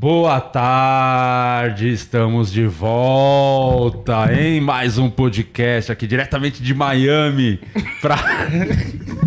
[0.00, 7.60] Boa tarde, estamos de volta em mais um podcast aqui diretamente de Miami
[8.00, 8.16] pra...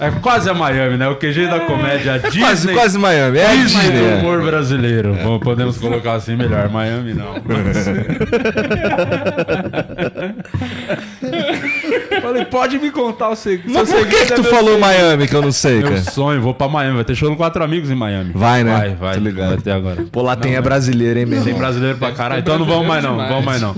[0.00, 1.08] É quase a Miami, né?
[1.08, 2.40] O QG da comédia Disney.
[2.40, 3.38] Quase, quase Miami.
[3.38, 3.98] É Disney Disney.
[3.98, 4.14] do é.
[4.14, 5.12] humor brasileiro.
[5.24, 6.68] Bom, podemos colocar assim melhor.
[6.68, 7.34] Miami não.
[12.28, 13.72] Falei, pode me contar o segredo.
[13.72, 16.02] Mas por que, que tu falou Miami que eu não sei, Meu cara?
[16.02, 16.96] sonho, vou pra Miami.
[16.96, 18.32] Vai ter show no Quatro Amigos em Miami.
[18.34, 18.76] Vai, né?
[18.76, 19.14] Vai, vai.
[19.14, 19.48] Tô ligado.
[19.48, 20.04] Vai ter agora.
[20.12, 22.40] Pô, lá tem é brasileiro, hein, meu Tem brasileiro pra caralho.
[22.40, 23.16] Então não vamos mais não.
[23.16, 23.74] Vamos mais não.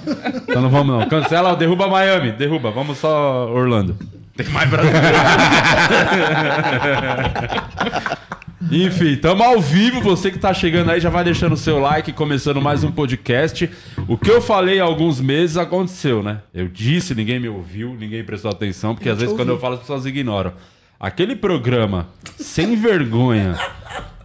[0.49, 1.09] Então não vamos não.
[1.09, 2.33] Cancela, derruba Miami.
[2.33, 2.73] Derruba.
[2.73, 3.97] Vamos só Orlando.
[4.37, 5.07] Tem mais brasileiro.
[8.69, 10.01] Enfim, tamo ao vivo.
[10.03, 13.71] Você que tá chegando aí já vai deixando o seu like, começando mais um podcast.
[14.07, 16.41] O que eu falei há alguns meses aconteceu, né?
[16.53, 19.81] Eu disse, ninguém me ouviu, ninguém prestou atenção, porque às vezes quando eu falo as
[19.81, 20.53] pessoas ignoram.
[20.99, 23.59] Aquele programa sem vergonha,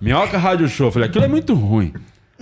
[0.02, 1.94] Minhoca Rádio Show, eu falei, aquilo é muito ruim.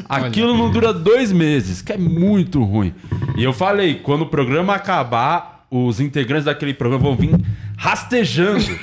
[0.09, 2.91] Aquilo não dura dois meses, que é muito ruim.
[3.37, 7.35] E eu falei, quando o programa acabar, os integrantes daquele programa vão vir
[7.83, 8.79] rastejando.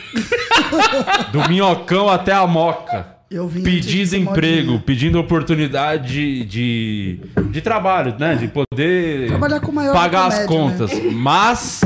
[1.33, 3.17] do minhocão até a moca.
[3.31, 4.83] Eu vim Pedindo emprego, modinha.
[4.85, 8.35] pedindo oportunidade de, de trabalho, né?
[8.35, 10.47] De poder Trabalhar com maior pagar as né?
[10.47, 10.91] contas.
[11.13, 11.81] Mas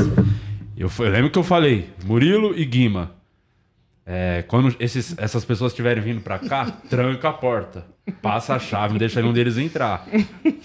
[0.75, 3.11] eu, eu lembro que eu falei, Murilo e Guima.
[4.07, 7.85] é, quando esses- essas pessoas estiverem vindo pra cá, tranca a porta.
[8.23, 10.05] Passa a chave, não deixa nenhum deles entrar.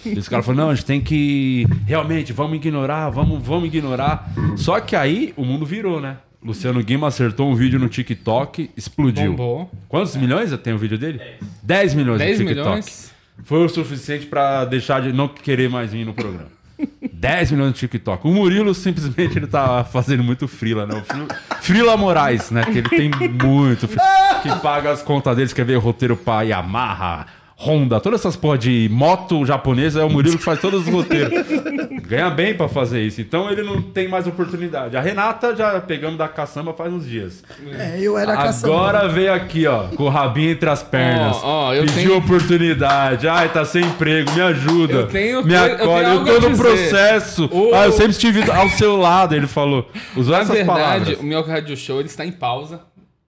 [0.05, 1.65] E os caras falaram, não, a gente tem que.
[1.87, 4.29] Realmente, vamos ignorar, vamos, vamos ignorar.
[4.57, 6.17] Só que aí o mundo virou, né?
[6.43, 9.31] Luciano Guima acertou um vídeo no TikTok, explodiu.
[9.31, 9.71] Bombou.
[9.87, 11.21] Quantos milhões tem o vídeo dele?
[11.61, 12.67] 10 milhões 10 no TikTok.
[12.67, 13.11] milhões?
[13.43, 16.49] Foi o suficiente pra deixar de não querer mais vir no programa.
[17.13, 18.27] 10 milhões no TikTok.
[18.27, 20.95] O Murilo simplesmente ele tá fazendo muito frila, né?
[20.95, 21.27] O Frila,
[21.61, 22.63] frila Moraes, né?
[22.65, 23.87] Que ele tem muito.
[24.41, 27.27] Que paga as contas dele, escrever roteiro pra Yamaha,
[27.63, 31.31] Honda, todas essas porra de moto japonesa, é o Murilo que faz todos os roteiros.
[32.07, 33.21] Ganha bem pra fazer isso.
[33.21, 34.97] Então ele não tem mais oportunidade.
[34.97, 37.43] A Renata já pegamos da caçamba faz uns dias.
[37.77, 38.75] É, eu era caçador.
[38.89, 41.37] Agora veio aqui, ó, com o rabinho entre as pernas.
[41.43, 43.27] Ó, ó, eu pediu tenho- oportunidade.
[43.27, 44.93] Ai, tá sem emprego, me ajuda.
[44.93, 46.05] Eu tenho me eu acolhe.
[46.05, 46.57] Eu, algo tô no dizer.
[46.63, 47.49] processo.
[47.51, 49.89] O- Ah, eu sempre estive ao seu lado, ele falou.
[50.15, 51.19] Usou Na essas verdade, palavras.
[51.19, 52.81] o meu rádio show ele está em pausa.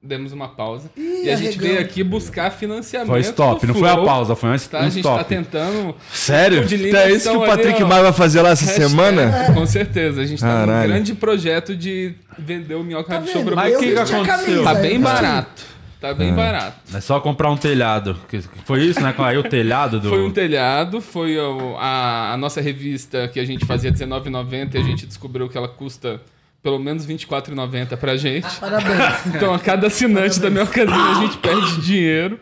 [0.05, 0.91] Demos uma pausa.
[0.97, 1.67] Ih, e a gente arregão.
[1.69, 3.07] veio aqui buscar financiamento.
[3.07, 5.17] Foi stop, não foi a pausa, foi um, Tá, um a gente stop.
[5.19, 5.95] tá tentando.
[6.11, 6.63] Sério?
[6.63, 7.87] O de Então é isso que o ali, Patrick ó.
[7.87, 9.53] Maia vai fazer lá essa Hashtag- semana?
[9.53, 10.21] Com certeza.
[10.21, 10.89] A gente tá num Caralho.
[10.91, 13.45] grande projeto de vender o Minhoca Tá Show vendo?
[13.45, 14.63] pra Mas o que que a aconteceu?
[14.65, 15.63] Tá bem barato.
[16.01, 16.75] Tá bem barato.
[16.93, 18.17] É só comprar um telhado.
[18.27, 19.15] Que- Foi isso, né?
[19.19, 20.09] Aí o telhado do.
[20.09, 24.77] Foi um telhado, foi o- a, a nossa revista que a gente fazia R$19,90 e
[24.79, 26.19] a gente descobriu que ela custa
[26.63, 28.47] pelo menos R$24,90 pra gente.
[28.57, 29.25] Parabéns.
[29.27, 32.39] Então a cada assinante da minha casinha a gente perde dinheiro.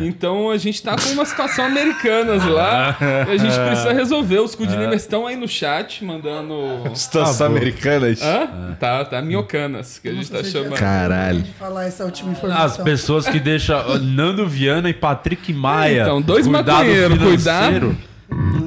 [0.00, 2.96] Então a gente tá com uma situação americanas lá.
[3.28, 4.38] E a gente precisa resolver.
[4.38, 6.54] Os Cudinimers estão aí no chat mandando.
[6.94, 8.22] Situação americanas.
[8.22, 8.74] Hã?
[8.80, 10.78] Tá, tá minhocanas, que a gente tá Você já chamando.
[10.78, 11.42] Caralho.
[11.42, 16.02] de falar essa última As pessoas que deixam Nando Viana e Patrick Maia.
[16.02, 17.96] Então, dois cuidado maconheiros, Não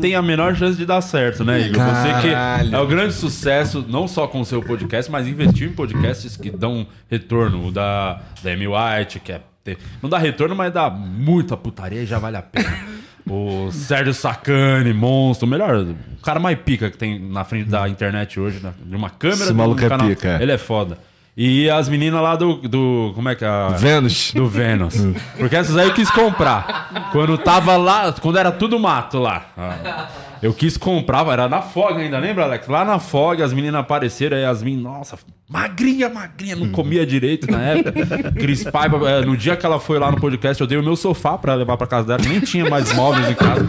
[0.01, 1.83] tem a menor chance de dar certo, né, Igor?
[1.83, 5.73] Você que é o grande sucesso, não só com o seu podcast, mas investir em
[5.73, 7.67] podcasts que dão retorno.
[7.67, 9.41] O da, da Amy White, que é.
[9.63, 12.69] ter- Não dá retorno, mas dá muita putaria e já vale a pena.
[13.31, 17.87] O Sérgio Sacani, monstro, o melhor, o cara mais pica que tem na frente da
[17.87, 18.73] internet hoje, né?
[18.83, 19.43] de uma câmera.
[19.43, 20.41] Esse maluco é pica, é.
[20.41, 20.97] Ele é foda.
[21.37, 22.55] E as meninas lá do.
[22.55, 23.47] do como é que é?
[23.47, 24.33] a- Vênus.
[24.33, 24.95] do Vênus.
[25.37, 27.09] Porque essas aí eu quis comprar.
[27.11, 29.45] Quando tava lá, quando era tudo mato lá.
[29.57, 30.07] Ah,
[30.41, 32.67] Eu quis comprar, era na Fog ainda, lembra, Alex?
[32.67, 35.17] Lá na Fog, as meninas apareceram, aí as meninas, nossa,
[35.49, 38.31] magrinha, magrinha, não comia direito na época.
[38.31, 40.95] Cris Paiva, eh, no dia que ela foi lá no podcast, eu dei o meu
[40.95, 43.67] sofá pra levar pra casa dela, nem tinha mais móveis em casa.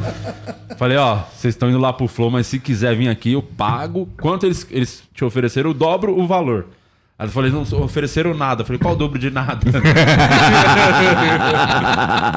[0.77, 4.09] Falei, ó, vocês estão indo lá pro Flow, mas se quiser vir aqui, eu pago.
[4.21, 5.71] Quanto eles, eles te ofereceram?
[5.71, 6.67] Eu dobro o valor.
[7.21, 8.63] Aí eu falei, não ofereceram nada.
[8.63, 9.59] Eu falei, qual o dobro de nada?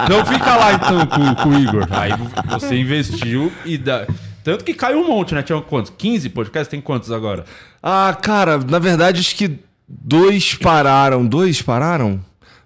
[0.03, 1.87] então fica lá então com, com o Igor.
[1.91, 2.11] Aí
[2.49, 4.05] você investiu e dá.
[4.43, 5.41] Tanto que caiu um monte, né?
[5.41, 5.93] Tinha quantos?
[5.97, 6.67] 15 podcasts?
[6.69, 7.45] Tem quantos agora?
[7.81, 9.57] Ah, cara, na verdade acho que
[9.87, 11.25] dois pararam.
[11.25, 12.19] Dois pararam?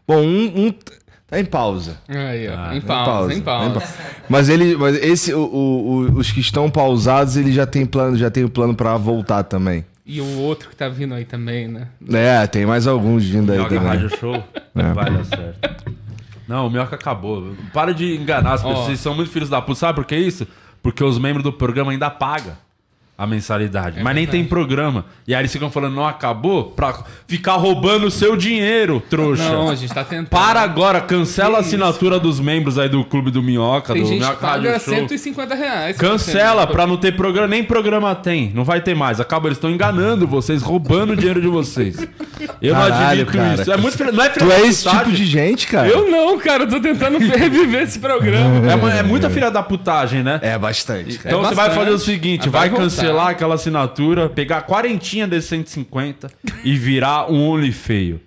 [0.07, 0.73] Bom, um, um
[1.27, 1.97] tá em pausa.
[2.09, 2.55] Aí, ó.
[2.57, 3.79] Ah, em Tá pausa, em tá em pausa.
[3.79, 3.93] pausa.
[4.27, 8.31] Mas ele, mas esse, o, o- os que estão pausados, ele já tem plano, já
[8.31, 9.85] tem o plano pra voltar também.
[10.09, 11.89] E o outro que tá vindo aí também, né?
[12.13, 13.87] É, tem mais alguns vindo aí Joga também.
[13.87, 14.41] Rádio Show.
[14.73, 15.91] Não vai dar certo.
[16.47, 17.53] Não, o Mioca acabou.
[17.73, 18.79] Para de enganar as pessoas.
[18.79, 18.85] Ó.
[18.85, 19.79] Vocês são muito filhos da puta.
[19.79, 20.47] Sabe por que isso?
[20.81, 22.53] Porque os membros do programa ainda pagam.
[23.17, 24.01] A mensalidade.
[24.03, 25.05] mas nem tem programa.
[25.27, 26.65] E aí eles ficam falando, não acabou?
[26.65, 29.49] Pra ficar roubando o seu dinheiro, trouxa.
[29.49, 30.27] Não, a gente tá tentando.
[30.29, 34.19] Para agora, cancela a assinatura dos membros aí do Clube do Minhoca, Tem do gente
[34.19, 34.93] Minhoca Rádio paga Show.
[34.93, 35.97] 150 reais.
[35.97, 38.51] Cancela pra não ter programa, nem programa tem.
[38.53, 39.19] Não vai ter mais.
[39.19, 41.97] Acaba, eles estão enganando vocês, roubando o dinheiro de vocês.
[42.61, 43.61] Eu não Caralho, admito cara.
[43.61, 43.71] isso.
[43.71, 45.03] É muito não é filha Tu da é esse putagem.
[45.05, 45.87] tipo de gente, cara?
[45.87, 46.63] Eu não, cara.
[46.63, 48.61] Eu tô tentando reviver esse programa.
[48.95, 50.39] É, é muita filha da putagem, né?
[50.43, 51.17] É bastante.
[51.17, 51.29] cara.
[51.35, 51.83] Então você vai bastante.
[51.85, 52.85] fazer o seguinte, vai, vai voltar.
[53.07, 56.29] Cancelar aquela assinatura, pegar a quarentinha desse 150
[56.63, 58.21] e virar um Only feio.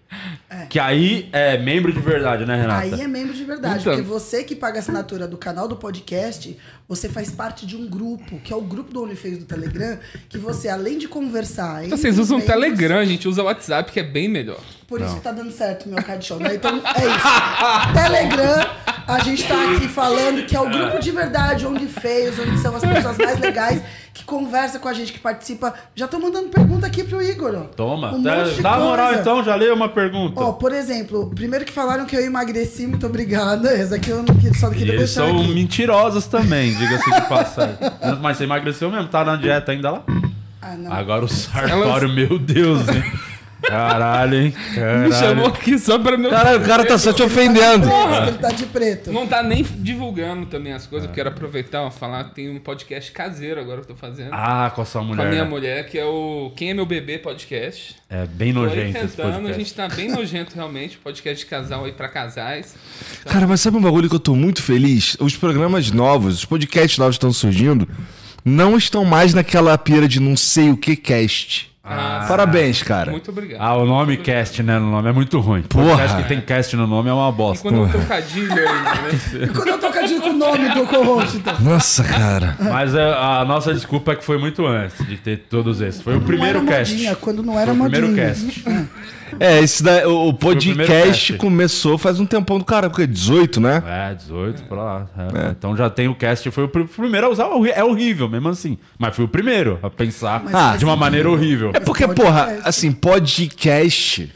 [0.68, 2.82] Que aí é membro de verdade, né, Renata?
[2.82, 3.92] Aí é membro de verdade, Então.
[3.94, 6.56] porque você que paga a assinatura do canal do podcast,
[6.88, 9.98] você faz parte de um grupo, que é o grupo do OnlyFans do Telegram,
[10.28, 11.84] que você, além de conversar...
[11.84, 14.28] Então, Vocês usam o os membros, Telegram, a gente usa o WhatsApp, que é bem
[14.28, 14.60] melhor.
[14.90, 16.56] Por isso que tá dando certo meu card show, né?
[16.56, 17.94] Então, é isso.
[17.94, 18.66] Telegram,
[19.06, 22.74] a gente tá aqui falando que é o grupo de verdade, onde feios, onde são
[22.74, 23.80] as pessoas mais legais,
[24.12, 25.72] que conversa com a gente, que participa.
[25.94, 27.66] Já tô mandando pergunta aqui pro Igor.
[27.76, 30.40] Toma, Um de dá moral então, já leia uma pergunta.
[30.40, 33.70] Ó, por exemplo, primeiro que falaram que eu emagreci, muito obrigada.
[33.70, 35.54] Essa aqui eu não queria, só queria eles deixar são aqui.
[35.54, 37.76] mentirosos também, diga-se de passagem.
[38.20, 39.06] Mas você emagreceu mesmo?
[39.06, 40.02] Tá na dieta ainda lá?
[40.60, 40.92] Ah, não.
[40.92, 43.02] Agora o Sartório, meu Deus, hein?
[43.62, 44.54] Caralho, hein?
[44.74, 45.46] Me chamou Caralho.
[45.48, 46.30] aqui só pra meu.
[46.30, 47.88] Caralho, o cara tá só te ofendendo.
[47.88, 49.12] Que ele tá de preto.
[49.12, 51.08] Não tá nem divulgando também as coisas.
[51.08, 54.30] Eu quero aproveitar e falar que tem um podcast caseiro agora que eu tô fazendo.
[54.32, 55.26] Ah, com a sua com mulher.
[55.26, 55.50] a minha né?
[55.50, 57.96] mulher, que é o Quem é Meu Bebê podcast.
[58.08, 61.84] É bem Tô nojento esse tentando, a gente tá bem nojento realmente, podcast de casal
[61.84, 62.74] aí pra casais.
[63.24, 65.16] Cara, mas sabe um bagulho que eu tô muito feliz?
[65.20, 67.88] Os programas novos, os podcasts novos que estão surgindo,
[68.44, 71.69] não estão mais naquela pira de não sei o que cast.
[71.90, 73.10] Ah, Parabéns, cara.
[73.10, 73.60] Muito obrigado.
[73.60, 74.78] Ah, o nome cast, né?
[74.78, 75.62] No nome é muito ruim.
[75.62, 75.96] Porra.
[75.96, 77.68] Podcast que tem cast no nome é uma E bosta.
[77.68, 79.20] quando eu trocadilho ainda, né?
[79.44, 81.54] E quando eu tocadinho com o nome do co-host, então.
[81.60, 82.56] Nossa, cara.
[82.60, 86.00] Mas é, a nossa desculpa é que foi muito antes de ter todos esses.
[86.00, 86.92] Foi o primeiro cast.
[86.94, 88.64] modinha, quando não era Foi o primeiro cast.
[89.38, 91.32] É, esse da, o, o podcast cast.
[91.34, 93.80] começou faz um tempão do cara, porque 18, né?
[93.86, 95.06] É, 18 pra lá.
[95.16, 95.50] É.
[95.50, 96.50] Então já tem o cast.
[96.50, 97.44] Foi o pr- primeiro a usar.
[97.74, 98.76] É horrível mesmo assim.
[98.98, 101.70] Mas foi o primeiro a pensar Ah, de uma maneira horrível.
[101.80, 102.30] É porque, Podcast.
[102.30, 104.30] porra, assim, podcast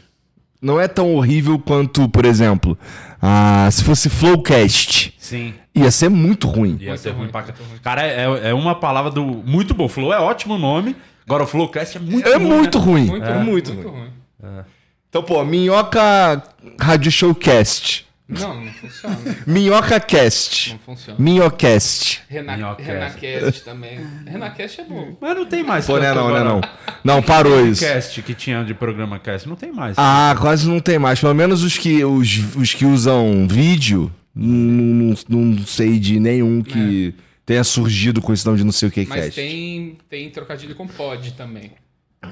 [0.61, 2.77] não é tão horrível quanto, por exemplo,
[3.21, 5.13] ah, se fosse Flowcast.
[5.19, 5.53] Sim.
[5.73, 6.77] Ia ser muito ruim.
[6.79, 7.45] Ia ser ruim, ruim pra.
[7.83, 9.23] Cara, é, é uma palavra do.
[9.23, 9.87] Muito bom.
[9.87, 10.95] Flow é ótimo nome.
[11.25, 12.45] Agora o Flowcast é muito É ruim.
[12.45, 12.85] muito né?
[12.85, 13.05] ruim.
[13.05, 14.09] Muito, é ruim, muito muito ruim.
[14.41, 14.63] ruim.
[15.09, 16.43] Então, pô, Minhoca
[16.79, 18.05] Rádio Showcast.
[18.27, 19.17] Não, não funciona.
[19.45, 20.71] Minhoca Cast.
[20.71, 21.19] Não funciona.
[21.19, 22.23] Minhocast.
[22.27, 22.91] Rena, Minhocast.
[23.21, 23.99] Renacast também.
[24.25, 25.15] Renacast é bom.
[25.21, 25.85] Mas não tem mais.
[25.85, 26.61] Pô, não é tanto não, não é não.
[27.05, 27.81] Não, parou isso.
[27.85, 29.47] Cast que tinha de programa cast.
[29.47, 29.95] Não tem mais.
[29.97, 31.19] Ah, quase não tem mais.
[31.19, 36.61] Pelo menos os que, os, os que usam vídeo, não, não, não sei de nenhum
[36.63, 37.13] que
[37.45, 39.35] tenha surgido com esse nome de não sei o que Mas cast.
[39.35, 41.71] tem, tem trocadilho com pod também.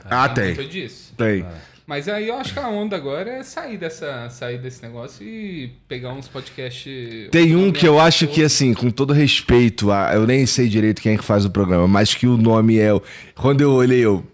[0.10, 0.68] Ah, Muito tem.
[0.68, 1.14] disso.
[1.16, 1.46] Tem.
[1.86, 5.70] Mas aí eu acho que a onda agora é sair, dessa, sair desse negócio e
[5.88, 7.28] pegar uns podcasts.
[7.30, 11.02] Tem um que eu acho que, assim, com todo respeito, a, eu nem sei direito
[11.02, 12.94] quem é que faz o programa, mas que o nome é.
[12.94, 13.02] o-
[13.36, 14.26] Quando eu olhei, eu.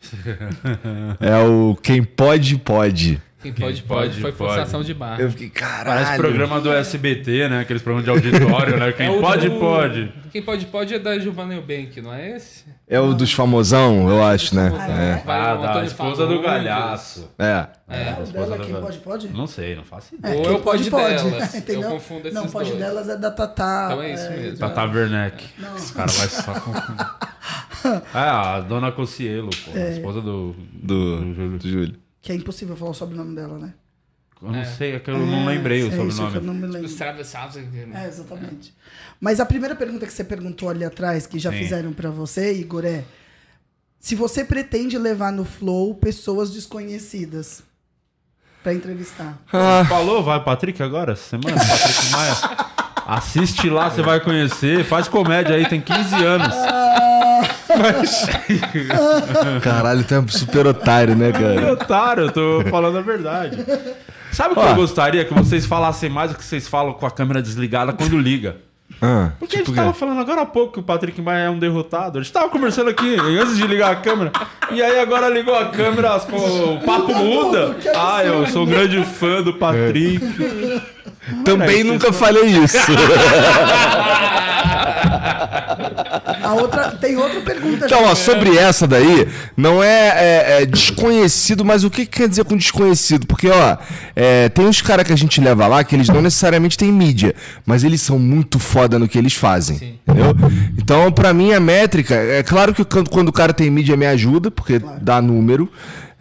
[1.20, 3.20] é o Quem Pode, Pode.
[3.42, 4.08] Quem pode, Quem pode.
[4.10, 4.52] pode, Foi pode.
[4.52, 5.22] forçação de barra.
[5.22, 6.04] Eu fiquei, caralho.
[6.04, 7.60] Parece programa do SBT, né?
[7.60, 8.92] Aqueles programas de auditório, né?
[8.92, 10.12] Quem É pode, do- pode.
[10.30, 12.64] Quem pode, pode é da Giovanna Eubank, não é esse?
[12.86, 14.70] É o dos famosão, eu acho, né?
[14.76, 15.22] É.
[15.26, 16.42] Ah, o da Antônio esposa do.
[16.42, 17.30] Galhaço.
[17.38, 17.66] É.
[17.88, 19.28] É, a O dela, do quem pode, pode?
[19.28, 20.36] Não sei, não faço ideia.
[20.36, 21.54] Ou quem é o pod delas.
[21.54, 21.82] Entendeu?
[21.82, 22.78] Eu confundo esses Não, o pod dois.
[22.78, 23.86] delas é da Tatá.
[23.90, 24.58] Então é isso mesmo.
[24.58, 25.44] Tata Werneck.
[25.76, 27.06] Os caras vão só confundir.
[28.14, 29.70] É, a dona Cocielo, pô.
[29.78, 30.54] A esposa do.
[30.72, 31.58] Do, do Júlio.
[31.58, 31.96] do Júlio.
[32.22, 33.74] Que é impossível falar o sobrenome dela, né?
[34.42, 36.46] Eu não sei, é que eu não lembrei o É isso que eu sobrenome.
[36.46, 36.86] não me lembro.
[36.88, 37.56] Os travessados.
[37.56, 38.74] É, exatamente.
[39.20, 41.58] Mas a primeira pergunta que você perguntou ali atrás, que já Sim.
[41.58, 43.04] fizeram pra você, Igor, é
[43.98, 47.62] se você pretende levar no Flow pessoas desconhecidas
[48.62, 49.38] pra entrevistar.
[49.52, 51.12] Ah, Falou, vai, Patrick, agora?
[51.12, 51.56] essa Semana?
[51.58, 52.34] Patrick Maia.
[53.06, 54.84] Assiste lá, você vai conhecer.
[54.84, 56.54] Faz comédia aí, tem 15 anos.
[59.62, 61.72] caralho, tu é um super otário, né, Que cara?
[61.72, 63.64] otário, eu tô falando a verdade.
[64.32, 65.24] Sabe o que eu gostaria?
[65.24, 68.56] Que vocês falassem mais do que vocês falam com a câmera desligada quando liga.
[69.02, 69.80] Ah, Porque a tipo gente o quê?
[69.80, 72.18] tava falando agora há pouco que o Patrick Maia é um derrotado.
[72.18, 74.30] A gente tava conversando aqui antes de ligar a câmera.
[74.70, 77.76] E aí agora ligou a câmera, as o papo muda.
[77.96, 80.20] Ah, eu sou um grande fã do Patrick.
[81.44, 82.76] Também Moleque, nunca falei isso.
[86.42, 87.86] A outra, tem outra pergunta.
[87.86, 92.28] Então, ó, sobre essa daí, não é, é- é desconhecido, mas o que, que quer
[92.28, 93.26] dizer com desconhecido?
[93.26, 93.76] Porque, ó,
[94.16, 97.34] é, tem uns caras que a gente leva lá que eles não necessariamente têm mídia,
[97.66, 99.76] mas eles são muito foda no que eles fazem.
[99.78, 99.94] Sim.
[100.08, 100.34] Entendeu?
[100.78, 104.50] Então, pra mim, a métrica, é claro que quando, o cara tem mídia me ajuda,
[104.50, 105.70] porque dá número.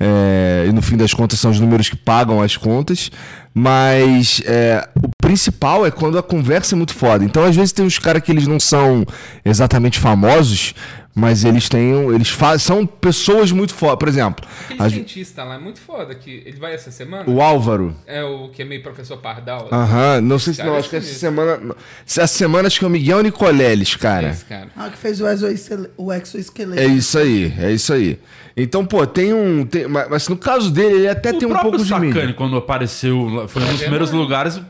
[0.02, 3.12] é, e no fim das contas são os números que pagam as contas.
[3.54, 7.26] Mas é, o principal é quando a conversa é muito foda.
[7.26, 9.06] Então, às vezes, tem uns caras que eles não são
[9.44, 10.74] exatamente famosos,
[11.16, 11.92] mas eles têm.
[12.14, 13.98] Eles fa- são pessoas muito foda.
[13.98, 17.24] Por exemplo, Aquele a- cientista lá é muito foda, que ele vai essa semana?
[17.28, 17.94] o Álvaro.
[18.08, 19.68] É o que é meio professor Pardal.
[19.72, 21.76] Aham, não sei se não, é acho que essa semana.
[22.08, 24.30] Essa semana acho que é o Miguel Nicoleles, cara.
[24.30, 24.68] Esse cara.
[24.78, 26.80] Ah, que fez o exoesqueleto.
[26.80, 28.20] É isso aí, é isso aí.
[28.62, 29.66] Então, pô, tem um.
[29.66, 32.34] tem- mas, mas no caso dele, ele até O tem um pouco de Sacani, mídia.
[32.34, 34.16] quando apareceu, foi um dos É primeiros verdade.
[34.18, 34.62] lugares,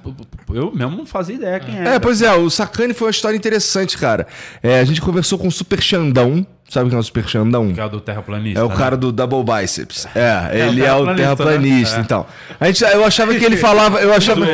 [0.53, 1.95] eu mesmo não fazia ideia quem era.
[1.95, 4.27] É, pois é, o Sacani foi uma história interessante, cara.
[4.61, 6.45] É, a gente conversou com o Super Xandão.
[6.69, 7.73] Sabe quem é o Super Xandão?
[7.73, 8.59] Que é o do terraplanista.
[8.59, 8.75] É o né?
[8.75, 10.07] cara do Double Biceps.
[10.13, 10.19] É,
[10.59, 12.03] É, o ele é o terraplanista, né?
[12.05, 12.27] então.
[12.59, 13.99] A gente, eu achava que ele falava.
[13.99, 14.45] Eu achava,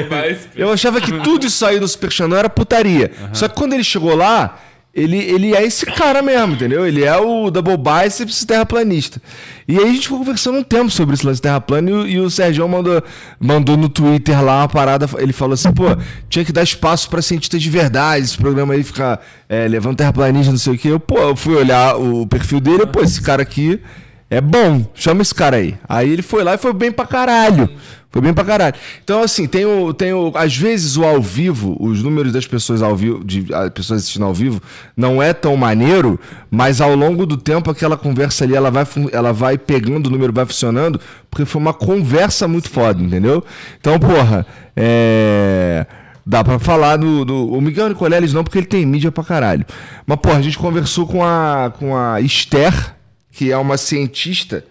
[0.56, 3.12] eu achava que tudo isso aí do Super Xandão era putaria.
[3.34, 4.58] Só que quando ele chegou lá,
[4.96, 6.88] ele, ele é esse cara mesmo, entendeu?
[6.88, 9.22] Ele é o Double Biceps terraplanista.
[9.68, 12.30] E aí a gente ficou conversando um tempo sobre esse lance terraplano e, e o
[12.30, 13.04] Sérgio mandou,
[13.38, 15.06] mandou no Twitter lá uma parada.
[15.18, 15.84] Ele falou assim, pô,
[16.30, 20.52] tinha que dar espaço pra cientistas de verdade, esse programa aí ficar é, levando terraplanista,
[20.52, 20.88] não sei o quê.
[20.88, 23.82] Eu, pô, eu fui olhar o perfil dele, pô, esse cara aqui
[24.30, 25.78] é bom, chama esse cara aí.
[25.88, 27.70] Aí ele foi lá e foi bem pra caralho.
[28.16, 28.76] Foi bem pra caralho.
[29.04, 30.32] Então, assim, tem o, tem o.
[30.36, 34.34] Às vezes o ao vivo, os números das pessoas ao vivo, de pessoas assistindo ao
[34.34, 34.62] vivo,
[34.96, 36.18] não é tão maneiro,
[36.50, 40.32] mas ao longo do tempo aquela conversa ali, ela vai, ela vai pegando o número,
[40.32, 40.98] vai funcionando,
[41.30, 43.44] porque foi uma conversa muito foda, entendeu?
[43.82, 45.86] Então, porra, é.
[46.26, 47.52] Dá pra falar do, do.
[47.52, 49.66] O Miguel Nicoleles não, porque ele tem mídia pra caralho.
[50.08, 52.95] Mas, porra, a gente conversou com a, com a Esther,
[53.36, 54.64] que é uma cientista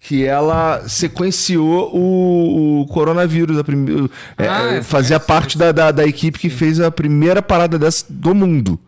[0.00, 3.58] que ela sequenciou o, o coronavírus.
[3.58, 4.08] A prime...
[4.38, 7.42] é, Ah, é, essa fazia conhece, parte da, da, da equipe que fez a primeira
[7.42, 8.78] parada dessa do mundo.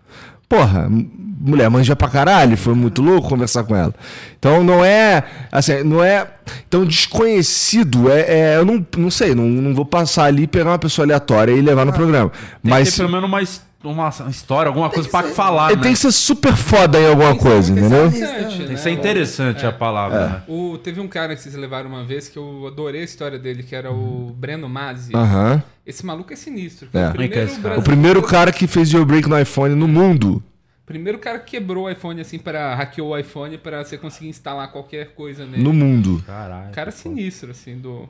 [0.49, 3.95] Porra, mulher manja pra caralho, foi muito louco conversar com ela.
[4.39, 5.25] Então não é.
[5.53, 6.27] Assim, não é.
[6.67, 8.21] Então, desconhecido é.
[8.21, 11.61] é- eu não, não sei, não, não vou passar ali, pegar uma pessoa aleatória e
[11.61, 12.31] levar no programa.
[12.31, 15.77] Tem Mas pelo menos uma, his- uma história, alguma coisa que pra ser- falar, ele
[15.77, 15.83] né?
[15.85, 18.07] tem que ser super foda em alguma coisa, entendeu?
[18.09, 18.75] Interessante, Tem né?
[18.75, 20.29] que ser interessante a palavra, É.
[20.29, 20.43] né?
[20.49, 23.63] O, teve um cara que vocês levaram uma vez que eu adorei a história dele,
[23.63, 25.15] que era o Breno Mazzi.
[25.15, 25.63] Aham.
[25.87, 26.89] Esse maluco é sinistro.
[26.93, 26.99] É.
[26.99, 27.79] O é primeiro?
[27.79, 30.43] O primeiro cara que fez jailbreak no iPhone no mundo.
[30.89, 34.73] Primeiro cara que quebrou o iPhone assim para hackeou o iPhone para você conseguir instalar
[34.73, 35.63] qualquer coisa nele.
[35.63, 36.21] No mundo.
[36.27, 36.73] Caralho.
[36.73, 38.09] Cara sinistro assim do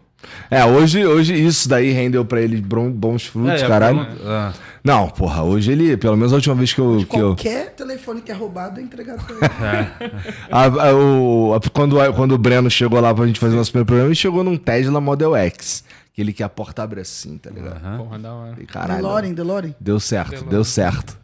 [0.51, 4.07] É, hoje, hoje isso daí rendeu pra ele bons frutos, É, a caralho.
[4.25, 4.53] ah.
[4.83, 7.05] Não, porra, hoje ele, pelo menos a última vez que eu.
[7.09, 10.13] Que eu Qualquer telefone que é roubado é entregado pra ele.
[10.51, 13.87] a- a- o- a- quando, quando o Breno chegou lá pra gente fazer nosso primeiro
[13.87, 15.85] programa, ele chegou num Tesla Model X.
[16.13, 17.77] Aquele que a porta abre assim, tá ligado?
[17.77, 17.99] Aham.
[17.99, 18.57] porra da hora.
[18.61, 19.03] E Caralho.
[19.03, 19.75] DeLorean, DeLorean.
[19.81, 20.51] Deu certo, DeLorean.
[20.51, 21.19] deu certo.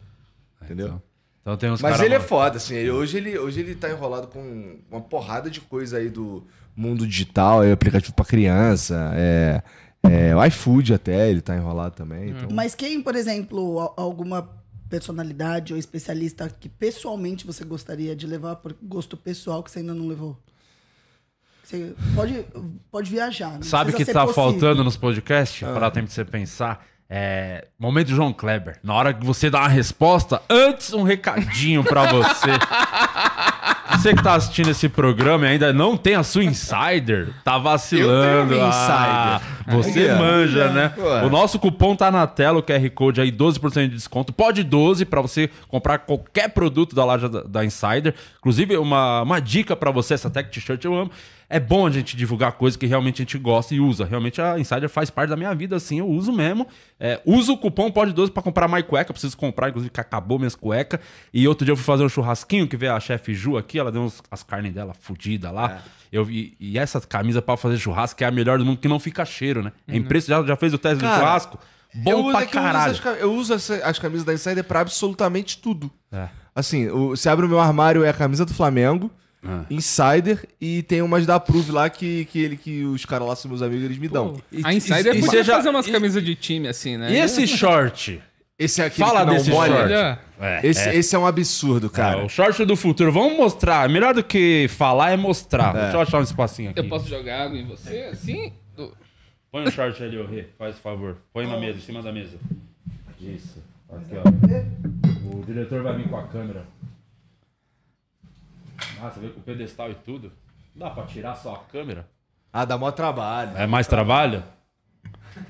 [0.63, 0.85] Entendeu?
[0.87, 1.01] Então,
[1.45, 2.73] então tem uns Mas ele é mal- foda, assim.
[2.73, 6.43] ele- hoje, ele, hoje ele tá enrolado com uma porrada de coisa aí do
[6.75, 9.61] mundo digital, aí, aplicativo pra criança, é,
[10.03, 12.31] é, o iFood até, ele tá enrolado também.
[12.31, 12.49] Então...
[12.51, 14.49] Mas quem, por exemplo, al- alguma
[14.89, 19.93] personalidade ou especialista que pessoalmente você gostaria de levar por gosto pessoal que você ainda
[19.93, 20.35] não levou?
[21.63, 22.45] Você pode,
[22.91, 23.53] pode viajar.
[23.53, 24.33] não Sabe o que tá possível.
[24.33, 25.59] faltando nos podcasts?
[25.67, 26.85] Para dar tempo de você pensar.
[27.09, 27.67] É.
[27.79, 28.77] Momento João Kleber.
[28.83, 32.49] Na hora que você dá uma resposta, antes um recadinho pra você.
[33.91, 38.53] Você que tá assistindo esse programa e ainda não tem a sua insider, tá vacilando.
[38.53, 40.17] Eu tenho Ah, você Aqui, ó.
[40.17, 40.93] manja, né?
[40.97, 41.23] Ué.
[41.23, 44.33] O nosso cupom tá na tela, o QR Code aí, 12% de desconto.
[44.33, 48.13] Pode 12 pra você comprar qualquer produto da loja da, da Insider.
[48.39, 51.11] Inclusive, uma, uma dica pra você, essa tech t-shirt eu amo.
[51.49, 54.03] É bom a gente divulgar coisas que realmente a gente gosta e usa.
[54.05, 56.67] Realmente a Insider faz parte da minha vida, assim, eu uso mesmo.
[56.99, 59.09] É, uso o cupom Pode 12 pra comprar mais cueca.
[59.11, 60.99] Eu preciso comprar, inclusive, que acabou minhas cuecas.
[61.33, 63.91] E outro dia eu fui fazer um churrasquinho, que veio a chefe Ju aqui, ela
[63.91, 65.81] deu uns, as carnes dela fodidas lá.
[66.11, 68.99] Eu vi, e essa camisa pra fazer churrasco é a melhor do mundo, que não
[68.99, 69.71] fica cheiro, né?
[69.87, 70.47] É impressionante.
[70.47, 71.59] Já, já fez o teste do Cara, churrasco?
[71.93, 72.91] Bom pra é que eu uso caralho.
[72.91, 75.91] as ca- Eu uso, as, as camisas da Insider pra absolutamente tudo.
[76.11, 76.27] É.
[76.55, 79.11] Assim, o- você abre o meu armário, é a camisa do Flamengo,
[79.47, 79.63] Ah.
[79.69, 83.49] Insider, e tem umas da Prove lá que, que, ele, que os caras lá são
[83.49, 84.37] meus amigos, eles me dão.
[84.63, 87.11] A Insider e- e podia seja- fazer umas camisas de time assim, né?
[87.11, 88.21] E esse short?
[88.57, 89.69] Esse aqui Fala desse short.
[89.71, 90.95] Olha, É, Esse, é.
[90.95, 92.21] esse é um absurdo, cara.
[92.21, 93.11] É, o short do futuro.
[93.11, 93.87] Vamos mostrar.
[93.89, 95.73] Melhor do que falar é mostrar.
[95.73, 96.79] Deixa eu achar um espacinho aqui.
[96.79, 98.53] eu posso jogar água em você assim?
[99.51, 100.45] Põe o short ali, ô Rê.
[100.57, 101.17] Faz favor.
[101.33, 102.37] Põe na mesa, em cima da mesa.
[103.19, 103.61] Isso.
[103.89, 105.35] Aqui, ó.
[105.37, 106.65] O diretor vai vir com a câmera.
[109.01, 110.31] Ah, você vê com o pedestal e tudo.
[110.75, 112.07] Dá pra tirar só a câmera?
[112.51, 113.51] Ah, dá mó trabalho.
[113.55, 114.43] É mais trabalho?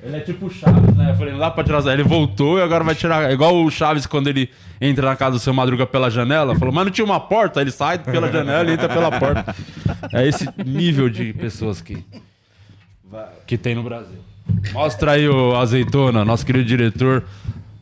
[0.02, 1.12] Ele é tipo o Chaves, né?
[1.12, 1.86] Eu falei, não dá pra tirar.
[1.94, 3.32] Ele voltou e agora vai tirar.
[3.32, 4.50] Igual o Chaves quando ele
[4.82, 6.56] entra na casa do seu Madruga pela janela.
[6.56, 7.62] Falou, mas não tinha uma porta?
[7.62, 9.56] Ele sai pela janela e entra pela porta.
[10.12, 12.04] É esse nível de pessoas que,
[13.46, 14.18] que tem no Brasil.
[14.74, 17.24] Mostra aí o azeitona, nosso querido diretor,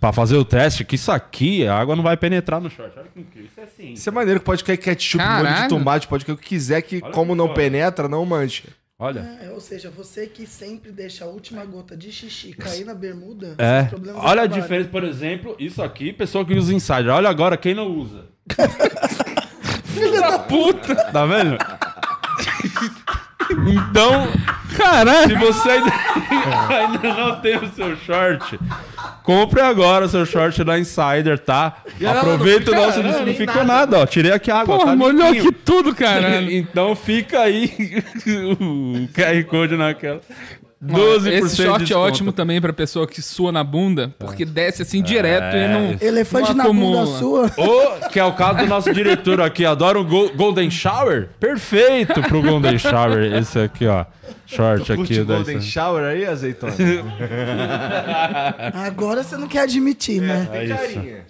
[0.04, 2.92] pra fazer o teste, que isso aqui, a água não vai penetrar no short.
[3.00, 3.48] Olha que incrível.
[3.50, 3.94] Isso é assim.
[3.94, 5.70] Isso é maneiro que pode cair ketchup, molho de Caralho.
[5.70, 7.56] tomate, pode cair o que quiser, que Olha como que não foda.
[7.62, 8.68] penetra, não mancha.
[9.00, 9.22] Olha.
[9.42, 13.56] É, ou seja, você que sempre deixa a última gota de xixi cair na bermuda,
[13.58, 13.88] É.
[14.16, 17.08] Olha a diferença, por exemplo, isso aqui, pessoa que usa insider.
[17.08, 18.26] Olha agora quem não usa.
[19.88, 20.96] Filha da puta!
[20.96, 21.58] Tá vendo?
[23.52, 24.28] Então,
[24.76, 25.92] caralho, se você ainda,
[26.70, 28.60] ainda não tem o seu short,
[29.24, 31.78] compre agora o seu short da Insider, tá?
[32.06, 34.06] Aproveita o nosso não, não ficou nada, ó.
[34.06, 35.50] Tirei aqui a água, Porra, tá molhou limpinho.
[35.50, 36.52] aqui tudo, caralho.
[36.52, 37.72] Então fica aí
[38.60, 40.22] o QR Code naquela.
[40.86, 42.00] 12% Esse de short é desconto.
[42.08, 45.98] ótimo também pra pessoa que sua na bunda, porque desce assim direto e não.
[46.02, 47.52] Elefante não na bunda sua.
[47.58, 51.30] Ou, que é o caso do nosso diretor aqui, adora o Go- Golden Shower.
[51.40, 53.34] Perfeito pro Golden Shower.
[53.34, 54.06] Esse aqui, ó.
[54.46, 55.20] Short aqui.
[55.24, 56.74] Da Golden Shower aí, azeitona?
[58.86, 60.48] Agora você não quer admitir, né?
[60.52, 61.24] Tem carinha.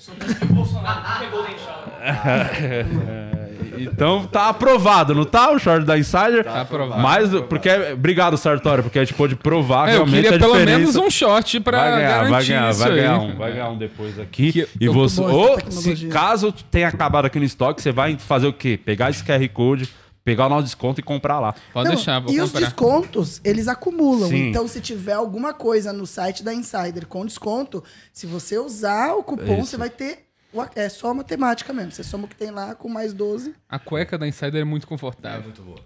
[3.78, 5.52] Então tá aprovado, não tá?
[5.52, 6.44] O short da Insider.
[6.44, 7.02] Tá aprovado.
[7.02, 10.54] Mas, porque, obrigado, Sartório, porque a gente pôde provar É, eu realmente queria a pelo
[10.54, 10.78] diferença.
[10.80, 12.96] menos um short pra Vai ganhar, vai ganhar, vai aí.
[12.98, 14.52] ganhar um, vai ganhar um depois aqui.
[14.54, 18.54] Que- e você, ou se caso tenha acabado aqui no estoque, você vai fazer o
[18.54, 18.80] quê?
[18.84, 19.90] Pegar esse QR Code,
[20.26, 21.54] pegar o nosso desconto e comprar lá.
[21.74, 22.66] Pode Não, deixar, vou e os comprar.
[22.68, 24.30] descontos, eles acumulam.
[24.30, 24.50] Sim.
[24.50, 29.24] Então, se tiver alguma coisa no site da Insider com desconto, se você usar o
[29.24, 29.66] cupom, Isso.
[29.72, 30.20] você vai ter.
[30.76, 31.92] É só matemática mesmo.
[31.92, 33.54] Você soma o que tem lá com mais 12.
[33.70, 35.44] A cueca da Insider é muito confortável.
[35.44, 35.80] Muito boa.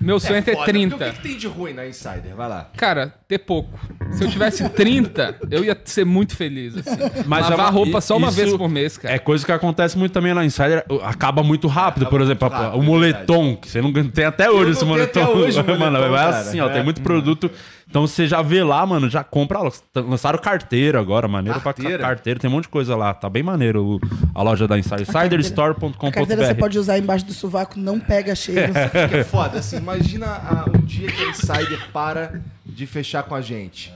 [0.00, 0.96] Meu sonho é ter Foda, 30.
[0.96, 2.34] porque O que, que tem de ruim na Insider?
[2.36, 2.70] Vai lá.
[2.76, 3.78] Cara, ter pouco.
[4.12, 6.96] Se eu tivesse 30, eu ia ser muito feliz, assim.
[7.26, 9.14] Mas Lavar é uma- roupa só uma vez por mês, cara.
[9.14, 12.06] É coisa que acontece muito também na Insider, acaba muito rápido.
[12.06, 15.22] Por exemplo, rápido, o é moletom, que você não tem até hoje não esse moletom.
[15.22, 16.38] até hoje o mano, moletom, vai cara.
[16.38, 16.84] assim, ó, tem É.
[16.84, 17.50] muito produto.
[17.92, 19.58] Então você já vê lá, mano, já compra.
[19.60, 19.70] lá.
[19.96, 21.98] Lançaram carteira agora, maneiro Carteira?
[21.98, 22.40] pra carteira.
[22.40, 23.12] Tem um monte de coisa lá.
[23.12, 24.00] Tá bem maneiro o-
[24.34, 25.02] a loja da Insider.
[25.02, 26.58] A carteira você Insiderstore.com.br.
[26.58, 28.72] pode usar embaixo do sovaco, não pega cheiro.
[29.10, 33.34] Que é foda, assim, imagina ah, um dia que a Insider para de fechar com
[33.34, 33.92] a gente.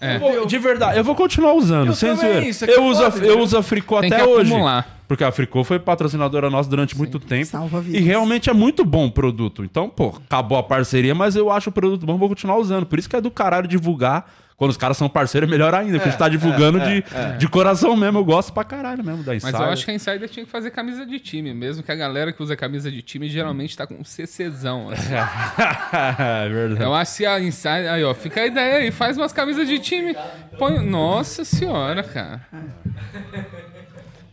[0.00, 0.18] É.
[0.18, 2.48] Pô, De verdade, eu vou continuar usando, Eu sem também, zoeira.
[2.48, 4.50] isso aqui é Eu uso, a, foda, eu uso a Fricô Tem até que hoje.
[4.50, 4.94] acumular.
[5.06, 7.44] Porque a Fricô foi patrocinadora nossa durante muito tempo.
[7.46, 8.00] Salva vidas.
[8.00, 9.62] E realmente é muito bom o produto.
[9.62, 12.86] Então, pô, acabou a parceria, mas eu acho o produto bom, vou continuar usando.
[12.86, 14.26] Por isso que é do caralho divulgar.
[14.56, 17.04] Quando os caras são parceiros, é melhor ainda, porque a gente tá divulgando de,
[17.38, 18.18] de coração mesmo.
[18.20, 19.60] Eu gosto pra caralho mesmo da Mas Insider.
[19.60, 22.32] eu acho que a Insider tinha que fazer camisa de time, mesmo que a galera
[22.32, 24.90] que usa camisa de time geralmente tá com um CCzão.
[24.94, 25.12] Assim.
[25.12, 26.82] é verdade.
[26.82, 27.92] Eu acho que a Insider.
[27.92, 30.16] Aí, ó, fica a ideia aí, faz umas camisas de time.
[30.56, 30.78] Põe.
[30.84, 32.40] Nossa senhora, cara.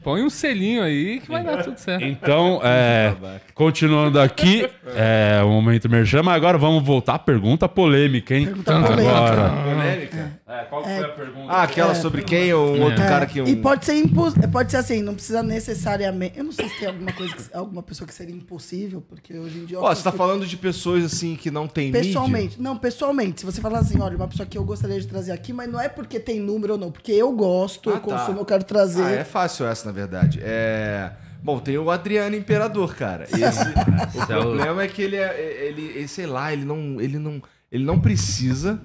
[0.04, 2.04] Põe um selinho aí que vai dar tudo certo.
[2.04, 3.14] Então, é,
[3.54, 8.46] continuando aqui, é, o momento merchan, mas agora vamos voltar à pergunta polêmica, hein?
[8.46, 9.12] Pergunta polêmica.
[9.16, 9.50] Agora.
[9.64, 10.42] Polêmica?
[10.48, 11.52] É, qual foi a pergunta?
[11.54, 13.42] Ah, aquela sobre quem ou um outro É, cara que...
[13.42, 13.48] Um...
[13.48, 14.32] E pode ser impo...
[14.52, 16.38] pode ser assim, não precisa necessariamente.
[16.38, 19.60] Eu não sei se tem alguma coisa, que- alguma pessoa que seria impossível, porque hoje
[19.60, 19.80] em dia.
[19.80, 22.02] Ó, você tá falando de pessoas assim que não tem mídia?
[22.02, 23.40] Pessoalmente, não, pessoalmente.
[23.42, 25.80] Se você falar assim, olha, uma pessoa que eu gostaria de trazer aqui, mas não
[25.80, 28.18] é porque tem número ou não, porque eu gosto, Ah, eu tá.
[28.18, 29.04] consumo, eu quero trazer.
[29.04, 30.40] Ah, é fácil essa, na verdade.
[30.42, 31.12] É...
[31.44, 33.26] Bom, tem o Adriano Imperador, cara.
[33.26, 37.42] Esse, o problema é que ele é, ele, ele, sei lá, ele não, ele não,
[37.72, 38.80] ele não precisa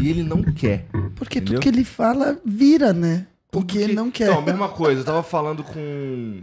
[0.00, 0.86] e ele não quer.
[1.14, 1.60] Porque entendeu?
[1.60, 3.26] tudo que ele fala vira, né?
[3.50, 4.30] Porque ele não quer.
[4.30, 5.02] Então, a mesma coisa.
[5.02, 6.40] Eu tava falando com.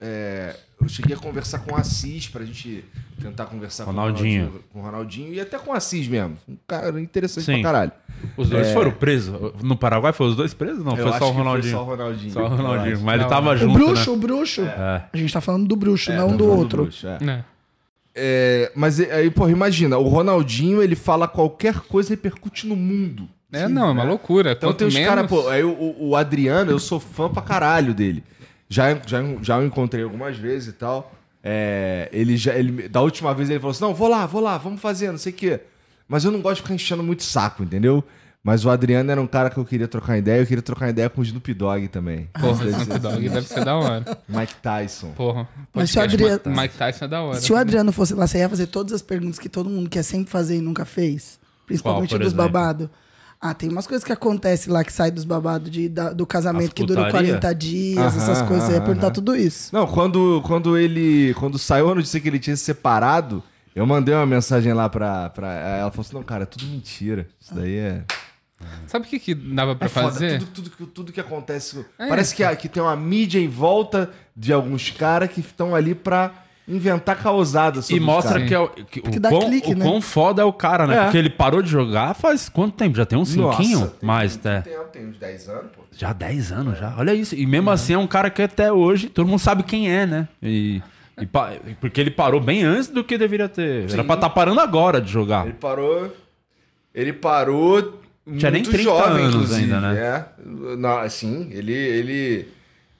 [0.00, 2.84] é, eu cheguei a conversar com o Assis pra gente
[3.20, 4.46] tentar conversar Ronaldinho.
[4.46, 6.36] com o Ronaldinho, com o Ronaldinho e até com o Assis mesmo.
[6.48, 7.54] Um cara interessante Sim.
[7.54, 7.92] pra caralho.
[8.36, 9.34] Os dois foram presos?
[9.62, 10.84] No Paraguai foram os dois presos?
[10.84, 11.72] Não, Eu foi acho só o que foi Ronaldinho.
[11.74, 12.32] Só o Ronaldinho.
[12.32, 13.00] Só o Ronaldinho.
[13.02, 13.52] Mas ele Não, tava não.
[13.54, 14.16] O junto, bruxo, né?
[14.16, 14.62] o bruxo.
[14.62, 15.04] É.
[15.12, 16.82] A gente tá falando do bruxo, É, não do outro.
[16.82, 17.18] bruxo, é.
[17.24, 17.44] Né?
[18.14, 23.28] É, mas e- aí, porra, imagina, o Ronaldinho, ele fala qualquer coisa repercute no mundo.
[23.52, 24.52] É, não, é uma loucura.
[24.52, 25.08] Então Quanto tem os menos...
[25.08, 28.22] caras, pô, aí o, o- o Adriano, eu sou fã pra caralho dele.
[28.68, 31.12] Já, já, já o encontrei algumas vezes e tal.
[31.42, 34.58] É, ele já, ele, da última vez ele falou assim: não, vou lá, vou lá,
[34.58, 35.60] vamos fazer, não sei o quê.
[36.06, 38.02] Mas eu não gosto de ficar enchendo muito saco, entendeu?
[38.42, 41.10] Mas o Adriano era um cara que eu queria trocar ideia, eu queria trocar ideia
[41.10, 42.28] com o Snoop Dogg também.
[42.40, 44.18] Porra, Deve Snoop Dogg deve ser da hora.
[44.28, 45.10] Mike Tyson.
[45.12, 45.46] Porra.
[45.74, 47.40] Mas se o Adriano- Mike Tyson é da hora.
[47.40, 50.02] Se o Adriano fosse lá, você ia fazer todas as perguntas que todo mundo quer
[50.02, 51.38] sempre fazer e nunca fez.
[51.66, 52.44] Principalmente Qual, dos exemplo?
[52.44, 52.88] babados.
[53.40, 56.68] Ah, tem umas coisas que acontecem lá que sai dos babados de, da- do casamento
[56.68, 57.38] As que durou putaria?
[57.38, 58.64] 40 dias, Aham, essas coisas.
[58.68, 59.14] Eu ia aham, perguntar aham.
[59.14, 59.72] tudo isso.
[59.74, 61.32] Não, quando, quando ele.
[61.34, 63.42] Quando saiu a notícia que ele tinha se separado,
[63.76, 65.52] eu mandei uma mensagem lá pra, pra.
[65.52, 67.28] Ela falou assim: não, cara, é tudo mentira.
[67.40, 68.02] Isso daí é.
[68.88, 70.40] Sabe o que, que dava pra É fazer?
[70.40, 71.86] Tudo, tudo, que- tudo que acontece.
[71.96, 72.08] É.
[72.08, 75.94] Parece que, a- que tem uma mídia em volta de alguns caras que estão ali
[75.94, 76.32] pra
[76.68, 79.76] inventar causada sobre E os mostra que, é o, que o, dá quão, clique, o
[79.76, 79.84] né?
[79.84, 80.96] quão foda é o cara, né?
[80.98, 81.02] É.
[81.04, 82.96] Porque ele parou de jogar faz quanto tempo?
[82.96, 83.86] Já tem uns Nossa, cinquinho?
[83.88, 84.60] tem Mais, até.
[84.60, 85.82] tempo, Tem uns 10 anos, pô.
[85.96, 86.94] Já 10 anos já.
[86.98, 87.34] Olha isso.
[87.34, 90.28] E mesmo assim é um cara que até hoje todo mundo sabe quem é, né?
[90.42, 90.82] E,
[91.20, 93.90] e pa- porque ele parou bem antes do que deveria ter.
[93.90, 95.44] Era pra estar parando agora de jogar.
[95.46, 96.14] Ele parou.
[96.94, 98.00] Ele parou.
[98.36, 99.62] Tinha nem muito 30 jovem, anos inclusive.
[99.62, 99.98] ainda, né?
[99.98, 100.24] É.
[100.76, 102.48] Não, assim, ele, ele.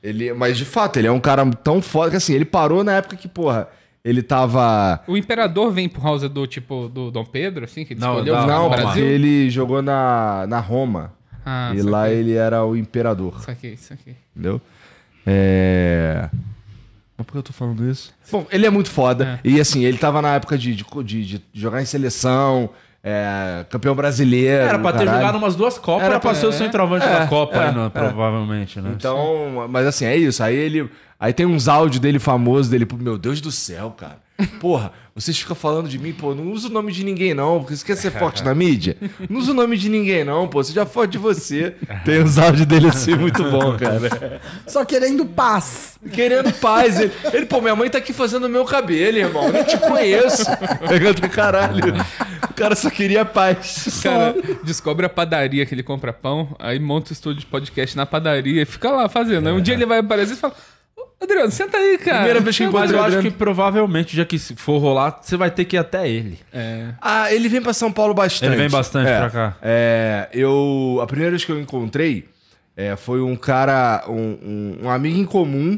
[0.02, 0.32] Ele.
[0.32, 3.16] Mas de fato, ele é um cara tão foda que assim, ele parou na época
[3.16, 3.68] que, porra,
[4.04, 5.02] ele tava.
[5.06, 8.34] O imperador vem por causa do tipo do Dom Pedro, assim, que ele Não, escolheu
[8.36, 11.12] não, Não, porque ele jogou na, na Roma.
[11.44, 13.40] Ah, e lá ele era o imperador.
[13.42, 14.16] Saquei, saquei.
[14.36, 14.60] Entendeu?
[15.26, 16.28] É.
[17.16, 18.12] Mas por que eu tô falando isso?
[18.30, 19.40] Bom, ele é muito foda.
[19.42, 22.70] E assim, ele tava na época de, de, de- de jogar em seleção,
[23.08, 24.64] é, campeão brasileiro.
[24.64, 25.18] Era pra ter caralho.
[25.20, 27.68] jogado umas duas Copas, Era era pra pra- ser o centroavante é, da Copa, é,
[27.68, 27.88] aí, né, é.
[27.88, 28.90] provavelmente, né?
[28.94, 30.42] Então, mas assim, é isso.
[30.42, 30.90] Aí ele.
[31.18, 34.18] Aí tem uns áudios dele famosos dele, meu Deus do céu, cara.
[34.60, 37.74] Porra, vocês ficam falando de mim, pô, não usa o nome de ninguém, não, porque
[37.74, 38.96] você quer ser forte na mídia?
[39.28, 40.62] Não usa o nome de ninguém, não, pô.
[40.62, 41.74] Você já fode de você.
[42.04, 44.40] Tem uns áudios dele assim muito bom, cara.
[44.64, 45.98] Só querendo paz.
[46.12, 47.00] Querendo paz.
[47.00, 49.46] Ele, ele, pô, minha mãe tá aqui fazendo meu cabelo, irmão.
[49.46, 50.44] Eu nem te conheço.
[50.88, 51.94] Pegando caralho.
[52.48, 53.86] O cara só queria paz.
[53.88, 57.96] O cara descobre a padaria que ele compra pão, aí monta o estúdio de podcast
[57.96, 59.48] na padaria e fica lá fazendo.
[59.48, 60.56] Aí um dia ele vai aparecer e fala: "Ô,
[61.20, 62.18] Adriano, senta aí, cara.
[62.18, 65.36] Primeira vez que Mas encontrei eu acho que provavelmente, já que se for rolar, você
[65.36, 66.38] vai ter que ir até ele.
[66.52, 66.94] É.
[67.00, 68.48] Ah, ele vem pra São Paulo bastante.
[68.50, 69.56] Ele vem bastante é, pra cá.
[69.60, 71.00] É, eu.
[71.02, 72.28] A primeira vez que eu encontrei
[72.76, 75.76] é, foi um cara, um, um- um amigo em comum,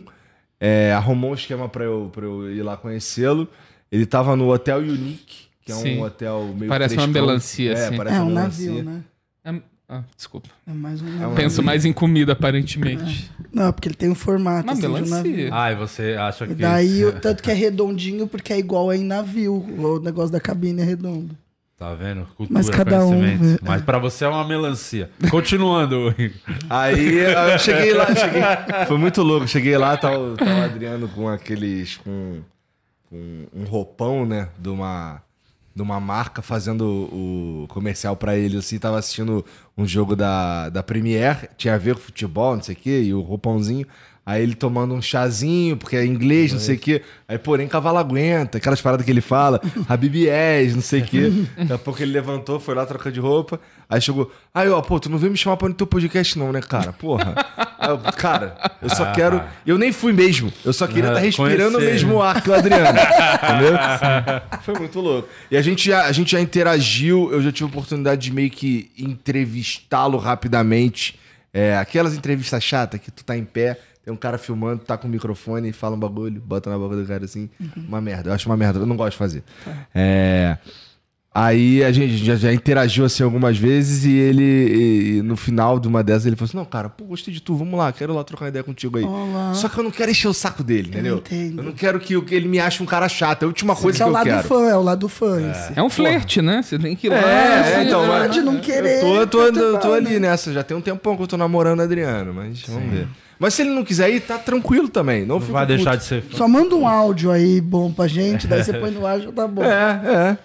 [0.60, 3.48] é, arrumou um esquema pra eu, pra eu ir lá conhecê-lo.
[3.90, 5.98] Ele tava no Hotel Unique, que é Sim.
[5.98, 7.96] um hotel meio Parece uma melancia, É, assim.
[7.96, 8.68] parece É um melancia.
[8.68, 9.00] navio, né?
[9.42, 9.54] É-
[9.92, 10.48] Ah, desculpa.
[10.68, 11.34] É mais um um navio.
[11.34, 13.28] Penso mais em comida, aparentemente.
[13.52, 15.16] Não, porque ele tem um formato Uma assim, de um melancia.
[15.16, 15.48] navio.
[15.52, 16.52] Ah, e você acha que.
[16.52, 19.54] E daí, o- tanto que é redondinho, porque é igual é em navio.
[19.56, 21.36] O negócio da cabine é redondo.
[21.76, 22.26] Tá vendo?
[22.36, 23.64] Cultura, Mas cada um, conhecimento.
[23.64, 23.68] é.
[23.68, 25.10] Mas pra você é uma melancia.
[25.30, 26.14] Continuando.
[26.68, 28.42] Aí eu cheguei lá, cheguei.
[28.86, 29.48] Foi muito louco.
[29.48, 31.96] Cheguei lá, tava o Adriano com aqueles.
[31.96, 32.42] Com,
[33.08, 34.50] com um roupão, né?
[34.58, 35.22] De uma,
[35.74, 38.78] de uma marca fazendo o comercial pra ele, assim.
[38.78, 39.44] Tava assistindo
[39.76, 43.14] um jogo da, da Premiere, tinha a ver com futebol, não sei o quê, e
[43.14, 43.86] o roupãozinho.
[44.30, 47.02] Aí ele tomando um chazinho, porque é inglês, não sei o quê.
[47.26, 51.32] Aí, porém, cavalo aguenta, aquelas paradas que ele fala, Habibiés, não sei o quê.
[51.58, 53.58] Daqui a pouco ele levantou, foi lá trocar de roupa.
[53.88, 56.52] Aí chegou, aí, ó, pô, tu não veio me chamar pra no teu podcast, não,
[56.52, 56.92] né, cara?
[56.92, 57.34] Porra.
[57.76, 59.42] Aí eu, cara, eu só quero.
[59.66, 60.52] Eu nem fui mesmo.
[60.64, 63.00] Eu só queria Ah, estar respirando o mesmo ar que o Adriano.
[63.42, 63.72] entendeu?
[64.62, 65.28] Foi muito louco.
[65.50, 68.48] E a gente, já, a gente já interagiu, eu já tive a oportunidade de meio
[68.50, 71.18] que entrevistá-lo rapidamente.
[71.52, 75.06] É, aquelas entrevistas chatas que tu tá em pé, tem um cara filmando, tá com
[75.06, 77.50] o microfone e fala um bagulho, bota na boca do cara assim.
[77.76, 78.30] Uma merda.
[78.30, 79.44] Eu acho uma merda, eu não gosto de fazer.
[79.94, 80.56] É.
[81.32, 85.78] Aí a gente já, já interagiu assim algumas vezes e ele, e- e no final
[85.78, 88.12] de uma dessas, ele falou assim: Não, cara, pô, gostei de tu, vamos lá, quero
[88.12, 89.04] lá trocar uma ideia contigo aí.
[89.04, 89.54] Olá.
[89.54, 91.18] Só que eu não quero encher o saco dele, entendeu?
[91.18, 91.60] entendo.
[91.60, 93.42] Eu não quero que, o- que ele me ache um cara chato.
[93.42, 94.48] É a última coisa Esse é que o eu lado quero.
[94.48, 95.72] fã, é o lado fã esse.
[95.78, 96.62] É um flerte, né?
[96.62, 97.18] Você tem que ir lá.
[97.18, 98.96] É, assim, então, mas- Pode não querer.
[98.96, 100.30] Eu tô, eu tô, eu tô perturbar, ali né?
[100.30, 100.52] nessa.
[100.52, 103.06] Já tem um tempão que eu tô namorando o Adriano, mas vamos ver.
[103.40, 105.22] Mas se ele não quiser ir, tá tranquilo também.
[105.24, 106.02] Não, Não vai deixar puto.
[106.02, 106.36] de ser fã.
[106.36, 109.48] Só manda um áudio aí bom pra gente, daí você põe no ar já tá
[109.48, 109.64] bom.
[109.64, 110.38] É, é.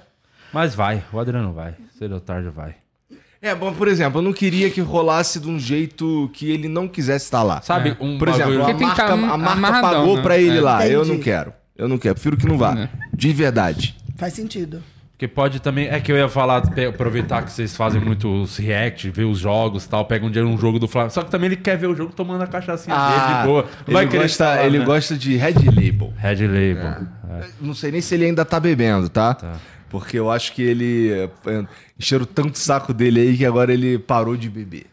[0.54, 1.76] Mas vai, o Adriano vai.
[2.00, 2.76] Cedo ou tarde vai.
[3.42, 6.88] É, bom, por exemplo, eu não queria que rolasse de um jeito que ele não
[6.88, 7.62] quisesse estar lá.
[7.62, 10.22] Sabe, um Por exemplo, bagulho- a marca, tá a marca pagou né?
[10.24, 10.62] pra ele É.
[10.62, 10.88] lá.
[10.88, 11.18] Eu Entendi.
[11.18, 11.54] não quero.
[11.78, 12.16] Eu não quero.
[12.16, 12.74] Prefiro que não vá.
[12.80, 12.90] É.
[13.14, 13.96] De verdade.
[14.18, 14.82] Faz sentido.
[15.16, 15.88] Porque pode também.
[15.88, 19.90] É que eu ia falar, aproveitar que vocês fazem muitos react, ver os jogos e
[19.90, 20.04] tal.
[20.04, 21.14] Pega um dia um jogo do Flamengo.
[21.14, 23.62] Só que também ele quer ver o jogo tomando a cachaçinha dele de boa.
[23.62, 24.86] Não ele, vai querer gosta, falar, ele né?
[24.86, 26.14] gosta de Red Label.
[26.18, 27.08] Red Label.
[27.30, 27.46] É.
[27.62, 29.38] Não sei nem se ele ainda tá bebendo, tá?
[29.90, 31.12] Porque eu acho que ele.
[31.14, 31.66] é,
[31.98, 34.86] Encheram tanto saco dele aí que agora ele parou de beber.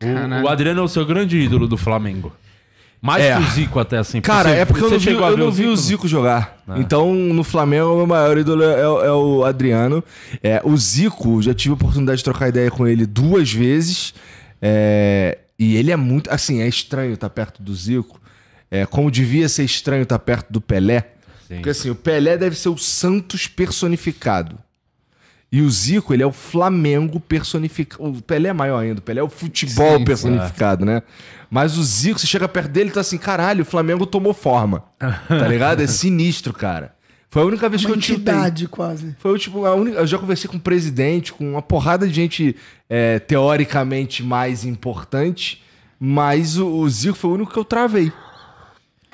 [0.00, 2.32] O, o Adriano é o seu grande ídolo do Flamengo.
[3.06, 3.36] Mais É.
[3.36, 4.18] que o Zico, até assim.
[4.22, 6.56] Cara, Você- é porque eu não vi, eu não vi o Zico jogar.
[6.76, 10.02] Então, no Flamengo, o meu maior ídolo é, é o- é o Adriano.
[10.42, 14.14] É, o Zico, já tive a oportunidade de trocar ideia com ele duas vezes.
[14.62, 16.30] É, e ele é muito.
[16.30, 18.18] Assim, é estranho estar perto do Zico.
[18.70, 21.08] É, como devia ser estranho estar perto do Pelé.
[21.46, 21.56] Sim.
[21.56, 24.58] Porque assim, o Pelé deve ser o Santos personificado.
[25.54, 28.02] E o Zico, ele é o Flamengo personificado.
[28.02, 28.98] O Pelé é maior ainda.
[28.98, 31.00] O Pelé é o futebol Sim, personificado, né?
[31.48, 34.82] Mas o Zico, você chega perto dele e tá assim, caralho, o Flamengo tomou forma.
[35.28, 35.80] Tá ligado?
[35.80, 36.92] É sinistro, cara.
[37.30, 38.34] Foi a única vez Uma que eu tiltei.
[38.34, 39.14] entidade, quase.
[39.20, 39.98] Foi tipo, a única.
[39.98, 42.56] Eu já conversei com o presidente, com uma porrada de gente
[42.90, 45.62] é, teoricamente mais importante,
[46.00, 48.12] mas o, o Zico foi o único que eu travei.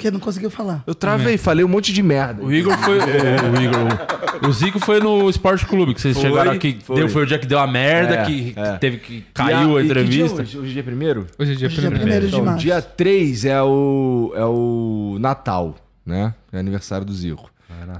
[0.01, 0.83] Porque não conseguiu falar.
[0.87, 2.43] Eu travei, falei um monte de merda.
[2.43, 2.99] O Igor foi.
[3.01, 3.03] o,
[3.53, 6.79] o Igor, o, Zico foi no Esporte Clube, que vocês Foi, chegaram aqui.
[6.83, 6.97] foi.
[6.97, 8.73] Deu, foi o dia que deu a merda, É, que, é.
[8.73, 10.41] que teve que E caiu a, que dia é entrevista.
[10.41, 10.59] hoje?
[10.59, 11.27] Hoje é dia primeiro?
[11.39, 12.01] Hoje é dia Hoje é dia primeiro.
[12.01, 12.61] primeiro de Então, março.
[12.61, 16.33] dia 3 é o, é o Natal, né?
[16.51, 17.51] É aniversário do Zico.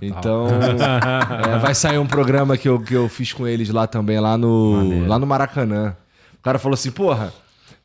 [0.01, 0.47] Então,
[1.55, 4.39] é, vai sair um programa que eu, que eu fiz com eles lá também, lá
[4.39, 5.95] no, lá no Maracanã.
[6.39, 7.31] O cara falou assim, porra,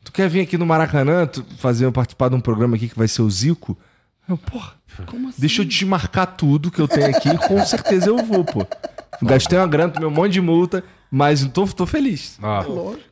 [0.02, 3.08] tu quer vir aqui no Maracanã tu fazer, participar de um programa aqui que vai
[3.08, 3.76] ser o Zico?
[4.28, 4.72] Eu, porra,
[5.06, 5.40] Como assim?
[5.40, 8.66] deixa eu desmarcar tudo que eu tenho aqui, com certeza eu vou, pô.
[9.22, 12.38] Gastei uma grana, tomei um monte de multa, mas tô, tô feliz.
[12.42, 12.64] Ah,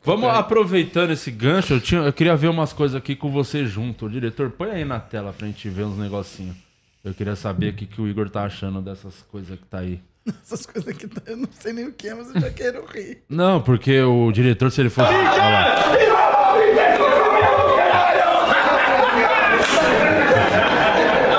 [0.04, 4.06] vamos aproveitando esse gancho, eu, tinha, eu queria ver umas coisas aqui com você junto.
[4.06, 6.56] Ô, diretor, põe aí na tela pra gente ver uns negocinhos.
[7.04, 10.00] Eu queria saber o que, que o Igor tá achando dessas coisas que tá aí.
[10.42, 12.84] Essas coisas aqui, tá- eu não sei nem o que é, mas eu já quero
[12.86, 13.22] rir.
[13.28, 15.92] Não, porque o diretor, se ele fosse lá.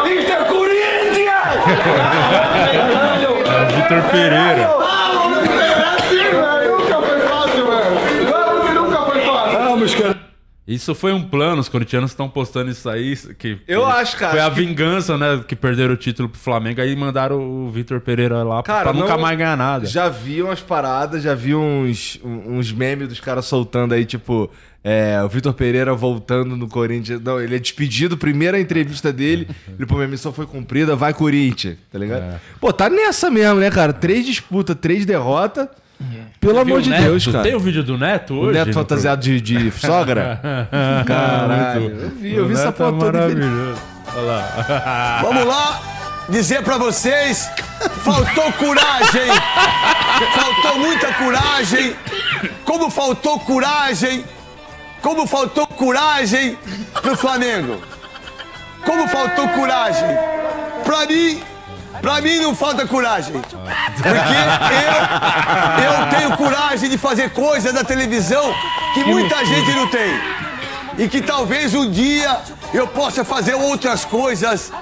[0.06, 0.46] Mr.
[0.50, 1.66] Corinthians!
[2.74, 2.86] É o Vitor Pereira.
[2.86, 3.44] Nunca foi fácil, velho.
[3.44, 3.75] Claro que nunca foi fácil.
[9.54, 10.26] Vamos, cara.
[10.68, 13.16] Isso foi um plano, os corintianos estão postando isso aí.
[13.38, 15.44] Que, Eu que acho, cara, Foi a que- vingança, né?
[15.48, 16.82] Que perderam o título pro Flamengo.
[16.82, 19.86] Aí mandaram o Vitor Pereira lá Cara, pra nunca não- mais ganhar nada.
[19.86, 24.50] Já vi umas paradas, já vi uns, uns memes dos caras soltando aí, tipo,
[24.88, 27.20] é, o Vitor Pereira voltando no Corinthians.
[27.20, 29.48] Não, ele é despedido, primeira entrevista dele.
[29.76, 32.22] Ele, pô, minha missão foi cumprida, vai Corinthians, tá ligado?
[32.22, 32.40] É.
[32.62, 33.92] Pô, tá nessa mesmo, né, cara?
[33.92, 35.68] Três disputas, três derrotas.
[36.40, 37.04] Pelo amor de o Neto?
[37.04, 37.42] Deus, cara.
[37.44, 38.60] Tem o vídeo do Neto O hoje?
[38.60, 40.40] Neto no fantasiado de, de sogra?
[41.06, 41.90] Caralho.
[41.90, 43.12] Eu vi, eu vi essa Neto é foto toda.
[43.14, 43.82] maravilhoso.
[44.14, 45.20] Olha lá.
[45.24, 45.82] Vamos lá
[46.30, 47.50] dizer pra vocês,
[48.04, 49.32] faltou coragem.
[50.36, 51.96] Faltou muita coragem.
[52.64, 54.24] Como faltou coragem.
[55.06, 56.58] Como faltou coragem
[57.00, 57.80] pro Flamengo.
[58.84, 60.08] Como faltou coragem.
[60.84, 61.44] Pra mim,
[62.02, 63.40] pra mim não falta coragem.
[63.40, 64.18] Porque
[65.84, 68.52] eu, eu tenho coragem de fazer coisas na televisão
[68.96, 70.12] que muita gente não tem.
[70.98, 72.40] E que talvez um dia
[72.74, 74.74] eu possa fazer outras coisas.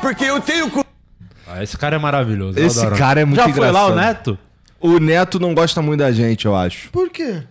[0.00, 0.92] Porque eu tenho coragem.
[1.48, 2.60] Ah, esse cara é maravilhoso.
[2.60, 2.96] Esse adoro.
[2.96, 4.06] cara é muito Já foi lá o engraçado.
[4.06, 4.38] Neto?
[4.78, 6.90] O Neto não gosta muito da gente, eu acho.
[6.90, 7.42] Por quê?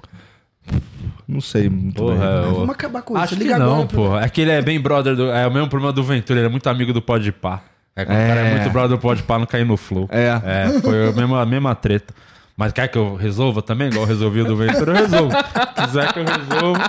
[1.33, 2.13] Não sei muito bem.
[2.15, 3.23] Porra, eu- Vamos acabar com isso.
[3.23, 4.17] Acho que não, pra- pô.
[4.17, 5.29] É que ele é bem brother do.
[5.31, 7.61] É o mesmo problema do Ventura, ele é muito amigo do Podpah.
[7.95, 8.55] É quando o cara é É.
[8.55, 10.07] muito brother do Podpah, não cair no flow.
[10.11, 10.39] É.
[10.45, 12.13] É, foi a mesma, a mesma treta.
[12.55, 15.31] Mas quer que eu resolva também, igual eu resolvi o do Ventura, eu resolvo.
[15.35, 16.79] Se quiser que eu resolvo.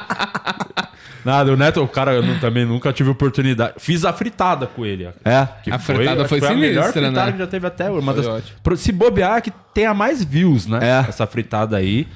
[1.24, 3.72] Nada, o Neto, o cara, eu não- também nunca tive oportunidade.
[3.78, 5.08] Fiz a fritada com ele.
[5.24, 5.48] É?
[5.62, 7.32] Que A fritada acho foi que a melhor sinistra, fritada né?
[7.32, 7.88] que já teve até.
[7.90, 8.58] Uma Foi das- ótimo.
[8.62, 10.80] Pro- Se bobear, que tenha mais views, né?
[10.82, 11.08] É.
[11.08, 12.06] Essa fritada aí.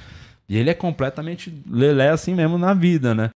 [0.49, 3.31] E ele é completamente lelé assim mesmo na vida, né?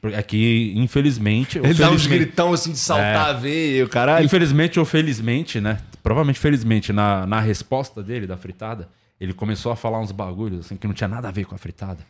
[0.00, 1.58] Porque aqui, infelizmente.
[1.58, 3.30] Ele dá uns gritão assim de saltar É.
[3.30, 4.24] a veia, o caralho.
[4.24, 5.78] Infelizmente ou felizmente, né?
[6.02, 8.88] Provavelmente felizmente, na, na resposta dele da fritada,
[9.20, 11.58] ele começou a falar uns bagulhos assim que não tinha nada a ver com a
[11.58, 12.00] fritada.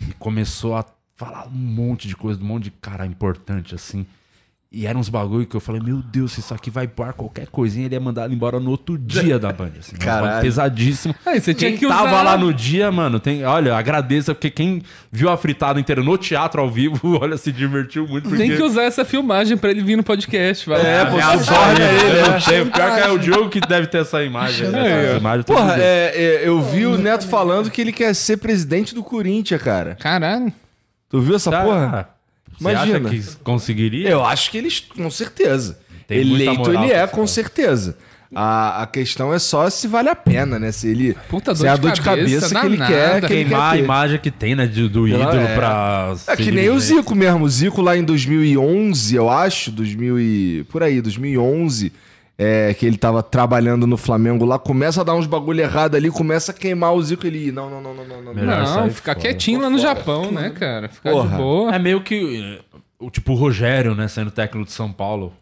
[0.00, 4.06] E começou a falar um monte de coisa, um monte de cara importante assim.
[4.78, 7.46] E eram uns bagulho que eu falei, meu Deus, se isso aqui vai par qualquer
[7.46, 9.70] coisinha, ele ia mandar ele embora no outro dia da Band.
[9.78, 10.42] Assim, uns Caralho.
[10.42, 11.14] pesadíssimo.
[11.24, 14.50] Aí, você tinha quem que tava usar- lá no dia, mano, tem, olha, agradeça, porque
[14.50, 18.28] quem viu a fritada inteira no teatro ao vivo, olha, se divertiu muito.
[18.28, 20.68] Tem porque- que usar essa filmagem pra ele vir no podcast.
[20.68, 21.10] Vai É, lá.
[21.10, 22.28] pô, é ele, eu né?
[22.34, 22.66] não tenho.
[22.70, 24.68] Pior que é o Diogo que deve ter essa imagem.
[24.68, 24.78] né?
[24.78, 24.84] Ó.
[25.08, 28.12] Essa imagem eu tenho Porra, é, é, eu vi o Neto falando que ele quer
[28.14, 29.94] ser presidente do Corinthians, cara.
[29.98, 30.52] Caralho.
[31.08, 31.62] Tu viu essa Tá.
[31.62, 32.08] porra?
[32.58, 33.08] Você Imagina.
[33.08, 34.08] acha que conseguiria?
[34.08, 35.78] Eu acho que eles, com certeza.
[36.06, 37.96] Tem Eleito ele é, com certeza.
[38.34, 40.72] A, a questão é só se vale a pena, né?
[40.72, 41.16] Se ele.
[41.28, 43.20] Puta se dor é a de dor de cabeça, cabeça que ele quer.
[43.20, 44.66] Que ele Queimar quer a imagem que tem, né?
[44.66, 45.54] de- do ídolo é.
[45.54, 46.14] pra.
[46.26, 46.78] É que nem o.
[46.78, 47.44] Zico mesmo.
[47.44, 50.64] O Zico lá em 2011, eu acho, 2000 e...
[50.70, 51.92] por aí, 2011,
[52.38, 56.10] é, que ele tava trabalhando no Flamengo lá, começa a dar uns bagulho errado ali,
[56.10, 57.50] começa a queimar o Zico, ele...
[57.50, 58.34] Não, não, não, não, não, não.
[58.34, 59.20] Melhor Não, ficar fora.
[59.28, 60.88] quietinho lá no Japão, né, cara?
[60.88, 61.36] Ficar de Porra.
[61.36, 61.74] boa.
[61.74, 62.60] É meio que.
[62.98, 64.08] O tipo o Rogério, né?
[64.08, 65.32] Sendo técnico de São Paulo.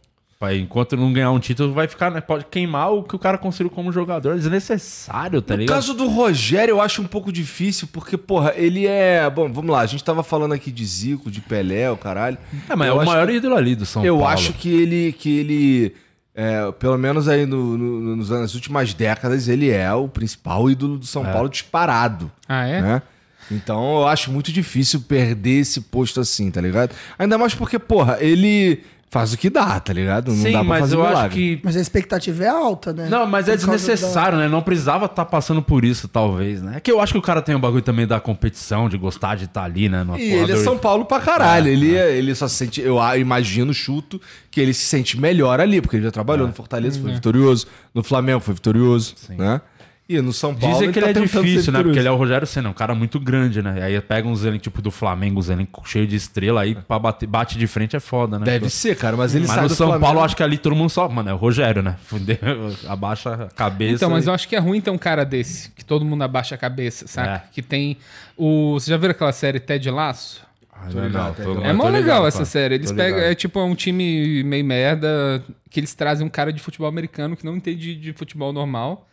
[0.41, 2.21] Pai, enquanto não ganhar um título, vai ficar, né?
[2.21, 4.33] Pode queimar o que o cara construiu como jogador.
[4.33, 5.77] É desnecessário, tá No ligado?
[5.77, 9.31] caso do Rogério, eu acho um pouco difícil, porque, porra, ele é...
[9.31, 12.37] Bom, vamos lá, a gente tava falando aqui de Zico, de Pelé, o caralho.
[12.69, 14.33] É, mas é Eu o acho maior ídolo ali do São Eu Paulo.
[14.35, 15.95] acho que ele, que ele
[16.35, 20.99] é, pelo menos aí no, no- nos, nas últimas décadas, ele é o principal ídolo
[20.99, 22.31] do São Paulo disparado.
[22.49, 22.81] Ah, é?
[22.83, 23.03] né?
[23.51, 26.93] Então eu acho muito difícil perder esse posto assim, tá ligado?
[27.19, 28.83] Ainda mais porque, porra, ele
[29.15, 30.33] faz o que dá, tá ligado?
[30.33, 31.35] Não Sim, dá pra mas fazer eu acho milagre.
[31.57, 31.61] que.
[31.63, 33.07] Mas a expectativa é alta, né?
[33.09, 34.49] Não, mas é desnecessário, né?
[34.49, 36.75] Não precisava estar passando por isso, talvez, né?
[36.79, 39.37] É que eu acho que o cara tem um bagulho também da competição, de gostar
[39.37, 40.03] de estar ali, né?
[40.03, 41.69] No E ele é São Paulo pra caralho.
[41.69, 42.81] ele, é- ele só se sente.
[42.81, 47.01] Eu imagino, chuto, que ele se sente melhor ali, porque ele já trabalhou no Fortaleza,
[47.01, 47.67] foi vitorioso.
[47.95, 49.15] No Flamengo foi vitorioso.
[49.31, 49.61] Né?
[50.07, 50.75] E no São Paulo.
[50.75, 51.83] Dizem que ele, tá é difícil, né?
[51.83, 53.77] Porque ele é o Rogério Senna, um cara muito grande, né?
[53.79, 56.99] E aí pega uns elenco tipo do Flamengo, os elenco cheio de estrela, aí pra
[56.99, 58.45] bater, bate de frente é foda, né?
[58.45, 60.59] Deve ser, cara, mas ele Mas sai no São Flamengo- Paulo, eu acho que ali
[60.59, 61.09] todo mundo só.
[61.09, 61.97] Mano, é o Rogério, né?
[62.87, 63.95] Abaixa a cabeça.
[63.95, 66.23] Então, mas e- eu acho que é ruim ter um cara desse, que todo mundo
[66.23, 67.45] abaixa a cabeça, saca?
[67.47, 67.53] É.
[67.53, 67.97] Que tem
[68.37, 68.75] o...
[68.75, 70.43] Você já viu aquela série Ted Laço?
[70.71, 71.43] Ah, tô- ligado.
[71.65, 72.75] É mó legal ligado, essa série.
[72.75, 76.89] Eles pegam, é tipo um time meio merda, que eles trazem um cara de futebol
[76.89, 79.09] americano que não entende de futebol normal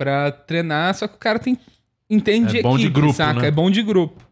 [0.00, 1.58] pra treinar, só que o cara tem,
[2.08, 3.42] entende É bom de grupo, saca?
[3.42, 3.48] né?
[3.48, 4.22] É bom de grupo.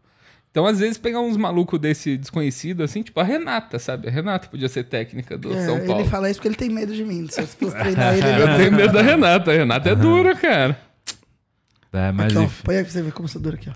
[0.49, 4.07] Então, às vezes, pegar uns malucos desse desconhecido, assim, tipo a Renata, sabe?
[4.07, 6.01] A Renata podia ser técnica do É, São Paulo.
[6.01, 7.27] Ele fala isso porque ele tem medo de mim.
[7.29, 9.51] Se eu fosse treinar ele, ele Eu tenho medo da Renata.
[9.51, 10.75] A Renata é dura, cara.
[11.93, 13.73] É, mas, Aqui, ó, põe aí pra você ver como sou duro aqui, ó.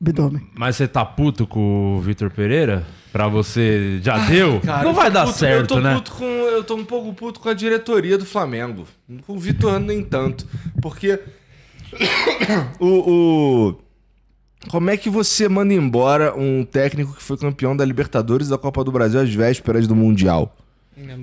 [0.00, 0.42] Abdômen.
[0.54, 2.86] mas você tá puto com o Vitor Pereira?
[3.12, 3.98] Pra você.
[4.02, 4.60] Já deu?
[4.60, 5.94] Cara, não vai dar puto- certo, eu tô né?
[5.94, 8.84] Puto com, eu tô um pouco puto com a diretoria do Flamengo.
[9.26, 10.46] Com o Vitor nem tanto.
[10.80, 11.18] Porque
[12.78, 12.86] o,
[13.70, 13.78] o-
[14.70, 18.58] Como é que você manda embora um técnico que foi campeão da Libertadores e da
[18.58, 20.54] Copa do Brasil às vésperas do Mundial?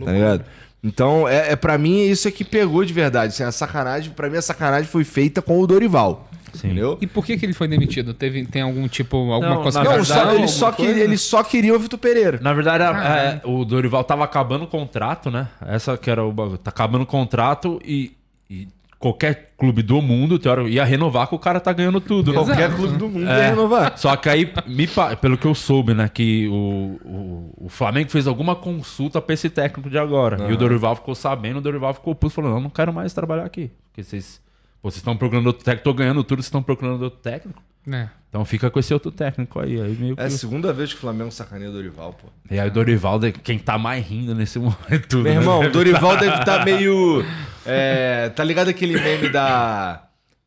[0.06, 0.46] Tá ligado?
[0.84, 3.34] Então, é, é para mim, isso é que pegou de verdade.
[3.34, 6.30] Assim, a sacanagem, pra mim, a sacanagem foi feita com o Dorival.
[6.56, 6.68] Sim.
[6.68, 6.98] Entendeu?
[7.02, 8.14] E por que, que ele foi demitido?
[8.14, 11.18] Teve, tem algum tipo, alguma Não, coisa na Não, verdade, só, ele, só que, ele
[11.18, 12.40] só queria o Vitor Pereira.
[12.42, 15.48] Na verdade, a- é, o Dorival tava acabando o contrato, né?
[15.66, 16.58] Essa que era o bagulho.
[16.58, 18.16] Tá acabando o contrato e,
[18.50, 18.68] e
[19.00, 22.32] qualquer clube do mundo, teórico, ia renovar que o cara tá ganhando tudo.
[22.34, 22.38] né?
[22.44, 23.38] Qualquer clube do mundo É.
[23.44, 23.98] ia renovar.
[23.98, 24.88] Só que aí, me
[25.22, 29.50] pelo que eu soube, né, que o, o, o Flamengo fez alguma consulta pra esse
[29.50, 30.50] técnico de agora.
[30.50, 33.46] E o Dorival ficou sabendo, o Dorival ficou puto, falou, não, não quero mais trabalhar
[33.46, 33.70] aqui.
[33.92, 34.42] Porque vocês
[34.86, 37.60] pô, vocês estão procurando outro técnico, tô ganhando tudo, vocês estão procurando outro técnico.
[37.92, 38.08] É.
[38.30, 39.82] Então fica com esse outro técnico aí.
[39.82, 40.22] aí meio que...
[40.22, 42.28] É a segunda vez que o Flamengo sacaneia o Dorival, pô.
[42.52, 45.18] E aí o Dorival, de- quem tá mais rindo nesse momento.
[45.18, 45.32] Meu né?
[45.40, 47.26] irmão, o Dorival deve estar meio.
[47.66, 50.04] é, tá ligado aquele meme da.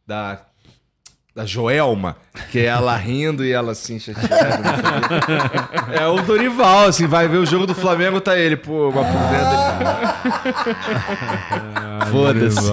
[0.07, 0.40] Da.
[1.38, 2.16] Da Joelma,
[2.51, 4.61] que é ela rindo e ela assim, chateada.
[5.92, 9.12] é o Dorival, assim, vai ver o jogo do Flamengo, tá ele, pô, uma por
[12.11, 12.72] Foda-se.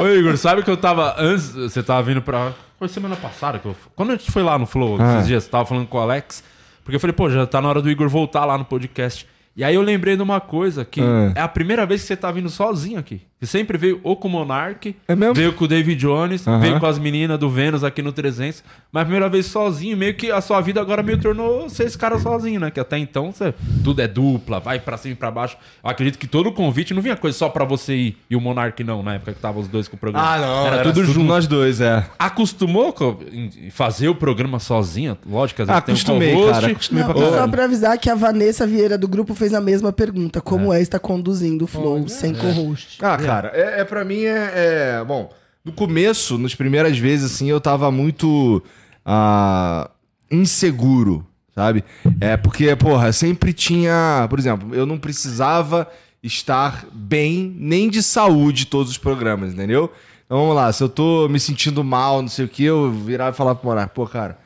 [0.00, 2.52] Ô Igor, sabe que eu tava antes, você tava vindo pra.
[2.78, 3.74] Foi semana passada que eu.
[3.96, 5.14] Quando a gente foi lá no Flow, Ah.
[5.16, 6.44] esses dias, você tava falando com o Alex.
[6.84, 9.26] Porque eu falei, pô, já tá na hora do Igor voltar lá no podcast.
[9.56, 11.32] E aí eu lembrei de uma coisa que Ah.
[11.34, 13.22] é a primeira vez que você tá vindo sozinho aqui.
[13.40, 15.34] Você sempre veio ou com o Monark, É mesmo?
[15.34, 16.58] veio com o David Jones, Aham.
[16.60, 18.62] veio com as meninas do Vênus aqui no 300.
[18.92, 21.96] Mas a primeira vez sozinho, meio que a sua vida agora meio tornou ser esse
[21.96, 22.70] cara sozinho, né?
[22.70, 25.56] Que até então você, tudo é dupla, vai pra cima e pra baixo.
[25.82, 28.40] Eu acredito que todo o convite não vinha coisa só pra você ir e o
[28.42, 30.34] Monark não, na época que tava os dois com o programa.
[30.34, 31.20] Ah, não, Era, tudo junto.
[31.20, 32.04] nós dois, é.
[32.18, 35.16] Acostumou com- em fazer o programa sozinho?
[35.26, 37.96] Lógico, que às vezes Ah, tem um acostumei, cara, acostumei Não, pra só pra avisar
[37.98, 40.42] que a Vanessa Vieira do grupo fez a mesma pergunta.
[40.42, 42.98] Como é, estar conduzindo o Flow sem co-host?
[43.00, 44.52] Ah, cara, é, é para mim é,
[45.00, 45.30] é- Bom,
[45.64, 48.62] no começo, nas primeiras vezes, assim, eu tava muito
[49.04, 49.90] ah,
[50.30, 51.84] inseguro, sabe?
[52.20, 54.26] É porque, porra, sempre tinha.
[54.28, 55.88] Por exemplo, eu não precisava
[56.22, 59.92] estar bem nem de saúde todos os programas, entendeu?
[60.24, 63.30] Então vamos lá, se eu tô me sentindo mal, não sei o que, eu virar
[63.30, 64.38] e falar pro Monark, pô, cara.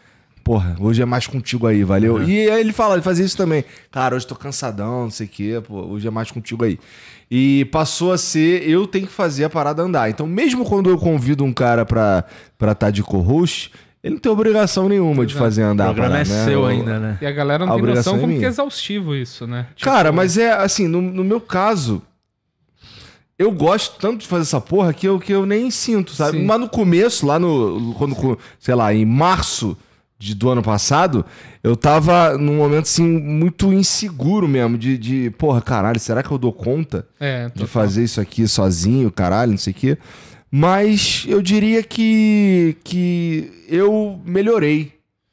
[0.45, 2.23] Porra, hoje é mais contigo aí, valeu?
[2.23, 3.65] E aí ele fala, ele fazia isso também.
[3.91, 6.79] Cara, hoje tô cansadão, não sei o quê, pô, hoje é mais contigo aí.
[7.31, 10.11] E passou a ser, eu tenho que fazer a parada andar.
[10.11, 12.27] Então, mesmo quando eu convido um cara pra
[12.61, 16.19] estar tá de co-host, ele não tem obrigação nenhuma de fazer O andar a programa
[16.19, 16.45] é parada, né?
[16.45, 17.19] seu O- ainda, né?
[17.23, 18.49] E a galera A não tem obrigação noção é como que minha.
[18.49, 19.67] é exaustivo isso, né?
[19.75, 22.03] Tipo, Cara, mas é assim, no, no meu caso,
[23.39, 26.37] eu gosto tanto de fazer essa porra que eu, que eu nem sinto, sabe?
[26.39, 26.45] Sim.
[26.45, 27.95] Mas no começo, lá no.
[27.97, 29.75] Quando, sei lá, em março
[30.19, 31.25] de, do ano passado,
[31.63, 34.79] eu tava num momento assim, muito inseguro mesmo.
[34.79, 39.11] De, de porra, caralho, será que eu dou conta É, de fazer isso aqui sozinho,
[39.11, 39.99] caralho, não sei o quê?
[40.51, 44.93] Mas eu diria que, que eu melhorei,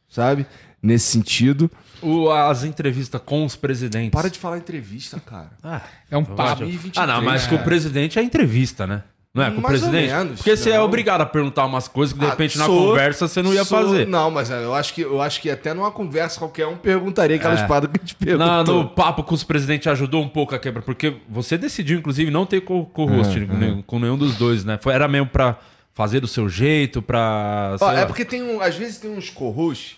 [0.10, 0.46] sabe?
[0.82, 1.70] Nesse sentido.
[2.02, 4.10] O- as entrevistas com os presidentes.
[4.10, 5.52] Para de falar entrevista, cara.
[5.64, 6.64] Ah, É um papo.
[6.96, 9.04] Ah, não, mas com o presidente é entrevista, né?
[9.34, 9.50] Não é?
[9.52, 10.14] Com o Mais ou presidente?
[10.14, 10.84] menos, Porque você é não.
[10.84, 13.64] obrigado a perguntar umas coisas que de Ah, repente na sou- conversa você não ia
[13.64, 14.06] sou- fazer.
[14.06, 17.38] Não, mas é, eu acho, que, eu acho que até numa conversa qualquer um perguntaria
[17.38, 17.62] aquela É.
[17.62, 18.46] espada que gente perguntou.
[18.46, 22.30] Na- no papo com os presidentes ajudou um pouco a quebra, porque você decidiu, inclusive,
[22.30, 24.78] não ter co- co-host É, nenhum- com nenhum dos dois, né?
[24.82, 25.58] Foi, era mesmo pra
[25.94, 27.78] fazer do seu jeito, pra.
[27.80, 29.96] Ó, é porque tem um, às vezes tem uns co-hosts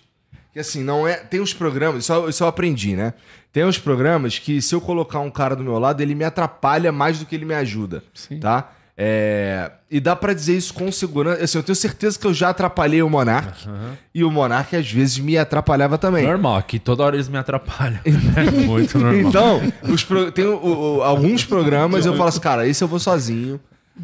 [0.54, 1.16] que assim, não é.
[1.16, 3.16] Tem uns programas, isso, eu- isso eu aprendi, né?
[3.52, 6.92] Tem uns programas que se eu colocar um cara do meu lado, ele me atrapalha
[6.92, 8.04] mais do que ele me ajuda.
[8.14, 8.40] Sim.
[8.40, 8.70] Tá?
[8.96, 11.44] É, e dá pra dizer isso com segurança.
[11.44, 13.68] Assim, eu tenho certeza que eu já atrapalhei o Monark.
[14.14, 16.26] E o Monark às vezes me atrapalhava também.
[16.26, 18.00] Normal, aqui toda hora eles me atrapalham.
[18.06, 19.30] é muito normal.
[19.30, 23.00] Então, os pro- tem o- o- alguns programas eu falo assim, cara, esse eu vou
[23.00, 23.60] sozinho.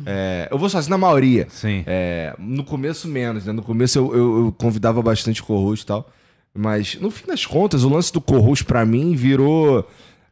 [0.06, 1.48] É, eu vou sozinho na maioria.
[1.50, 1.84] Sim.
[1.88, 3.52] É, no começo menos, né?
[3.54, 6.10] No começo eu, eu- eu convidava bastante co-host e tal.
[6.54, 9.88] Mas no fim das contas, o lance do co-host pra mim virou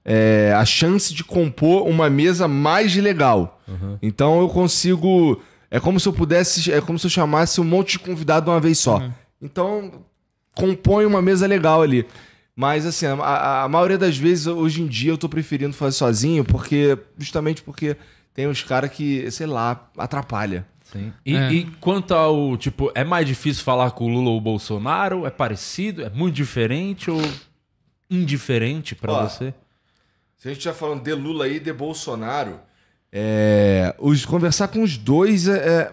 [0.10, 3.62] é, a chance de compor uma mesa mais legal.
[4.02, 5.42] Então eu consigo.
[5.70, 6.72] É como se eu pudesse.
[6.72, 9.04] É como se eu chamasse um monte de convidado de uma vez só.
[9.42, 10.06] Então,
[10.56, 12.06] compõe uma mesa legal ali.
[12.56, 16.46] Mas assim, a, a- maioria das vezes, hoje em dia, eu tô preferindo fazer sozinho,
[16.46, 16.98] porque.
[17.18, 17.98] Justamente porque
[18.34, 20.66] tem uns caras que, sei lá, atrapalha.
[20.92, 21.12] Sim.
[21.26, 21.52] E, É.
[21.52, 25.26] e quanto ao, tipo, é mais difícil falar com o Lula ou o Bolsonaro?
[25.26, 26.02] É parecido?
[26.06, 27.22] É muito diferente ou
[28.10, 29.54] indiferente pra Ó, você?
[30.38, 32.60] Se a gente já falando de Lula e de Bolsonaro,
[33.12, 35.58] é, os, conversar com os dois é.
[35.58, 35.92] é-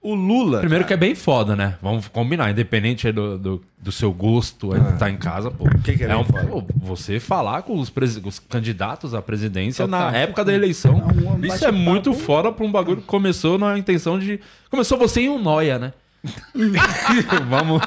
[0.00, 0.60] o Lula.
[0.60, 1.76] Primeiro que é bem foda, né?
[1.82, 5.64] Vamos combinar, independente do, do, do seu gosto, aí tá em casa, pô.
[5.82, 7.92] que que é bem um, pô, você falar com os,
[8.24, 10.12] os candidatos à presidência Total.
[10.12, 11.00] na época da eleição.
[11.00, 14.38] É um isso é muito fora pra um bagulho que começou na intenção de.
[14.70, 15.92] Começou você em um noia, né?
[17.48, 17.82] Vamos.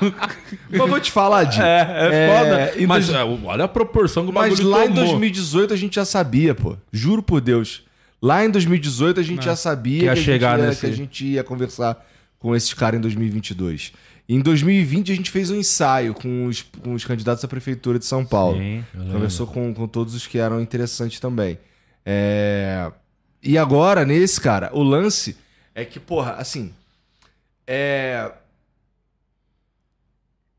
[0.69, 1.61] Mas vou te falar, Di.
[1.61, 2.73] É, é, foda.
[2.81, 5.03] e Mas dois- é, olha a proporção que o Mas lá em tomou.
[5.05, 6.77] 2018 a gente já sabia, pô.
[6.91, 7.83] Juro por Deus.
[8.21, 11.25] Lá em 2018 a gente já sabia Que a gente ia, nesse- que a gente
[11.25, 12.05] ia conversar
[12.39, 13.93] com esses caras em 2022.
[14.29, 18.05] Em 2020 a gente fez um ensaio com os, com os candidatos à prefeitura de
[18.05, 18.57] São Paulo.
[18.57, 18.83] Sim.
[19.11, 21.57] Conversou com, com todos os que eram interessantes também.
[22.05, 22.89] É,
[23.43, 25.35] E agora, nesse, cara, o lance
[25.75, 26.71] é que, porra, assim.
[27.67, 28.31] É.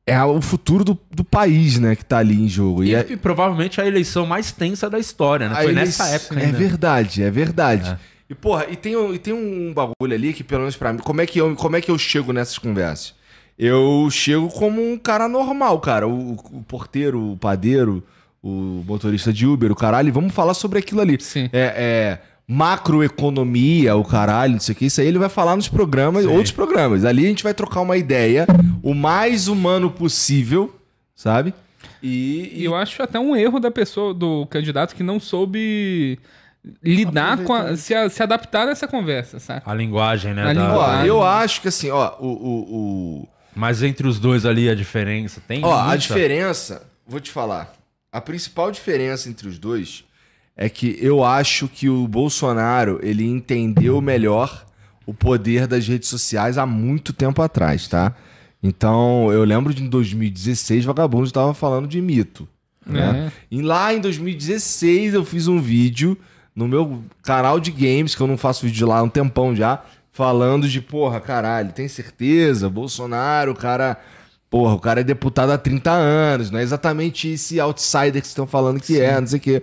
[0.05, 2.83] É o futuro do, do país, né, que tá ali em jogo.
[2.83, 5.55] E, E, é- provavelmente a eleição mais tensa da história, né?
[5.55, 6.59] a Foi eleição- nessa época É ainda.
[6.59, 7.91] verdade, é verdade.
[7.91, 7.99] É.
[8.29, 10.99] E, porra, e tem, um- e tem um bagulho ali que, pelo menos pra mim,
[10.99, 13.15] como é que eu, como é que eu chego nessas conversas?
[13.57, 16.09] Eu chego como um cara normal, cara.
[16.09, 18.03] O, o porteiro, o padeiro,
[18.43, 21.17] o motorista de Uber, o caralho, vamos falar sobre aquilo ali.
[21.21, 21.49] Sim.
[21.53, 22.19] É, é
[22.53, 24.87] macroeconomia, o caralho, não sei o que.
[24.87, 27.05] Isso aí ele vai falar nos programas, outros programas.
[27.05, 28.47] Ali a gente vai trocar uma ideia
[28.83, 30.75] o mais humano possível,
[31.15, 31.55] sabe?
[32.03, 36.19] E, E eu acho até um erro da pessoa, do candidato, que não soube
[36.83, 39.63] lidar com a, se, a- se adaptar nessa conversa, sabe?
[39.65, 40.51] A linguagem, né?
[40.51, 41.07] A da- Ó, linguagem.
[41.09, 42.77] eu acho que assim, ó, o- o-
[43.23, 45.65] o, Mas entre os dois ali a diferença tem.
[45.65, 45.99] Ó, a muita?
[45.99, 47.73] diferença, vou te falar.
[48.13, 50.05] A principal diferença entre os dois
[50.63, 54.65] é que eu acho que o Bolsonaro, ele entendeu melhor
[55.05, 58.15] o poder das redes sociais há muito tempo atrás, tá?
[58.63, 62.49] Então, eu lembro de em 2016, Vagabundo estava falando de mito.
[62.87, 63.33] Né?
[63.51, 66.17] E lá em 2016 eu fiz um vídeo
[66.55, 69.83] no meu canal de games, que eu não faço vídeo lá há um tempão já,
[70.13, 72.71] falando de, porra, caralho, tem certeza?
[72.71, 73.99] Bolsonaro, o cara.
[74.49, 78.29] Porra, o cara é deputado há 30 anos, não é exatamente esse outsider que vocês
[78.29, 79.63] estão falando que é, não sei o quê.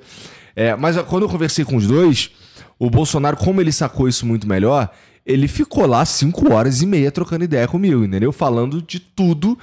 [0.62, 2.32] É, mas quando eu conversei com os dois,
[2.78, 4.90] o Bolsonaro, como ele sacou isso muito melhor,
[5.26, 8.32] ele ficou lá cinco horas e meia trocando ideia comigo, entendeu?
[8.32, 9.58] Falando de tudo.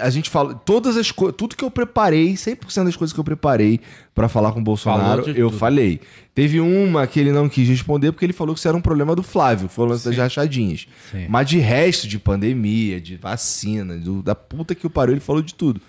[0.00, 3.24] A gente fala, todas as coisas, tudo que eu preparei, 100% das coisas que eu
[3.24, 3.80] preparei
[4.14, 5.58] pra falar com o Bolsonaro, eu tudo.
[5.58, 6.00] falei.
[6.34, 9.16] Teve uma que ele não quis responder porque ele falou que isso era um problema
[9.16, 10.86] do Flávio, foi o lance das rachadinhas.
[11.10, 11.26] Sim.
[11.28, 15.42] Mas de resto, de pandemia, de vacina, do- da puta que o pariu, ele falou
[15.42, 15.80] de tudo.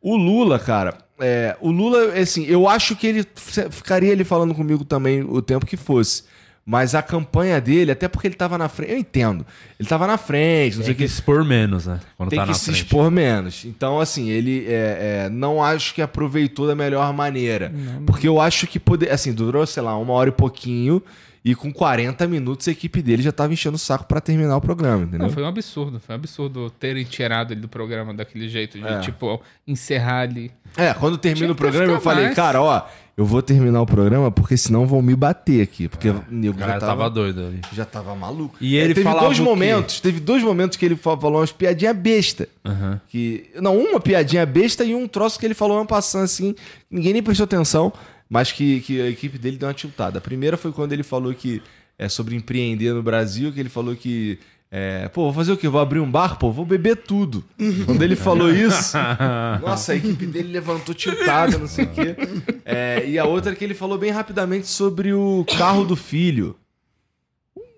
[0.00, 3.26] O Lula, cara, é, o Lula, assim, eu acho que ele
[3.70, 6.24] ficaria ele falando comigo também o tempo que fosse.
[6.64, 9.44] Mas a campanha dele, até porque ele tava na frente, eu entendo.
[9.80, 11.10] Ele tava na frente, não sei Tem o que que.
[11.12, 11.98] expor menos, né?
[12.16, 12.84] Quando Tem tá que na se frente.
[12.84, 13.64] expor menos.
[13.64, 17.72] Então, assim, ele é, é, não acho que aproveitou da melhor maneira.
[18.06, 21.02] Porque eu acho que poder, assim, durou, sei lá, uma hora e pouquinho.
[21.44, 24.60] E com 40 minutos a equipe dele já tava enchendo o saco pra terminar o
[24.60, 25.26] programa, entendeu?
[25.26, 25.98] Não, foi um absurdo.
[25.98, 29.00] Foi um absurdo terem tirado ele do programa daquele jeito, de, É.
[29.00, 30.52] tipo, encerrar ali.
[30.76, 32.36] É, quando termina Tinha o programa, eu falei, mais.
[32.36, 32.82] cara, ó,
[33.16, 35.88] eu vou terminar o programa porque senão vão me bater aqui.
[35.88, 37.60] Porque o O nego cara já tava, tava, doido ali.
[37.72, 38.56] já tava maluco.
[38.60, 41.50] E É, ele teve falava dois momentos, teve dois momentos que ele fa- falou umas
[41.50, 42.48] piadinhas besta.
[42.64, 43.00] Aham.
[43.08, 46.54] Que, não, uma piadinha besta e um troço que ele falou uma passando assim,
[46.88, 47.92] ninguém nem prestou atenção,
[48.32, 50.16] mas que, que a equipe dele deu uma tiltada.
[50.16, 51.60] A primeira foi quando ele falou que
[51.98, 54.38] é, sobre empreender no Brasil, que ele falou que.
[54.70, 55.68] é, pô, vou fazer o quê?
[55.68, 56.38] Vou abrir um bar?
[56.38, 57.44] Pô, vou beber tudo.
[57.84, 58.96] Quando ele falou isso,
[59.60, 62.16] nossa, a equipe dele levantou tiltada, não sei o quê.
[62.64, 66.56] É, e a outra que ele falou bem rapidamente sobre o carro do filho.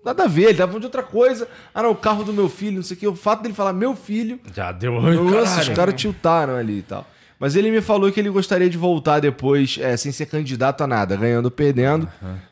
[0.05, 1.49] Nada a ver, ele tava falando de outra coisa.
[1.73, 3.07] Ah, não, o carro do meu filho, não sei o quê.
[3.09, 5.75] O fato dele falar meu filho, Já deu ruim, nossa, os caralho.
[5.75, 7.05] caras tiltaram ali e tal.
[7.39, 10.87] Mas ele me falou que ele gostaria de voltar depois, é, sem ser candidato a
[10.87, 12.07] nada, ganhando ou perdendo,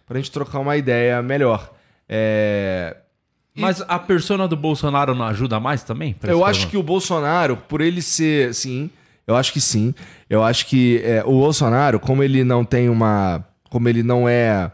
[0.05, 1.73] pra gente trocar uma ideia melhor.
[2.07, 2.97] É,
[3.55, 6.15] Mas a persona do Bolsonaro não ajuda mais também?
[6.23, 6.71] Eu acho problema?
[6.71, 8.53] que o Bolsonaro, por ele ser.
[8.53, 8.89] Sim,
[9.25, 9.95] eu acho que sim.
[10.29, 13.43] Eu acho que é, o Bolsonaro, como ele não tem uma.
[13.69, 14.71] Como ele não é.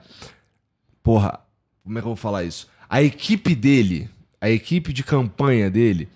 [1.04, 1.40] Porra,
[1.84, 2.68] como é que eu vou falar isso?
[2.90, 4.10] A equipe dele,
[4.42, 6.10] a equipe de campanha dele,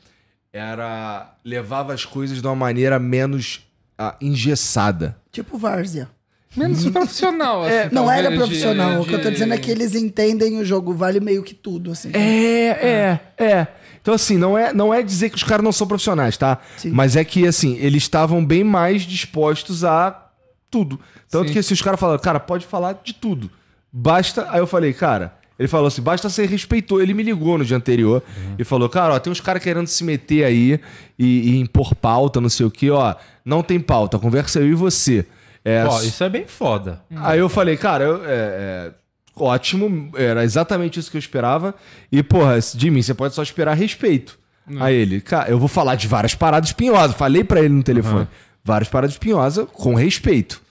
[0.52, 1.36] era.
[1.46, 3.62] levava as coisas de uma maneira menos
[4.10, 5.18] ah, engessada.
[5.32, 6.10] Tipo Várzea.
[6.56, 9.02] Menos profissional, assim, Não talvez, era de- profissional.
[9.02, 11.54] O que eu tô de- dizendo é que eles entendem o jogo, vale meio que
[11.56, 12.12] tudo, assim.
[12.14, 13.68] É, é, é.
[14.00, 16.60] Então, assim, não é, não é dizer que os caras não são profissionais, tá?
[16.78, 16.92] Sim.
[16.92, 20.28] Mas é que, assim, eles estavam bem mais dispostos a
[20.70, 21.00] tudo.
[21.30, 21.54] Tanto Sim.
[21.54, 23.50] que, assim, os caras falaram, cara, pode falar de tudo.
[23.92, 24.46] Basta.
[24.52, 25.34] Aí eu falei, cara.
[25.64, 27.02] Ele falou assim: basta ser respeitoso.
[27.02, 28.22] Ele me ligou no dia anterior
[28.60, 30.80] e falou: Cara, ó, tem uns caras querendo se meter aí
[31.18, 33.16] e, e impor pauta, não sei o quê, ó.
[33.46, 35.26] Não tem pauta, conversa eu e você.
[35.64, 37.02] É, Ó, isso é bem foda.
[37.16, 38.92] Aí eu falei, cara, eu- é, é,
[39.36, 41.74] ótimo, era exatamente isso que eu esperava.
[42.12, 44.38] E, porra, de mim, você pode só esperar respeito.
[44.80, 47.16] Aí ele, cara, eu vou falar de várias paradas espinhosas.
[47.16, 48.28] Falei pra ele no telefone.
[48.64, 50.62] Várias paradas espinhosas com respeito.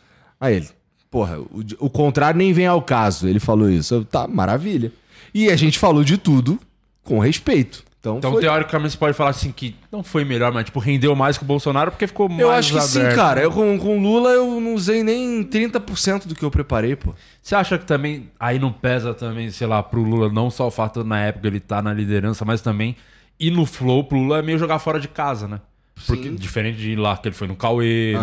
[0.41, 0.69] Aí ele,
[1.13, 3.29] porra, o, o contrário nem vem ao caso.
[3.29, 3.95] Ele falou isso.
[3.95, 4.91] Eu, tá, maravilha.
[5.35, 6.59] E a gente falou de tudo
[7.05, 7.85] com respeito.
[8.01, 8.41] Então, Então, foi...
[8.41, 11.47] teoricamente, você pode falar assim que não foi melhor, mas tipo, rendeu mais que o
[11.47, 13.15] Bolsonaro porque ficou mais Eu acho que sim, aberto.
[13.15, 13.41] cara.
[13.43, 17.15] Eu, com, com o Lula eu não usei nem 30% do que eu preparei, pô.
[17.41, 20.71] Você acha que também aí não pesa também, sei lá, pro Lula não só o
[20.71, 22.97] fato na época ele tá na liderança, mas também
[23.39, 25.61] ir no flow pro Lula é meio jogar fora de casa, né?
[26.07, 28.15] Porque diferente de ir lá que ele foi no Cauê,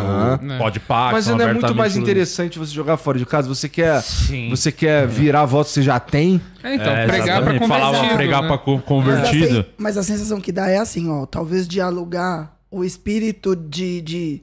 [0.42, 3.26] no Pode Pá, Mas que são ainda é muito mais interessante você jogar fora de
[3.26, 3.48] casa.
[3.48, 4.50] Você quer, Sim.
[4.50, 6.42] você quer virar voto que você já tem.
[6.64, 7.68] É, então, É, pregar pra exatamente.
[7.68, 8.48] convertido, pregar né?
[8.48, 9.48] pra co- Mas a, convertido.
[9.56, 11.26] sen- mas a sensação que dá é assim, ó.
[11.26, 14.42] Talvez dialogar o espírito de, de-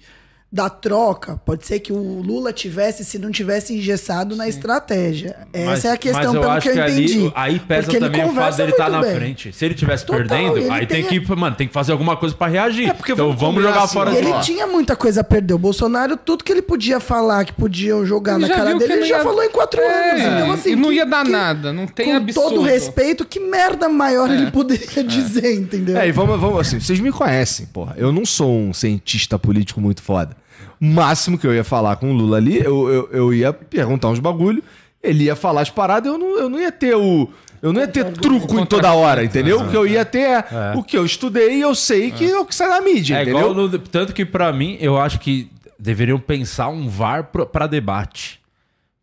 [0.51, 1.37] da troca.
[1.45, 5.37] Pode ser que o Lula tivesse, se não tivesse engessado na estratégia.
[5.53, 7.33] Essa Mas- é a questão, eu pelo acho que eu ali, entendi.
[7.35, 9.17] aí pesa Porque ele também o fato conversa dele estar muito na bem.
[9.17, 9.53] frente.
[9.53, 12.17] Se ele tivesse Total, perdendo, ele aí tem, tem- que, mano, tem que fazer alguma
[12.17, 12.89] coisa pra reagir.
[12.89, 14.41] É, porque então vamos vamos jogar assim, fora de Ele lá.
[14.41, 15.53] tinha muita coisa a perder.
[15.55, 19.01] O Bolsonaro, tudo que ele podia falar, que podiam jogar Ele na cara dele, ele
[19.01, 20.23] não já ia- falou em quatro É, anos.
[20.23, 22.51] Então, assim, e não ia dar que- nada, não tem com absurdo.
[22.57, 25.99] todo respeito, que merda maior ele poderia dizer, entendeu?
[25.99, 27.95] É, e vamos, vamos assim, vocês me conhecem, porra.
[27.99, 30.35] Eu não sou um cientista político muito foda.
[30.81, 34.19] Máximo que eu ia falar com o Lula ali, eu, eu, eu ia perguntar uns
[34.19, 34.63] bagulho,
[35.03, 37.29] ele ia falar as paradas, eu não, eu não ia ter o.
[37.63, 39.61] Eu não ia ter truco em toda hora, entendeu?
[39.63, 40.45] O que eu ia ter é,
[40.77, 43.23] o que eu estudei e eu sei que é o que sai na mídia, É
[43.23, 43.51] entendeu?
[43.51, 47.67] igual no- tanto que pra mim eu acho que deveriam pensar um VAR pro- pra
[47.67, 48.39] debate.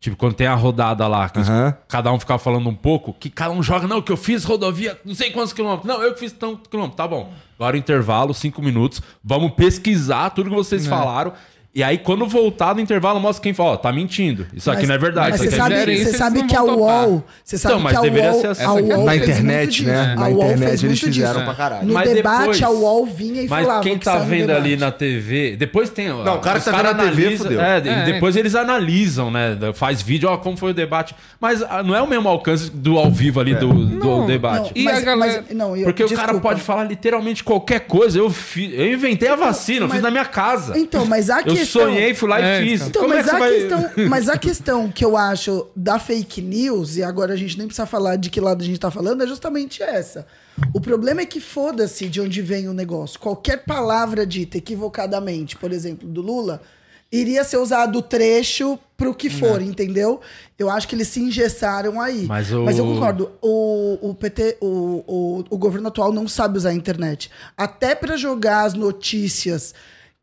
[0.00, 1.74] Tipo, quando tem a rodada lá, que os- Aham.
[1.88, 4.98] cada um ficar falando um pouco, que cada um joga, não, que eu fiz rodovia,
[5.04, 5.86] não sei quantos quilômetros.
[5.86, 6.96] Não, eu que fiz tanto quilômetro.
[6.96, 7.32] Tá bom.
[7.58, 9.00] Agora intervalo, cinco minutos.
[9.22, 11.32] Vamos pesquisar tudo que vocês falaram.
[11.76, 14.46] E aí, quando voltar do intervalo, mostra quem fala, ó, tá mentindo.
[14.54, 15.30] Isso aqui Mas- não é verdade.
[15.32, 16.62] Mas isso você aqui é sabe, você sabe eles que a.
[16.62, 17.24] UOL.
[17.44, 18.62] Você sabe Então, mas que a deveria UOL, ser assim.
[18.62, 19.84] a UOL Na fez internet, disso.
[19.88, 20.00] né?
[20.00, 21.44] A Na UOL internet eles fizeram disso.
[21.44, 21.86] pra caralho.
[21.88, 23.82] No Mas debate, depois- a UOL vinha e Mas falava.
[23.82, 26.12] quem o que tá no vendo ali na TV, depois tem.
[26.12, 27.60] ó, Não, o cara que tá vendo na TV, fudeu.
[27.60, 29.58] É, É, depois eles analisam, né?
[29.74, 31.12] Faz vídeo, ó, como foi o debate.
[31.40, 34.70] Mas ah, não é o mesmo alcance do ao vivo ali do, do Não, debate.
[34.76, 38.16] E mas, a galera- mas- não, eu- Porque o cara pode falar literalmente qualquer coisa.
[38.16, 38.32] Eu,
[38.92, 40.78] inventei a vacina, eu mas- fiz na minha casa.
[40.78, 41.82] Então, mas a eu questão...
[41.82, 42.80] sonhei, fui lá É, e fiz.
[42.82, 42.88] então.
[42.88, 43.50] Então, Como é mas, que a vai...
[43.52, 47.66] questão, mas a questão que eu acho da fake news, e agora a gente nem
[47.66, 50.26] precisa falar de que lado a gente tá falando, é justamente essa.
[50.72, 53.18] O problema é que foda-se de onde vem o negócio.
[53.18, 56.62] Qualquer palavra dita equivocadamente, por exemplo, do Lula,
[57.10, 60.20] iria ser usado o trecho pro que for, entendeu?
[60.58, 62.26] Eu acho que eles se engessaram aí.
[62.26, 63.30] Mas o- eu concordo.
[63.42, 67.30] O, o PT, o, o, o governo atual não sabe usar a internet.
[67.56, 69.74] Até para jogar as notícias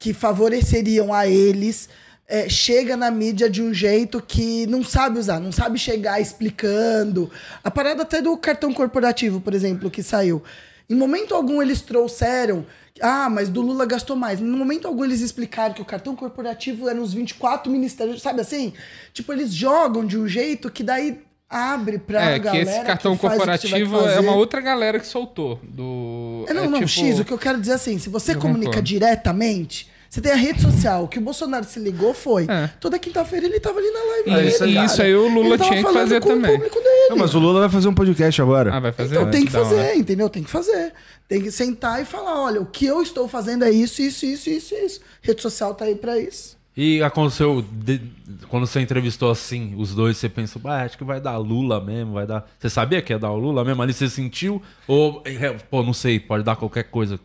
[0.01, 1.87] que favoreceriam a eles,
[2.27, 7.29] é, chega na mídia de um jeito que não sabe usar, não sabe chegar explicando.
[7.63, 10.41] A parada até do cartão corporativo, por exemplo, que saiu.
[10.89, 12.65] Em momento algum eles trouxeram.
[12.99, 14.41] Ah, mas do Lula gastou mais.
[14.41, 18.23] Em momento algum eles explicaram que o cartão corporativo era nos 24 ministérios.
[18.23, 18.73] Sabe assim?
[19.13, 22.71] Tipo, eles jogam de um jeito que daí abre pra É, que galera.
[22.71, 25.59] esse cartão que faz o que corporativo é uma outra galera que soltou.
[25.63, 26.45] Do...
[26.47, 28.39] É, não, é não, tipo- X, o que eu quero dizer assim, se você Eu
[28.39, 28.87] comunica concordo.
[28.87, 31.05] diretamente, Você tem a rede social.
[31.05, 32.43] O que o Bolsonaro se ligou foi.
[32.49, 32.67] É.
[32.81, 34.29] Toda quinta-feira ele tava ali na live.
[34.29, 34.85] E- dele, e cara.
[34.85, 36.51] isso aí o Lula Ele tava tinha que fazer com também.
[36.51, 37.09] O público dele.
[37.11, 38.75] Não, mas o Lula vai fazer um podcast agora.
[38.75, 39.15] Ah, vai fazer?
[39.15, 39.65] Então tem que hora.
[39.65, 40.29] fazer, entendeu?
[40.29, 40.91] Tem que fazer.
[41.29, 44.49] Tem que sentar e falar: olha, o que eu estou fazendo é isso, isso, isso,
[44.49, 44.99] isso, isso.
[45.21, 46.59] Rede social tá aí pra isso.
[46.75, 48.01] E aconteceu, de-
[48.49, 52.13] quando você entrevistou assim, os dois, você pensou, ah, acho que vai dar Lula mesmo,
[52.13, 52.45] vai dar.
[52.59, 53.81] Você sabia que ia dar o Lula mesmo?
[53.81, 54.61] Ali você sentiu?
[54.87, 57.17] Ou, é, pô, não sei, pode dar qualquer coisa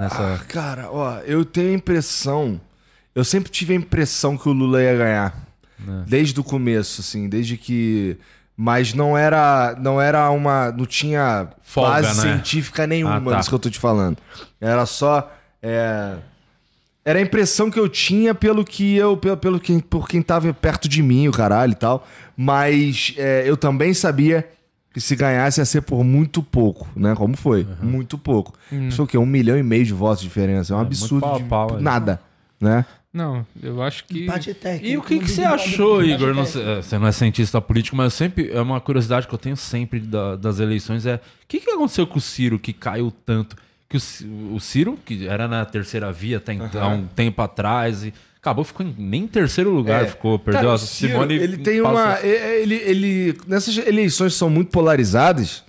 [0.00, 0.34] nessa.
[0.34, 2.60] Ah, cara, ó, eu tenho a impressão.
[3.14, 5.34] Eu sempre tive a impressão que o Lula ia ganhar.
[6.06, 8.16] Desde o começo, assim, desde que.
[8.56, 9.74] Mas não era.
[9.80, 10.70] Não era uma.
[10.70, 12.34] Não tinha Folga, base né?
[12.34, 13.36] científica nenhuma Ah, tá.
[13.38, 14.18] disso que eu tô te falando.
[14.60, 15.32] Era só.
[15.62, 16.16] é,
[17.02, 19.16] Era a impressão que eu tinha pelo que eu.
[19.16, 22.06] Pelo, pelo quem, por quem tava perto de mim, o caralho e tal.
[22.36, 24.46] Mas é, eu também sabia
[24.92, 27.14] que se ganhasse ia ser por muito pouco, né?
[27.14, 27.66] Como foi?
[27.82, 28.54] Muito pouco.
[28.72, 29.18] Isso foi o quê?
[29.18, 30.72] Um milhão e meio de votos de diferença.
[30.72, 31.20] É um muito absurdo.
[31.20, 31.80] pau de pau, é.
[31.80, 32.20] nada,
[32.60, 32.84] né?
[33.12, 34.22] Não, eu acho que.
[34.24, 34.86] Empate técnico.
[34.86, 36.32] E o que, no que você achou, Igor?
[36.32, 39.38] Não é, você não é cientista político, mas eu sempre é uma curiosidade que eu
[39.38, 43.12] tenho sempre da- das eleições é o que, que aconteceu com o Ciro que caiu
[43.26, 43.56] tanto?
[43.88, 48.14] Que o, o Ciro, que era na terceira via até então, um tempo atrás, e
[48.40, 51.34] acabou, ficou em, nem em terceiro lugar, ficou, perdeu Cara, a o Ciro, Simone.
[51.34, 52.18] Ele tem uma.
[52.18, 55.62] é- Ele, ele, nessas eleições que são muito polarizadas,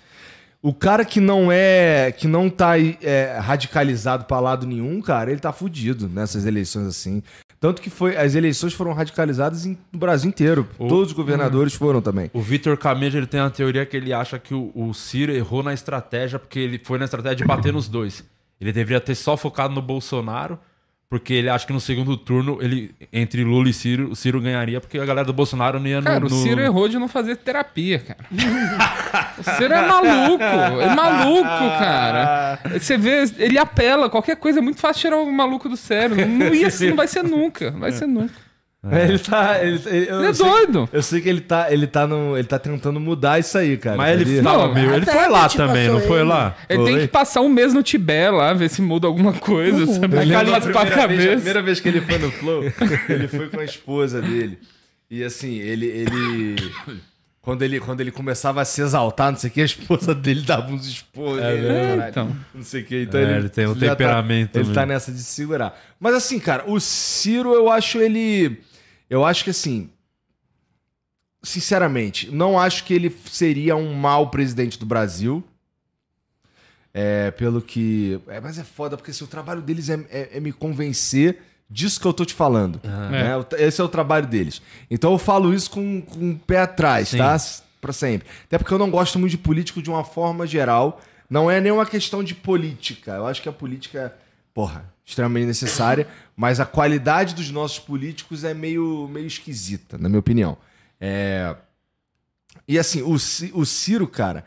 [0.61, 2.11] o cara que não é.
[2.11, 7.21] que não tá é, radicalizado pra lado nenhum, cara, ele tá fudido nessas eleições assim.
[7.59, 10.67] Tanto que foi, as eleições foram radicalizadas em- no Brasil inteiro.
[10.79, 12.27] Todos os governadores foram também.
[12.33, 15.61] O Vitor Camejo ele tem uma teoria que ele acha que o, o Ciro errou
[15.61, 18.23] na estratégia porque ele foi na estratégia de bater nos dois.
[18.59, 20.57] Ele deveria ter só focado no Bolsonaro,
[21.11, 24.79] porque ele acha que no segundo turno, ele entre Lula e Ciro, o Ciro ganharia,
[24.79, 26.07] porque a galera do Bolsonaro não ia no.
[26.07, 26.27] Cara, no...
[26.27, 28.25] o Ciro errou de não fazer terapia, cara.
[29.37, 30.41] o Ciro é maluco.
[30.41, 32.59] É maluco, cara.
[32.79, 34.09] Você vê, ele apela.
[34.09, 36.15] Qualquer coisa é muito fácil tirar o maluco do sério.
[36.25, 37.71] Não, ia, não vai ser nunca.
[37.71, 38.33] Não vai ser nunca.
[38.83, 39.63] Ele tá.
[39.63, 40.89] Ele, ele- eu Ele é sei- doido.
[40.91, 43.95] Eu sei que ele tá, ele tá, no, ele tá tentando mudar isso aí, cara.
[43.95, 44.95] Mas ele Não, meio.
[44.95, 46.29] Ele foi lá te também, não foi ele.
[46.29, 46.55] lá?
[46.67, 49.85] Ele tem que passar um mês no Tibete lá, ver se muda alguma coisa.
[49.85, 50.15] Sabe?
[50.17, 52.63] Eu lembro Aquela a pra primeira, vez, a primeira vez que ele foi no Flow,
[53.07, 54.57] ele foi com a esposa dele.
[55.11, 55.85] E assim, ele.
[55.85, 56.55] ele
[57.39, 60.41] quando, ele quando ele começava a se exaltar, não sei o que, a esposa dele
[60.41, 61.39] dava uns esporros.
[61.39, 61.61] É,
[61.95, 62.09] caralho.
[62.09, 62.35] então.
[62.55, 63.01] Não sei o que.
[63.03, 64.73] Então É, ele tem um tá- temperamento ele mesmo.
[64.73, 65.79] tá nessa de segurar.
[65.99, 68.59] Mas assim, cara, o Ciro, eu acho ele.
[69.11, 69.89] Eu acho que assim.
[71.43, 75.43] Sinceramente, não acho que ele seria um mau presidente do Brasil.
[76.93, 78.19] É, pelo que.
[78.27, 81.99] É, mas é foda, porque assim, o trabalho deles é, é- é me convencer disso
[81.99, 82.79] que eu tô te falando.
[82.83, 83.35] né?
[83.37, 84.61] O- Esse é o trabalho deles.
[84.89, 87.17] Então eu falo isso com, com o pé atrás, Sim.
[87.17, 87.35] tá?
[87.79, 88.27] Pra sempre.
[88.45, 91.01] Até porque eu não gosto muito de político de uma forma geral.
[91.29, 93.13] Não é nenhuma questão de política.
[93.13, 94.11] Eu acho que a política é,
[94.53, 100.19] porra, extremamente necessária, mas a qualidade dos nossos políticos é meio, meio esquisita, na minha
[100.19, 100.57] opinião.
[100.99, 101.55] É...
[102.67, 104.45] E assim, o, o Ciro, cara,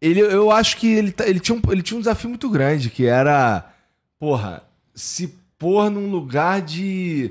[0.00, 2.90] ele, eu acho que ele, tá- ele, tinha um, ele tinha um desafio muito grande,
[2.90, 3.70] que era,
[4.18, 4.62] porra,
[4.94, 7.30] se pôr num lugar de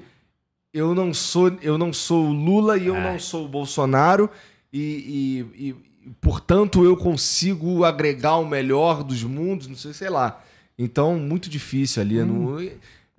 [0.72, 4.30] eu não sou eu não sou o Lula e eu não sou o Bolsonaro
[4.72, 5.76] e, e- e,
[6.22, 10.44] portanto eu consigo agregar o melhor dos mundos, não sei, sei lá.
[10.82, 12.24] Então, muito difícil ali.
[12.24, 12.58] No,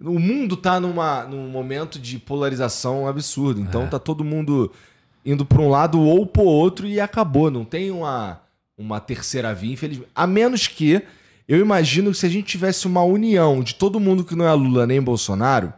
[0.03, 3.61] o mundo tá numa, num momento de polarização absurdo.
[3.61, 4.73] Então tá todo mundo
[5.25, 7.51] indo para um lado ou pro outro e acabou.
[7.51, 8.41] Não tem uma,
[8.79, 10.11] uma terceira via, infelizmente.
[10.15, 11.03] A menos que
[11.47, 14.53] eu imagino que se a gente tivesse uma união de todo mundo que não é
[14.55, 15.73] Lula nem Bolsonaro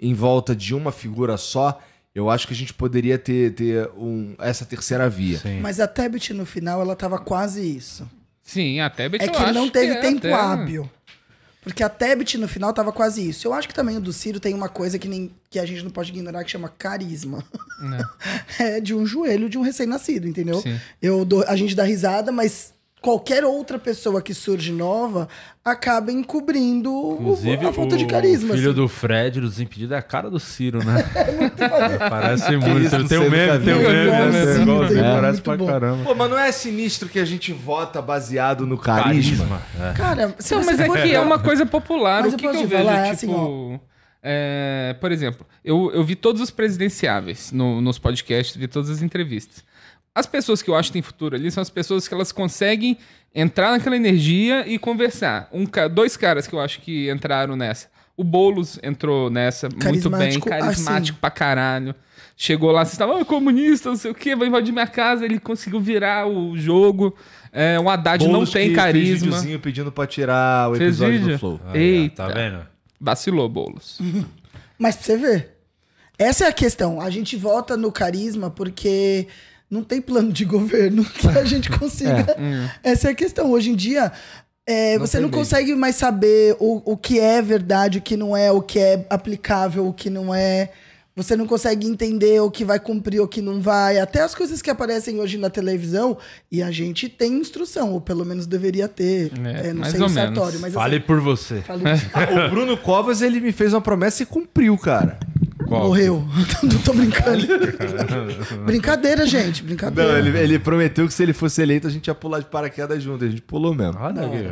[0.00, 1.80] em volta de uma figura só,
[2.14, 5.38] eu acho que a gente poderia ter, ter um, essa terceira via.
[5.38, 5.60] Sim.
[5.60, 8.08] Mas a Tebet no final, ela tava quase isso.
[8.42, 10.88] Sim, até É que ele não teve tempo hábil.
[11.64, 13.48] Porque a Tebet no final tava quase isso.
[13.48, 15.82] Eu acho que também o do Ciro tem uma coisa que, nem, que a gente
[15.82, 17.42] não pode ignorar que chama carisma.
[18.58, 20.60] é de um joelho de um recém-nascido, entendeu?
[20.60, 20.78] Sim.
[21.00, 22.72] Eu dou- a gente dá risada, mas
[23.04, 25.28] qualquer outra pessoa que surge nova
[25.62, 28.54] acaba encobrindo o- Inclusive, a falta de o carisma.
[28.54, 28.80] filho assim.
[28.80, 31.04] do Fred, do Desimpedido, é a cara do Ciro, né?
[32.08, 32.78] Parece muito.
[32.86, 35.10] isso, Ele tem um meme, nunca tem um meme, né?
[35.12, 35.66] Um Parece muito pra bom.
[35.66, 36.04] caramba.
[36.04, 39.46] Pô, mas não é sinistro que a gente vota baseado no carisma?
[39.46, 39.62] Carisma.
[39.90, 39.92] é.
[39.92, 42.22] Cara, se Não, você mas é que é uma coisa popular.
[42.22, 43.32] Mas o eu que, que posso eu vejo, falar, é tipo...
[43.34, 43.80] assim,
[44.22, 49.02] é, por exemplo, eu, eu vi todos os presidenciáveis no- nos podcasts, vi todas as
[49.02, 49.62] entrevistas.
[50.14, 52.96] As pessoas que eu acho que têm futuro ali são as pessoas que elas conseguem
[53.34, 55.48] entrar naquela energia e conversar.
[55.52, 57.88] Um, dois caras que eu acho que entraram nessa.
[58.16, 61.20] O Boulos entrou nessa muito bem, Carismático, carismático assim.
[61.20, 61.94] pra caralho.
[62.36, 65.24] Chegou lá, vocês estavam, ah, comunista, não sei o quê, vai invadir minha casa.
[65.24, 67.16] Ele conseguiu virar o jogo.
[67.52, 69.26] É, o Haddad não Boulos tem que Fez carisma.
[69.26, 71.32] videozinho pedindo pra tirar o Fez episódio vídeo?
[71.32, 71.60] do Flow.
[71.66, 72.26] Ó, Eita.
[72.28, 72.66] Tá vendo?
[73.00, 73.98] Vacilou, Boulos.
[74.78, 75.56] Mas pra você ver.
[76.16, 77.00] Essa é a questão.
[77.00, 79.26] A gente vota no carisma porque
[79.74, 82.36] não tem plano de governo que a gente consiga.
[82.82, 83.50] Essa é a questão.
[83.50, 84.12] Hoje em dia,
[84.66, 85.42] é, você tem não mesmo.
[85.42, 89.04] consegue mais saber o, o que é verdade, o que não é, o que é
[89.10, 90.70] aplicável, o que não é.
[91.16, 94.00] Você não consegue entender o que vai cumprir, o que não vai.
[94.00, 96.18] Até as coisas que aparecem hoje na televisão.
[96.50, 99.30] E a gente tem instrução, ou pelo menos deveria ter.
[99.44, 101.62] É, É, não mais sei ou o sartório, mas Fale assim, por você.
[101.68, 105.18] Ah, o Bruno Covas, ele me fez uma promessa e cumpriu, cara.
[105.66, 105.84] Qual?
[105.88, 106.24] Morreu.
[106.62, 107.46] não tô brincando.
[108.66, 109.62] Brincadeira, gente.
[109.62, 110.12] Brincadeira.
[110.12, 113.02] Não, ele, ele prometeu que se ele fosse eleito, a gente ia pular de paraquedas
[113.02, 113.24] junto.
[113.24, 113.98] A gente pulou mesmo.
[114.00, 114.50] Olha aqui.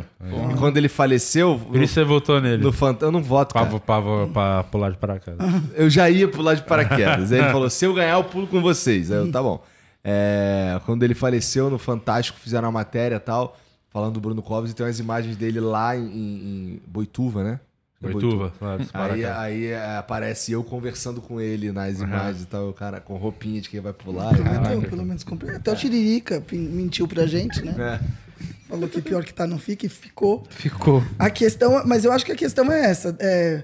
[0.51, 2.63] E quando ele faleceu, Por isso você votou nele.
[2.63, 3.79] no Fanta, eu não voto, Pra, cara.
[3.79, 5.47] pra, pra pular de paraquedas.
[5.75, 7.31] Eu já ia pular de paraquedas.
[7.31, 9.11] Aí ele falou: se eu ganhar, eu pulo com vocês.
[9.11, 9.63] Aí eu, tá bom.
[10.03, 13.57] É, quando ele faleceu no Fantástico, fizeram a matéria e tal,
[13.89, 17.59] falando do Bruno Covas, e tem umas imagens dele lá em, em Boituva, né?
[18.03, 18.51] É Boituva.
[18.93, 22.99] Ah, Aí, aí é, aparece eu conversando com ele nas imagens e tal, o cara
[22.99, 24.35] com roupinha de quem vai pular.
[24.35, 25.55] Prometeu, pelo menos comprei.
[25.55, 27.99] Até o Tiririca mentiu pra gente, né?
[27.99, 28.23] É.
[28.67, 30.43] Falou que pior que tá não fica e ficou.
[30.49, 31.03] Ficou.
[31.19, 33.15] A questão, mas eu acho que a questão é essa.
[33.19, 33.63] É,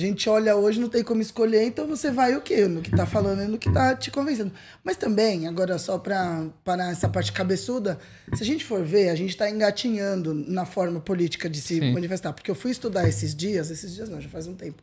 [0.00, 2.66] a gente olha hoje, não tem como escolher, então você vai o quê?
[2.66, 4.52] No que tá falando e no que tá te convencendo.
[4.82, 7.98] Mas também, agora só pra parar essa parte cabeçuda,
[8.34, 11.92] se a gente for ver, a gente tá engatinhando na forma política de se Sim.
[11.92, 12.32] manifestar.
[12.32, 14.82] Porque eu fui estudar esses dias, esses dias não, já faz um tempo.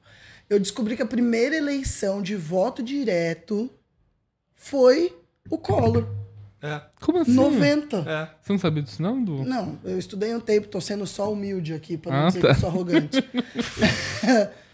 [0.49, 3.69] Eu descobri que a primeira eleição de voto direto
[4.55, 5.13] foi
[5.49, 6.07] o Collor.
[7.01, 7.33] Como assim?
[7.33, 8.01] 90.
[8.41, 9.23] Você não sabia disso, não?
[9.23, 9.43] Du?
[9.43, 12.47] Não, eu estudei um tempo, tô sendo só humilde aqui, pra não Ah, dizer tá.
[12.47, 13.17] que eu sou arrogante.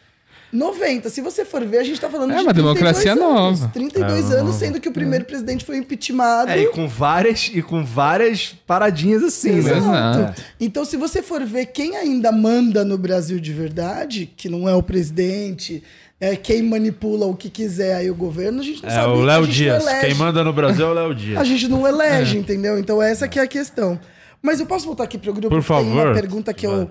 [0.53, 3.23] 90, se você for ver, a gente tá falando É de uma 32 democracia anos.
[3.59, 3.71] nova.
[3.73, 6.51] 32 É, anos, sendo que o primeiro presidente foi impeachmentado.
[6.51, 9.77] É, e com várias, e com várias paradinhas assim, né?
[9.77, 10.19] Exato.
[10.19, 10.41] Exato.
[10.59, 14.75] Então, se você for ver quem ainda manda no Brasil de verdade, que não é
[14.75, 15.83] o presidente,
[16.21, 19.07] é quem manipula o que quiser aí o governo, a gente não É sabe.
[19.17, 19.83] o a Léo Dias.
[20.01, 21.47] Quem manda no Brasil é o Léo A Dias.
[21.47, 22.77] gente não elege, entendeu?
[22.77, 23.99] Então essa que é a questão.
[24.41, 25.49] Mas eu posso voltar aqui pro grupo?
[25.49, 26.13] Por Tem uma favor.
[26.13, 26.89] pergunta que eu...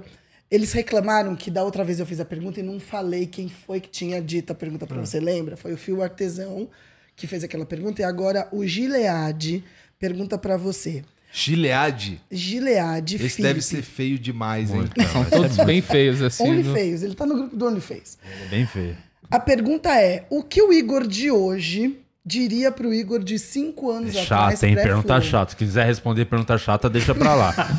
[0.52, 3.80] Eles reclamaram que da outra vez eu fiz a pergunta e não falei quem foi
[3.80, 4.88] que tinha dito a pergunta Hum.
[4.88, 5.56] pra você, lembra?
[5.56, 6.68] Foi o Fio Artesão
[7.16, 9.64] que fez aquela pergunta e agora o Gilead
[9.98, 11.02] pergunta pra você.
[11.32, 12.20] Gilead.
[12.30, 13.42] Gilead Esse Felipe.
[13.42, 14.82] deve ser feio demais, hein?
[15.10, 16.44] São todos bem feios, assim.
[16.44, 18.18] no- OnlyFans, ele tá no grupo do OnlyFans.
[18.50, 18.96] Bem feio.
[19.30, 24.14] A pergunta é, o que o Igor de hoje diria pro Igor de cinco anos
[24.14, 24.52] É atrás?
[24.54, 24.74] chato, hein?
[24.76, 25.50] Pergunta chata.
[25.50, 27.52] Se quiser responder pergunta chata, deixa pra lá.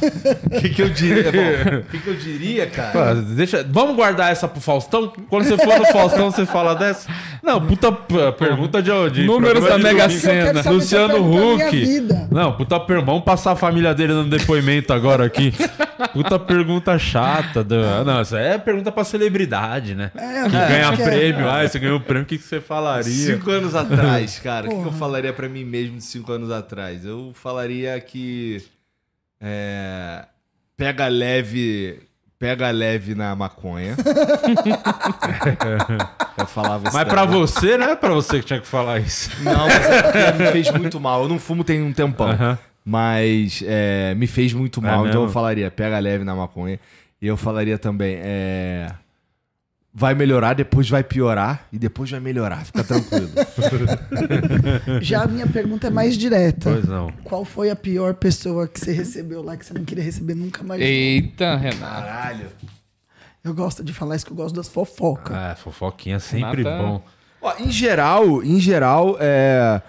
[0.46, 1.30] O que, que eu diria?
[1.80, 2.91] O que, que eu diria, cara?
[2.91, 3.66] Pô, deixa...
[3.70, 5.12] Vamos guardar essa pro Faustão?
[5.30, 7.10] Quando você for no Faustão, você fala dessa?
[7.41, 10.10] Não, puta pergunta de, de Números da Mega.
[10.10, 10.62] Sena.
[10.70, 12.08] Luciano Huck.
[12.32, 13.06] Não, puta pergunta.
[13.06, 15.54] Vamos passar a família dele no depoimento agora aqui.
[16.14, 17.64] Puta pergunta chata.
[17.64, 17.76] Do...
[18.06, 20.12] Não, isso é pergunta pra celebridade, né?
[20.16, 20.96] É, que ganha é.
[20.96, 21.50] prêmio.
[21.50, 23.36] Ah, você ganhou prêmio, o que, que você falaria?
[23.36, 26.51] Cinco anos atrás, cara, o que, que eu falaria pra mim mesmo de cinco anos
[26.51, 27.05] atrás?
[27.05, 28.63] Eu falaria que.
[29.39, 30.25] é,
[30.77, 31.99] pega leve.
[32.39, 33.95] Pega leve na maconha.
[36.38, 37.13] eu falava isso Mas daí.
[37.13, 39.29] pra você, não é pra você que tinha que falar isso.
[39.41, 41.23] Não, mas é me fez muito mal.
[41.23, 42.27] Eu não fumo tem um tempão.
[42.84, 45.07] Mas é, me fez muito mal.
[45.07, 45.23] então mesmo?
[45.23, 46.79] eu falaria, pega leve na maconha.
[47.21, 48.91] E eu falaria também, é,
[49.94, 52.66] vai melhorar, depois vai piorar e depois vai melhorar.
[52.66, 53.30] Fica tranquilo.
[55.02, 56.72] Já a minha pergunta é mais direta.
[56.72, 57.12] Pois não.
[57.24, 60.64] Qual foi a pior pessoa que você recebeu lá que você não queria receber nunca
[60.64, 60.82] mais?
[60.82, 61.80] Eita, Renato.
[62.04, 62.48] Caralho.
[63.44, 65.36] Eu gosto de falar isso que eu gosto das fofocas.
[65.36, 67.04] É, fofoquinha sempre Renata- bom.
[67.41, 69.82] Ó, em geral, em geral, é...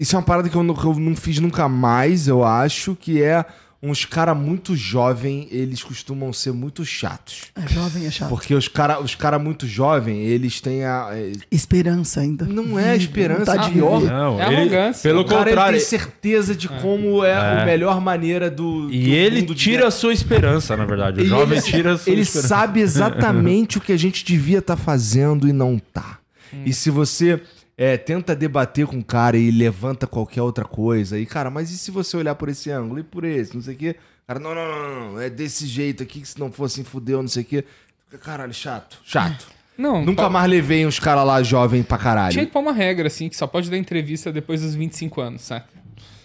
[0.00, 2.94] Isso é uma parada que eu, não, que eu não fiz nunca mais, eu acho,
[2.96, 3.44] que é
[3.80, 7.42] uns cara muito jovem, eles costumam ser muito chatos.
[7.54, 8.28] É, jovem é chato.
[8.28, 11.10] Porque os cara, os cara muito jovem, eles têm a...
[11.12, 12.44] é, Esperança ainda.
[12.44, 14.00] Não é esperança, vontade de pior.
[14.00, 14.12] viver.
[14.12, 15.02] Não, É ele- arrogância.
[15.08, 17.34] Pelo O cara ele contrário, tem certeza de como é, É.
[17.62, 18.88] a melhor maneira do.
[18.90, 21.20] e do ele mundo de- tira a sua esperança, na verdade.
[21.20, 22.48] O E jovem ele, tira a sua ele esperança.
[22.48, 26.18] sabe exatamente o que a gente devia estar fazendo e não tá.
[26.52, 26.62] Hum.
[26.66, 27.40] E se você
[27.78, 31.78] é, tenta debater com o cara e levanta qualquer outra coisa, e cara, mas e
[31.78, 33.96] se você olhar por esse ângulo e por esse, não sei o quê?
[34.26, 37.28] Cara, não, não, não, não, é desse jeito aqui que se não fosse fudeu, não
[37.28, 37.64] sei o quê.
[38.22, 39.46] Caralho, chato, chato.
[39.78, 42.32] Não, Nunca pa- mais levei uns caras lá jovem pra caralho.
[42.32, 45.42] Tinha que pôr uma regra, assim, que só pode dar entrevista depois dos 25 anos,
[45.42, 45.68] saca?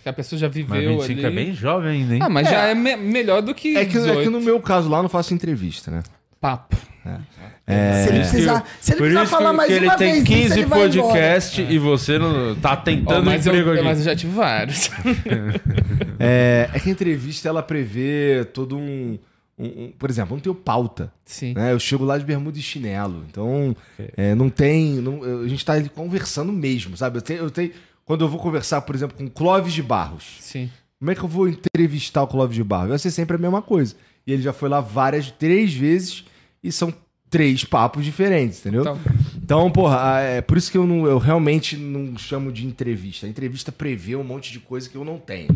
[0.01, 1.25] Que a pessoa já Mas viveu 25 ali.
[1.27, 2.19] é bem jovem ainda, hein?
[2.23, 4.23] Ah, mas já é me- melhor do que É que, é 18.
[4.23, 6.01] que no meu caso lá eu não faço entrevista, né?
[6.43, 6.75] Papo.
[6.75, 10.53] Se ele precisar, se ele precisar falar mais que ele uma tem vez 15 isso,
[10.59, 11.01] ele vai embora.
[11.01, 13.83] podcasts e você não tá tentando mas, emprego eu, aqui.
[13.83, 14.89] mas eu já tive vários.
[16.19, 19.17] É, é que a entrevista ela prevê todo um,
[19.57, 21.11] um- um- por exemplo, eu não tenho pauta.
[21.25, 21.53] Sim.
[21.53, 21.71] né?
[21.73, 23.25] Eu chego lá de bermuda e chinelo.
[23.29, 23.75] Então,
[24.15, 24.93] é, não tem.
[25.01, 27.17] não- a gente tá ali conversando mesmo, sabe?
[27.17, 27.71] Eu tenho, eu tenho.
[28.05, 30.69] Quando eu vou conversar, por exemplo, com Clóvis de Barros, Sim.
[30.99, 32.89] como é que eu vou entrevistar o Clóvis de Barros?
[32.89, 33.95] Vai ser sempre a mesma coisa.
[34.25, 36.23] E ele já foi lá várias, três vezes
[36.63, 36.93] e são
[37.29, 38.81] três papos diferentes, entendeu?
[38.81, 38.99] Então,
[39.43, 43.25] Então, porra, é por isso que eu, não, eu realmente não chamo de entrevista.
[43.25, 45.49] A entrevista prevê um monte de coisa que eu não tenho.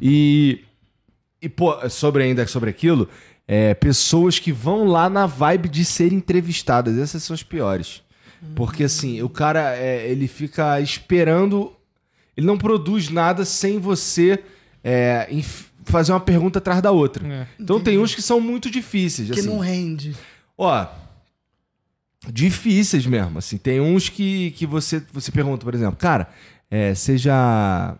[0.00, 0.60] E,
[1.40, 3.06] e pô, sobre ainda sobre aquilo,
[3.46, 8.02] é, pessoas que vão lá na vibe de ser entrevistadas, essas são as piores.
[8.54, 11.72] Porque assim, o cara, é, ele fica esperando,
[12.34, 14.42] ele não produz nada sem você
[14.82, 15.28] é,
[15.84, 17.26] fazer uma pergunta atrás da outra.
[17.26, 17.46] É.
[17.58, 19.30] Então tem uns que são muito difíceis.
[19.30, 19.48] Que assim.
[19.48, 20.16] não rende.
[20.62, 20.86] Ó,
[22.30, 23.56] difíceis mesmo, assim.
[23.56, 26.28] Tem uns que, que você, você pergunta, por exemplo, cara,
[26.70, 27.96] é, você já...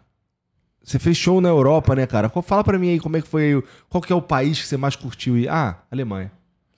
[0.84, 2.28] Você fez show na Europa, né, cara?
[2.28, 3.64] Fala pra mim aí como é que foi...
[3.88, 5.38] Qual que é o país que você mais curtiu?
[5.38, 5.48] ir?
[5.48, 6.30] Ah, Alemanha.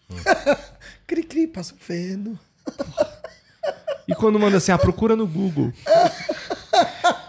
[1.04, 2.38] Cri, cri, passa o feno.
[4.06, 5.72] E quando manda assim, ah, procura no Google.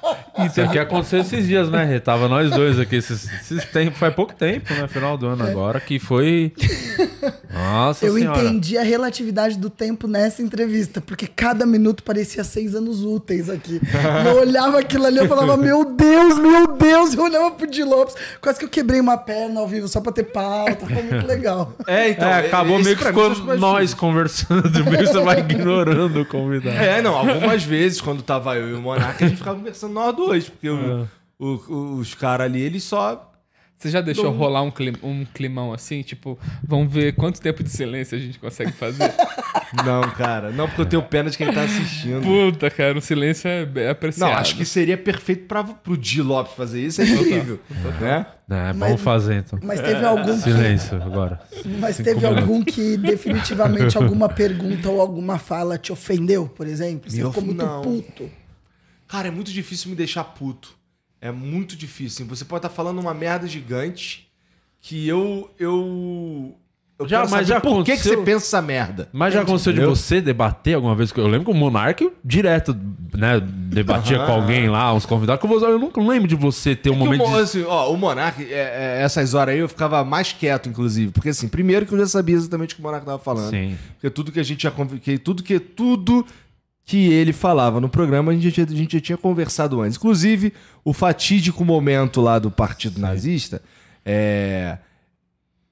[0.46, 1.84] Isso aqui aconteceu esses dias, né?
[1.84, 2.00] Rê?
[2.00, 4.88] Tava nós dois aqui esses, esses tempos, faz pouco tempo, né?
[4.88, 6.52] Final do ano agora, que foi.
[7.54, 8.42] Nossa Eu senhora.
[8.42, 13.80] entendi a relatividade do tempo nessa entrevista, porque cada minuto parecia seis anos úteis aqui.
[14.26, 17.14] Eu olhava aquilo ali, eu falava, meu Deus, meu Deus!
[17.14, 20.12] Eu olhava pro Di Lopes, quase que eu quebrei uma perna ao vivo só pra
[20.12, 21.74] ter pauta, foi muito legal.
[21.88, 26.76] É, É, acabou meio que ficou nós conversando, meio que você vai ignorando o convidado.
[26.78, 30.16] É, não, algumas vezes, quando tava eu e o Monarca, a gente ficava conversando nós
[30.16, 31.08] dois, porque o-
[31.40, 33.30] o- o- os caras ali, eles só.
[33.76, 36.04] Você já deixou rolar um, clim- um climão assim?
[36.04, 39.12] Tipo, vamos ver quanto tempo de silêncio a gente consegue fazer?
[39.86, 42.22] Não, cara, não, porque eu tenho pena de quem tá assistindo.
[42.22, 44.30] Puta, cara, o silêncio é, é apreciado.
[44.32, 47.60] Não, acho que seria perfeito pra, pro Di Lopes fazer isso, é incrível.
[48.00, 48.24] né?
[48.52, 49.58] É, vamos fazer então.
[49.64, 51.42] Mas teve algum que, Silêncio agora.
[51.80, 57.10] mas teve algum que definitivamente alguma pergunta ou alguma fala te ofendeu, por exemplo?
[57.10, 57.82] Você Me ficou muito não.
[57.82, 58.30] puto.
[59.14, 60.74] Cara, é muito difícil me deixar puto.
[61.22, 62.26] É muito difícil.
[62.26, 64.28] Você pode estar falando uma merda gigante
[64.82, 65.52] que eu.
[65.60, 66.56] Eu.
[66.98, 69.10] eu Já- mas já por que, que você pensa essa merda?
[69.14, 69.96] Mas já aconteceu de Entendeu?
[69.96, 71.12] você debater alguma vez?
[71.16, 72.76] Eu lembro que o Monark direto,
[73.14, 75.40] né, debatia com alguém lá, uns convidados.
[75.40, 77.40] que Eu, vou- eu nunca lembro de você ter um É que momento o, de...
[77.40, 81.12] assim, ó, o Monark, é, é, essas horas aí eu ficava mais quieto, inclusive.
[81.12, 83.52] Porque assim, primeiro que eu já sabia exatamente o que o Monark tava falando.
[83.52, 83.78] Sim.
[83.94, 86.26] Porque tudo que a gente já que tudo que tudo
[86.86, 89.98] que ele falava no programa, a gente, já tinha- a gente já tinha conversado antes.
[89.98, 90.54] Inclusive,
[90.84, 93.62] o fatídico momento lá do Partido Nazista,
[94.06, 94.78] é,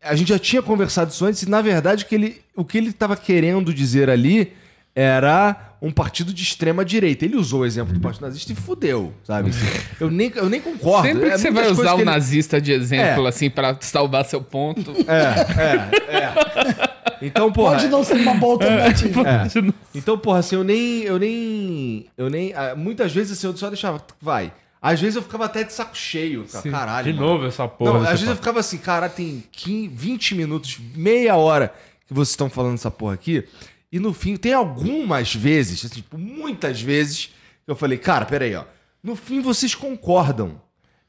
[0.01, 2.78] a gente já tinha conversado isso antes, e na verdade o que ele o que
[2.80, 4.53] estava querendo dizer ali
[4.95, 7.26] era um partido de extrema direita.
[7.26, 9.51] Ele usou o exemplo do Partido Nazista e fudeu, sabe?
[9.99, 11.07] Eu nem, eu nem concordo.
[11.07, 13.30] Sempre que É você vai usar o ele- nazista de exemplo, É.
[13.30, 14.93] assim, pra salvar seu ponto.
[17.22, 19.22] Então, porra, Pode não ser uma boa alternativa.
[19.28, 19.47] É.
[19.93, 21.04] Então, porra, assim, eu nem.
[21.04, 22.08] Eu nem.
[22.18, 22.54] Eu nem.
[22.54, 24.04] ah, Muitas vezes assim, eu só deixava.
[24.20, 24.52] Vai.
[24.82, 26.45] Às vezes eu ficava até de saco cheio.
[26.47, 27.14] Ficava, Caralho.
[27.14, 27.34] De mano.
[27.34, 27.93] novo essa porra.
[27.93, 31.72] Não, às vezes eu ficava assim, cara, tem 15, 20 minutos, meia hora
[32.08, 33.43] que vocês estão falando essa porra aqui.
[33.91, 37.26] E no fim, tem algumas vezes, assim, tipo, muitas vezes,
[37.64, 38.64] que eu falei, cara, peraí, ó.
[39.04, 40.60] No fim vocês concordam.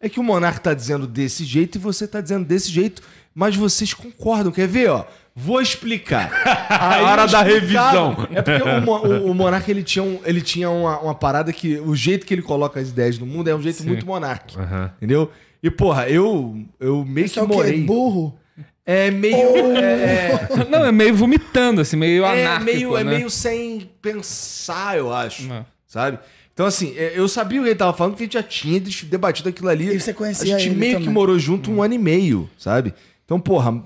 [0.01, 3.01] É que o Monark tá dizendo desse jeito e você tá dizendo desse jeito,
[3.35, 4.51] mas vocês concordam.
[4.53, 5.07] Quer ver, ó?
[5.35, 6.31] Vou explicar.
[6.69, 8.29] Aí Hora da revisão.
[8.31, 11.79] É porque o, o, o Monark ele tinha, um, ele tinha uma, uma parada que
[11.79, 14.59] o jeito que ele coloca as ideias no mundo é um jeito muito Monark.
[14.59, 14.93] Aham.
[14.99, 15.31] Entendeu?
[15.63, 17.81] E, porra, eu, eu meio Isso que é morei.
[17.83, 18.37] Burro?
[18.85, 19.77] É meio.
[19.77, 23.11] É, Não, é meio vomitando, assim, meio é, é anárquico, meio, é né?
[23.17, 25.45] meio sem pensar, eu acho.
[25.45, 25.65] Não.
[25.87, 26.19] Sabe?
[26.53, 28.81] Então, assim, é, eu sabia o que ele tava falando, porque a gente já tinha
[29.05, 29.95] debatido aquilo ali.
[29.95, 31.09] E você conhecia A gente ele meio também.
[31.09, 32.93] que morou junto um ano e meio, sabe?
[33.25, 33.83] Então, porra,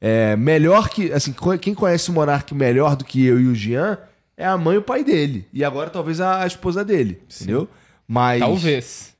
[0.00, 1.12] é, melhor que.
[1.12, 3.98] Assim, quem conhece o Monark melhor do que eu e o Jean
[4.36, 5.46] é a mãe e o pai dele.
[5.52, 7.22] E agora talvez a, a esposa dele.
[7.34, 7.68] Entendeu?
[8.08, 8.40] Mas.
[8.40, 9.14] Talvez.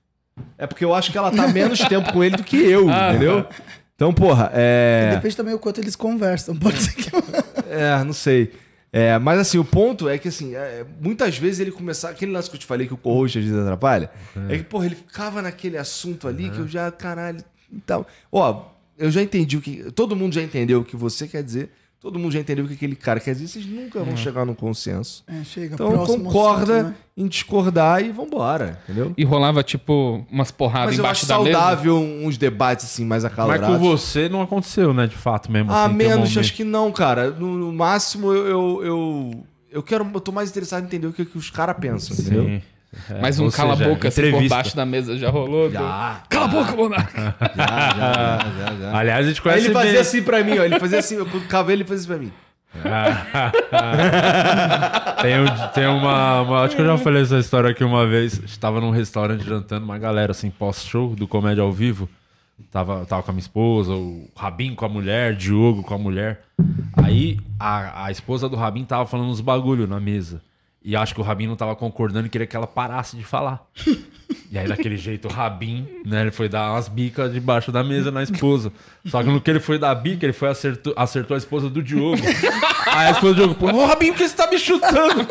[0.57, 3.11] É porque eu acho que ela tá menos tempo com ele do que eu, Ah,
[3.11, 3.47] entendeu?
[3.95, 5.11] Então, porra, é.
[5.15, 6.57] Depende também o quanto eles conversam.
[6.57, 7.11] Pode ser que.
[7.73, 8.53] É, não sei.
[8.93, 12.13] É, mas assim, o ponto é que assim, é, muitas vezes ele começava.
[12.13, 14.11] Aquele lance que eu te falei que o co-host às vezes atrapalha.
[14.49, 14.57] É.
[14.57, 17.45] que, porra, ele ficava naquele assunto ali que eu já, caralho.
[17.73, 18.65] Então, ó,
[19.01, 19.91] eu já entendi o que.
[19.93, 21.71] Todo mundo já entendeu o que você quer dizer.
[22.01, 23.47] Todo mundo já entendeu o que aquele cara quer dizer.
[23.49, 25.23] Vocês nunca vão chegar num consenso.
[25.29, 26.95] É, chega, Então concorda assunto, né?
[27.15, 29.13] em discordar e vambora, entendeu?
[29.19, 31.59] E rolava, tipo, umas porradas Mas eu embaixo acho da mesa.
[31.59, 33.77] saudável uns debates assim mais Mas acalorados.
[33.77, 35.07] com você não aconteceu, né?
[35.07, 35.71] De fato mesmo.
[35.71, 37.31] Ah, assim, um menos, acho que não, cara.
[37.33, 40.09] No, no máximo, eu, eu, eu, eu quero.
[40.15, 42.45] Eu tô mais interessado em entender o que, que os caras pensam, entendeu?
[42.47, 42.63] Sim,
[43.21, 45.71] Mas um cala-boca assim por baixo da mesa já rolou?
[45.71, 46.23] Já.
[46.29, 47.35] Cala a boca, Monarca!
[47.57, 48.99] Já, já, já.
[48.99, 50.01] Aliás, a gente Aí conhece ele fazia bem.
[50.01, 50.65] assim pra mim, ó.
[50.65, 52.33] Ele fazia assim, eu cavei ele fazia isso pra mim.
[55.23, 58.41] Tem, um- tem uma, uma- Acho que eu já falei essa história aqui uma vez.
[58.45, 62.09] Estava num restaurante jantando, uma galera assim, pós-show do Comédia ao Vivo.
[62.71, 66.43] Tava, tava com a minha esposa, o Rabin com a mulher, Diogo com a mulher.
[66.95, 70.43] Aí a, a esposa do Rabin tava falando uns bagulho na mesa.
[70.83, 73.67] E acho que o Rabin não tava concordando e queria que ela parasse de falar.
[74.53, 78.11] E aí, daquele jeito, o Rabin, né, ele foi dar umas bicas debaixo da mesa
[78.11, 78.73] na esposa.
[79.07, 81.83] Só que no que ele foi dar bica, ele foi acertou, acertou a esposa do
[81.83, 82.17] Diogo.
[82.87, 85.27] Aí a esposa do Diogo, pô, ô Rabin, por que você tá me chutando?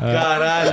[0.00, 0.70] Caralho.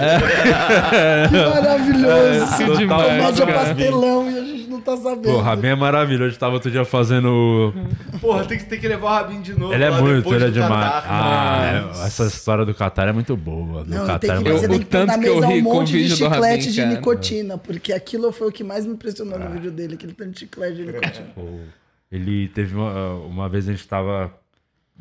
[1.30, 2.58] Que maravilhoso.
[2.58, 3.54] Que Total demais, cara.
[3.54, 5.22] pastelão e a gente não tá sabendo.
[5.24, 6.24] Pô, o Rabin é maravilhoso.
[6.26, 7.74] A gente tava outro dia fazendo.
[8.20, 9.74] Porra, tem que, tem que levar o Rabinho de novo.
[9.74, 10.94] Ele é muito, ele é demais.
[10.94, 11.06] Catar.
[11.10, 13.84] Ah, é- essa história do Qatar é muito boa.
[13.84, 15.62] Do Não, Qatar é que, muito você Eu- tem que pôr na eu mesa um
[15.62, 19.50] monte de chiclete Rabin, de nicotina, porque aquilo foi o que mais me impressionou no
[19.50, 21.28] vídeo dele, aquele tanto de chiclete de nicotina.
[22.12, 24.32] Ele teve uma, uma vez a gente tava.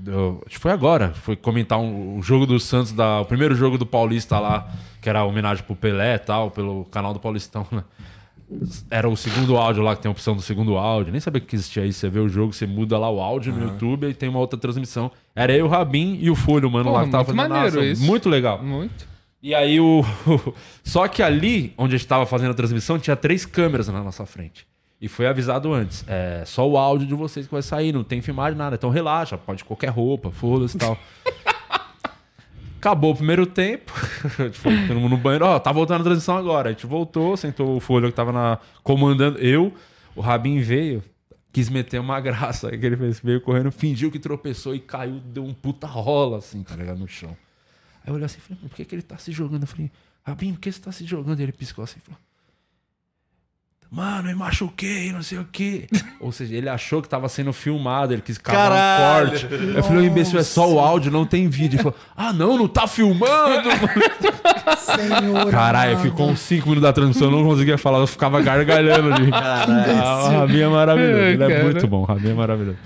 [0.07, 1.11] eu- acho que foi agora.
[1.13, 4.67] Foi comentar um, o jogo do Santos, da, o primeiro jogo do Paulista lá,
[5.01, 7.85] que era a homenagem pro Pelé e tal, pelo canal do Paulistão, né?
[8.91, 11.11] Era o segundo áudio lá, que tem a opção do segundo áudio.
[11.13, 12.01] Nem sabia que existia isso.
[12.01, 14.59] Você vê o jogo, você muda lá o áudio no YouTube e tem uma outra
[14.59, 15.11] transmissão.
[15.35, 17.85] Era eu, o Rabin e o Folho, mano, Porra, lá que tava muito fazendo maneiro
[17.85, 18.03] isso.
[18.05, 18.63] Muito legal.
[18.63, 19.07] Muito.
[19.43, 20.05] E aí o.
[20.85, 24.25] Só que ali, onde a gente tava fazendo a transmissão, tinha três câmeras na nossa
[24.25, 24.67] frente.
[25.01, 26.05] E foi avisado antes.
[26.07, 28.77] É só o áudio de vocês que vai sair, não tem filmagem, nada.
[28.77, 30.97] Então relaxa, pode qualquer roupa, foda-se e tal.
[32.79, 33.93] Acabou o primeiro tempo.
[34.63, 35.45] todo mundo no banheiro.
[35.45, 36.69] Ó, tá voltando a transmissão agora.
[36.69, 39.39] A gente voltou, sentou o Folha que tava na, comandando.
[39.39, 39.75] Eu,
[40.15, 41.03] o Rabin veio,
[41.53, 42.69] quis meter uma graça.
[42.69, 46.39] Aí que ele fez, veio correndo, fingiu que tropeçou e caiu, deu um puta rola,
[46.39, 46.99] assim, tá ligado?
[46.99, 47.37] No chão.
[48.05, 49.63] Aí eu olhei assim e falei, por que, que ele tá se jogando?
[49.63, 49.91] Eu falei,
[50.25, 51.41] Rabin, por que você tá se jogando?
[51.41, 52.19] E ele piscou assim e falou,
[53.93, 55.87] mano, eu machuquei, não sei o quê.
[56.19, 59.27] Ou seja, ele achou que tava sendo filmado, ele quis cavar Caralho.
[59.27, 59.77] um corte.
[59.77, 61.77] Eu falei, o imbecil, é só o áudio, não tem vídeo.
[61.77, 63.69] Ele falou, ah, não, não tá filmando.
[64.79, 65.51] Senhor.
[65.51, 69.31] Caralho, ficou uns 5 minutos da transmissão, eu não conseguia falar, eu ficava gargalhando ali.
[70.05, 72.79] Ah, o Rabin é maravilhoso, ele é muito bom, o Rabin é maravilhoso.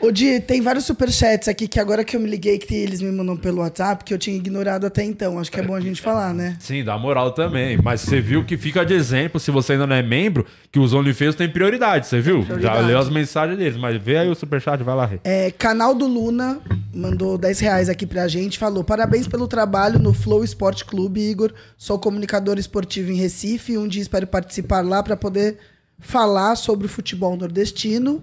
[0.00, 3.10] Ô, Di, tem vários superchats aqui que agora que eu me liguei que eles me
[3.10, 5.38] mandam pelo WhatsApp, que eu tinha ignorado até então.
[5.38, 6.56] Acho que é bom a gente falar, né?
[6.60, 7.78] Sim, dá moral também.
[7.82, 10.92] Mas você viu que fica de exemplo, se você ainda não é membro, que os
[10.92, 12.40] OnlyFans têm prioridade, você viu?
[12.40, 12.86] Já Prioridade.
[12.86, 15.10] leu as mensagens deles, mas vê aí o superchat, vai lá.
[15.24, 16.60] É, canal do Luna
[16.94, 18.58] mandou 10 reais aqui pra gente.
[18.58, 21.52] Falou: parabéns pelo trabalho no Flow Esporte Clube, Igor.
[21.76, 25.58] Sou comunicador esportivo em Recife um dia espero participar lá pra poder
[25.98, 28.22] falar sobre o futebol nordestino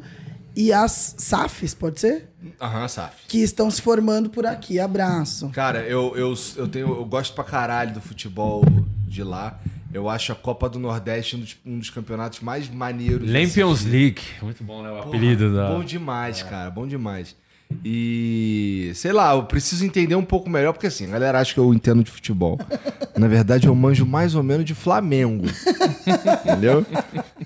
[0.55, 2.29] e as SAFs, pode ser?
[2.61, 3.15] Aham, Saf.
[3.27, 4.79] Que estão se formando por aqui.
[4.79, 5.49] Abraço.
[5.49, 8.63] Cara, eu, eu, eu, tenho, eu gosto pra caralho do futebol
[9.07, 9.59] de lá.
[9.93, 13.29] Eu acho a Copa do Nordeste um dos, um dos campeonatos mais maneiros.
[13.71, 13.89] assistir.
[13.91, 14.21] League.
[14.41, 14.89] Muito bom, né?
[14.91, 15.69] O Porra, apelido da.
[15.69, 17.35] Bom demais, cara, bom demais.
[17.83, 21.59] E sei lá, eu preciso entender um pouco melhor, porque assim, a galera acha que
[21.59, 22.59] eu entendo de futebol.
[23.17, 25.45] Na verdade, eu manjo mais ou menos de Flamengo.
[26.45, 26.85] entendeu?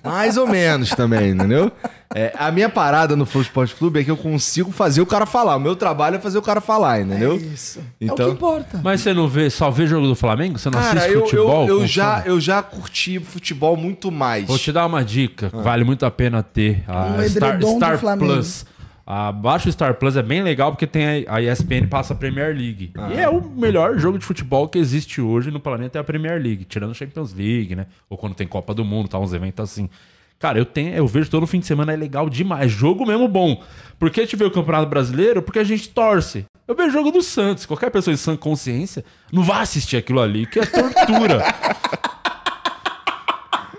[0.04, 1.72] Mais ou menos também, entendeu?
[2.14, 5.26] É, a minha parada no Flow Esporte Clube é que eu consigo fazer o cara
[5.26, 5.56] falar.
[5.56, 7.34] O meu trabalho é fazer o cara falar, entendeu?
[7.34, 7.80] É isso.
[7.80, 8.82] é o Então- que importa.
[8.84, 10.58] Mas você não vê, só vê jogo do Flamengo?
[10.58, 11.68] Você não Cara, assiste eu, futebol?
[11.68, 14.48] eu, eu já, eu já curti futebol muito mais.
[14.48, 16.84] Vou te dar uma dica, que vale muito a pena ter.
[16.88, 18.34] A Um Star, Star Flamengo.
[18.34, 18.66] Plus.
[19.12, 22.56] Abaixo o Star Plus é bem legal porque tem a, a ESPN passa a Premier
[22.56, 22.94] League.
[23.12, 26.40] E é o melhor jogo de futebol que existe hoje no planeta é a Premier
[26.40, 27.88] League, tirando a Champions League, né?
[28.08, 29.90] Ou quando tem Copa do Mundo, tá uns eventos assim.
[30.38, 33.64] Cara, eu tenho, eu vejo todo fim de semana é legal demais, jogo mesmo bom.
[33.98, 35.42] Por que a gente vê o Campeonato Brasileiro?
[35.42, 36.46] Porque a gente torce.
[36.68, 37.66] Eu vejo jogo do Santos.
[37.66, 39.04] Qualquer pessoa de sã consciência
[39.34, 41.44] não vai assistir aquilo ali, que é tortura.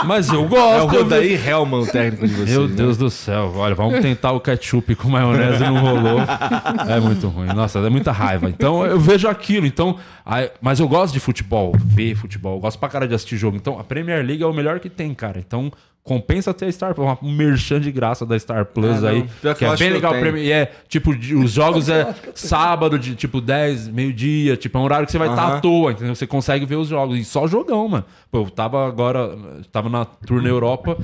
[0.07, 0.95] Mas eu É o gosto.
[0.95, 2.51] eu Rodaí Helman, o técnico de vocês.
[2.51, 2.75] meu né?
[2.75, 6.21] Deus do céu, olha, vamos tentar o ketchup com maionese não rolou.
[6.89, 7.49] É muito ruim.
[7.49, 8.49] Nossa, é muita raiva.
[8.49, 9.67] Então eu vejo aquilo.
[9.67, 13.37] Então, aí- mas eu gosto de futebol, ver futebol, eu gosto pra cara de assistir
[13.37, 13.57] jogo.
[13.57, 15.39] Então a Premier League é o melhor que tem, cara.
[15.39, 15.71] Então
[16.03, 19.09] compensa ter a Star Plus, um merchan de graça da Star Plus Ah, não.
[19.09, 20.15] aí, que que é bem legal.
[20.37, 25.07] E é tipo, os jogos é sábado de tipo 10, meio-dia, tipo, é um horário
[25.07, 25.57] que você vai estar Aham.
[25.59, 26.15] à toa, entendeu?
[26.15, 27.19] Você consegue ver os jogos.
[27.19, 28.05] E só jogão, mano.
[28.31, 29.37] Pô, eu tava agora,
[29.71, 30.97] tava na tour na Europa,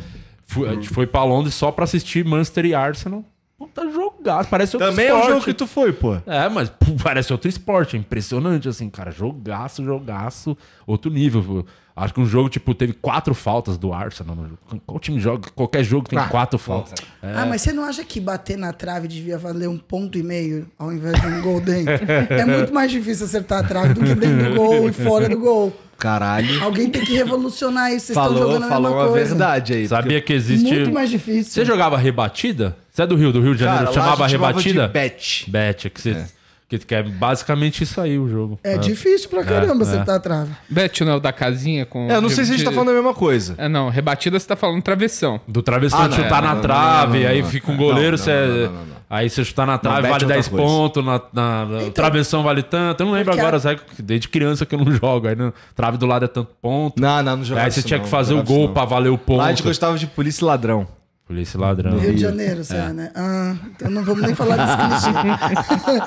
[0.47, 3.25] fui, a gente foi pra Londres só pra assistir Manchester e Arsenal.
[3.59, 4.49] Puta jogaço.
[4.49, 5.33] Parece outro Também é um esporte.
[5.33, 6.17] jogo que tu foi, pô.
[6.27, 7.97] É, mas pô, parece outro esporte.
[7.97, 9.11] É impressionante, assim, cara.
[9.11, 10.57] Jogaço, jogaço.
[10.87, 11.43] Outro nível.
[11.43, 11.65] pô.
[11.97, 14.37] Acho que um jogo, tipo, teve quatro faltas do Arsenal.
[14.85, 15.49] Qual time joga?
[15.55, 16.93] Qualquer jogo tem quatro faltas.
[17.23, 20.67] Ah, mas você não acha que bater na trave devia valer um ponto e meio
[20.79, 22.05] ao invés de um gol dentro?
[22.29, 25.39] é muito mais difícil acertar a trave do que dentro do gol e fora do
[25.39, 25.73] gol.
[25.99, 26.63] Caralho.
[26.63, 28.07] Alguém tem que revolucionar isso.
[28.07, 29.29] Vocês estão Falou, jogando a falou mesma uma coisa.
[29.29, 29.89] verdade aí.
[29.89, 30.65] Sabia que existe.
[30.75, 31.53] Muito mais difícil.
[31.53, 32.77] Você jogava rebatida?
[32.93, 33.99] Você é do Rio, do Rio de Cara, Janeiro?
[33.99, 34.87] lá chamava a gente chamava rebatida?
[34.87, 35.45] de bet.
[35.51, 36.25] Bet, que, você,
[36.69, 38.59] que, que é basicamente isso aí o jogo.
[38.63, 40.51] É difícil pra caramba É, acertar a trave.
[40.69, 42.11] Bet não é o da casinha com.
[42.11, 43.55] É, eu não sei se a gente tá falando a mesma coisa.
[43.59, 45.41] É, não, rebatida você tá falando travessão.
[45.49, 48.13] Do travessão Ah, não, chutar não, na não, trave, não, não, aí fica um goleiro,
[48.13, 48.31] não, você.
[48.33, 48.96] não, não, não, não.
[49.09, 50.65] Aí você chutar na trave vale é outra 10 coisa.
[50.67, 53.01] pontos, na, na- na- travessão vale tanto.
[53.03, 53.81] Eu não lembro agora, a- sabe?
[54.01, 55.29] Desde criança que eu não jogo.
[55.29, 57.01] Aí não, trave do lado é tanto ponto.
[57.01, 59.11] Não, não, não jogava aí você isso tinha não, que fazer o gol pra valer
[59.11, 59.39] o ponto.
[59.39, 60.89] Lá a gente gostava de polícia e ladrão.
[61.27, 61.99] Polícia ladrão.
[61.99, 63.11] Rio de Janeiro, você é, né?
[63.13, 66.01] Ah, então não vamos nem falar desse clichê.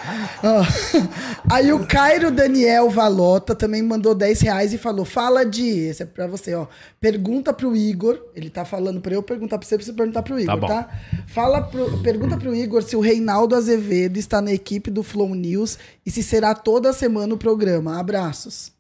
[1.52, 5.68] Aí o Cairo Daniel Valota também mandou 10 reais e falou: fala de.
[5.68, 6.68] Esse é pra você, ó.
[7.02, 8.18] Pergunta pro Igor.
[8.34, 10.68] Ele tá falando pra eu perguntar pra você, pra você perguntar pro Igor, bom.
[10.68, 10.88] tá?
[11.28, 15.78] Fala pro, pergunta pro Igor se o Reinaldo Azevedo está na equipe do Flow News
[16.06, 18.00] e se será toda semana o programa.
[18.00, 18.79] Abraços.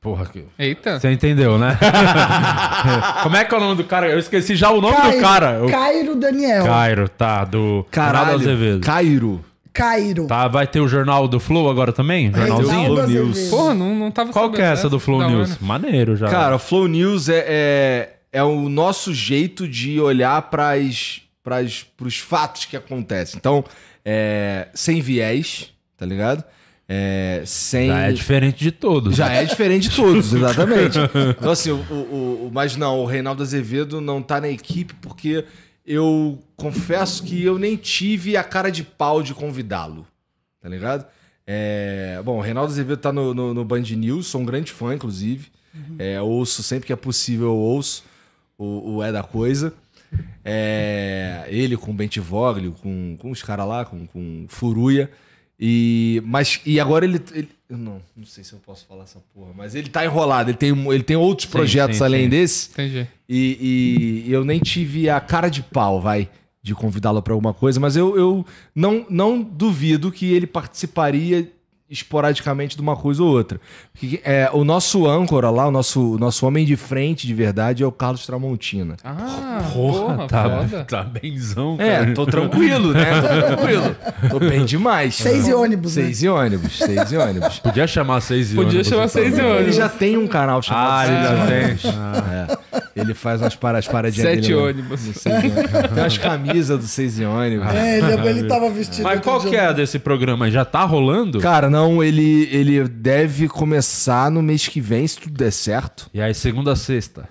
[0.00, 0.44] Porra, que...
[0.58, 0.98] Eita.
[0.98, 1.78] Você entendeu, né?
[3.22, 4.08] Como é que é o nome do cara?
[4.08, 5.64] Eu esqueci já o nome do Cairo, cara.
[5.64, 6.64] O Cairo Daniel.
[6.64, 8.34] Cairo, tá, do Ronaldo Caralho.
[8.36, 8.80] Azevedo.
[8.80, 9.44] Cairo.
[9.74, 10.26] Cairo.
[10.26, 12.30] Tá, vai ter o jornal do Flow agora também?
[12.30, 12.94] Reinaldo Jornalzinho?
[12.94, 13.06] Flow.
[13.06, 13.48] News.
[13.50, 15.36] Porra, não, não tava Qual que é essa do Flow Da hora.
[15.36, 15.58] News?
[15.58, 16.28] Maneiro já.
[16.28, 22.64] Cara, o Flow News é, é, é o nosso jeito de olhar para os fatos
[22.64, 23.36] que acontecem.
[23.38, 23.62] Então,
[24.02, 26.42] é, sem viés, tá ligado?
[26.92, 27.86] É, sem.
[27.86, 29.14] já é diferente de todos.
[29.16, 30.98] Já é diferente de todos, exatamente.
[31.38, 35.44] Então, assim, o, o, o- mas não, o Reinaldo Azevedo não tá na equipe porque
[35.86, 40.04] eu confesso que eu nem tive a cara de pau de convidá-lo,
[40.60, 41.06] tá ligado?
[41.46, 44.92] É, bom, o Reinaldo Azevedo tá no, no, no Band News, sou um grande fã,
[44.92, 45.46] inclusive.
[45.96, 48.02] É, ouço sempre que é possível, eu ouço
[48.58, 49.72] o, o É da Coisa.
[50.44, 55.08] É, ele com o Bentivoglio, com, com os caras lá, com, com Furuia.
[55.62, 59.52] E, mas, e agora ele, ele- Não, não sei se eu posso falar essa porra,
[59.54, 62.28] mas ele tá enrolado, ele tem, ele tem outros projetos sim, além sim.
[62.30, 62.70] desse.
[62.70, 63.06] Entendi.
[63.28, 66.28] E, e eu nem tive a cara de pau, vai,
[66.62, 71.46] de convidá-lo pra alguma coisa, mas eu, eu não, não duvido que ele participaria
[71.90, 73.60] esporadicamente de uma coisa ou outra.
[73.92, 77.82] Porque, é, o nosso âncora lá, o nosso, o nosso homem de frente de verdade
[77.82, 78.96] é o Carlos Tramontina.
[79.04, 80.84] Ah, Porra, porra, tá, foda.
[80.84, 82.14] tá benzão, É, cara.
[82.14, 83.06] tô tranquilo, né?
[83.20, 83.96] Tô tranquilo.
[84.30, 85.14] Tô bem demais.
[85.16, 86.04] Seis e ônibus, né?
[86.04, 87.58] Seis e ônibus, seis e ônibus.
[87.58, 89.60] Podia chamar seis e Podia ônibus, chamar você seis e ônibus.
[89.62, 91.64] Ele já tem um canal chamado Ah, ele Seis já e tem.
[91.64, 91.84] Ônibus.
[92.32, 92.80] É.
[92.96, 95.06] Ele faz umas para- as paradinhas Sete dele no- ônibus.
[95.06, 95.70] no Seis ônibus.
[95.70, 97.66] Tem umas camisas do Seis e ônibus.
[97.68, 99.02] É, ele, ele tava vestido.
[99.04, 100.50] Mas qual que é desse programa?
[100.50, 101.38] Já tá rolando?
[101.40, 106.10] Cara, não, ele, ele deve começar no mês que vem, se tudo der certo.
[106.12, 107.28] E aí, segunda a sexta.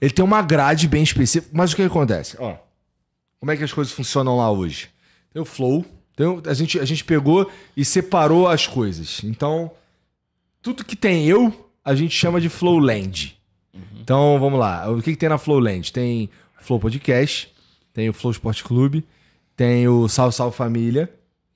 [0.00, 1.50] Ele tem uma grade bem específica.
[1.56, 2.36] Mas o que acontece?
[2.38, 2.56] Ó,
[3.40, 4.88] como é que as coisas funcionam lá hoje?
[5.32, 5.84] Tem o Flow.
[6.16, 9.20] tem o- a, gente, a gente pegou e separou as coisas.
[9.24, 9.70] Então,
[10.60, 13.36] tudo que tem eu, a gente chama de Flowland.
[14.00, 14.90] Então, vamos lá.
[14.90, 15.92] O que, que tem na Flowland?
[15.92, 16.28] Tem
[16.60, 17.52] o Flow Podcast,
[17.92, 19.04] tem o Flow Esporte Clube,
[19.56, 21.08] tem o Salve Salve Família,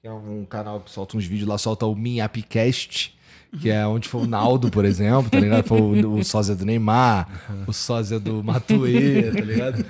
[0.03, 3.15] que é um canal que solta uns vídeos lá, solta o Minhapcast,
[3.61, 5.63] que é onde foi o Naldo, por exemplo, tá ligado?
[5.65, 7.29] Foi o, o sósia do Neymar,
[7.69, 9.85] o sósia do Matuê, tá ligado?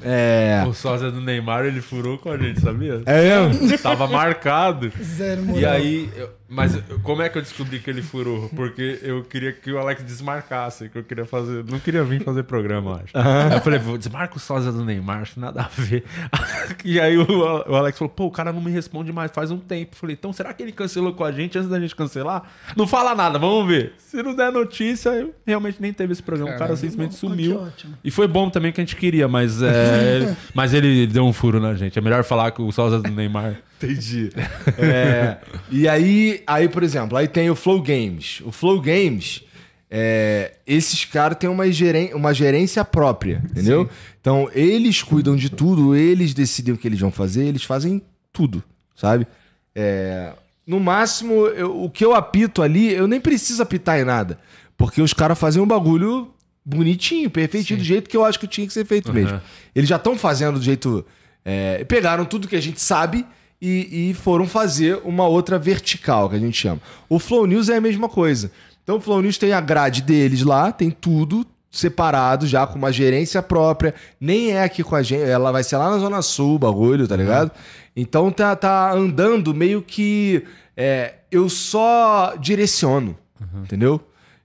[0.00, 0.64] É.
[0.64, 3.02] O sósia do Neymar, ele furou com a gente, sabia?
[3.04, 3.78] É mesmo?
[3.78, 4.92] Tava marcado.
[5.02, 5.60] Zero moral.
[5.60, 8.48] E aí, eu- mas como é que eu descobri que ele furou?
[8.50, 11.64] Porque eu queria que o Alex desmarcasse, que eu queria fazer.
[11.64, 13.16] Não queria vir fazer programa, acho.
[13.16, 16.04] Aí eu falei, "Vou- desmarca o sósia do Neymar, acho nada a ver.
[16.84, 19.90] E aí o, Alex falou, pô, o cara não me responde mais faz um tempo.
[19.94, 22.42] Eu falei, então será que ele cancelou com a gente antes da gente cancelar?
[22.76, 23.92] Não fala nada, vamos ver.
[23.98, 26.50] Se não der notícia, eu realmente nem teve esse programa.
[26.50, 26.80] o cara Caramba.
[26.80, 27.68] simplesmente Que sumiu.
[28.02, 31.60] E foi bom também que a gente queria, mas, é, mas ele deu um furo
[31.60, 31.98] na gente.
[31.98, 33.56] É melhor falar que o sósia do Neymar.
[33.82, 34.30] Entendi.
[34.78, 35.38] É,
[35.70, 38.40] e aí, aí, por exemplo, aí tem o Flow Games.
[38.44, 39.42] O Flow Games,
[39.90, 43.88] é, esses caras têm uma, geren uma gerência própria, entendeu?
[44.20, 48.02] Então, eles cuidam de tudo, eles decidem o que eles vão fazer, eles fazem
[48.32, 48.62] tudo,
[48.94, 49.26] sabe?
[49.74, 50.32] É,
[50.66, 54.38] no máximo, eu- o que eu apito ali, eu nem preciso apitar em nada.
[54.76, 56.30] Porque os caras fazem um bagulho
[56.64, 59.40] bonitinho, perfeitinho, do jeito que eu acho que tinha que ser feito mesmo.
[59.74, 61.04] Eles já estão fazendo do jeito.
[61.44, 63.24] é, pegaram tudo que a gente sabe
[63.60, 66.80] e, e foram fazer uma outra vertical, que a gente chama.
[67.08, 68.50] O Flow News é a mesma coisa.
[68.82, 72.92] Então o Flow News tem a grade deles lá, tem tudo, separado já, com uma
[72.92, 73.94] gerência própria.
[74.20, 77.06] Nem é aqui com a gente, ela vai ser lá na Zona Sul, o bagulho,
[77.06, 77.50] tá ligado?
[77.94, 80.44] Então tá, tá andando meio que.
[80.76, 83.16] é, eu só direciono,
[83.62, 84.00] entendeu?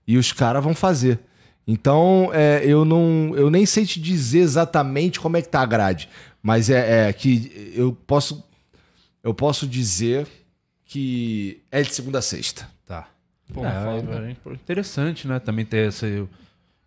[0.07, 1.19] E os caras vão fazer.
[1.67, 3.33] Então, é, eu não.
[3.35, 6.09] Eu nem sei te dizer exatamente como é que tá a grade.
[6.41, 8.43] Mas é, é que eu posso.
[9.25, 10.27] Eu posso dizer
[10.85, 12.69] que é de segunda a sexta.
[12.85, 13.07] Tá.
[13.53, 13.69] Pô, é,
[14.29, 15.39] é interessante, né?
[15.39, 16.05] Também ter essa.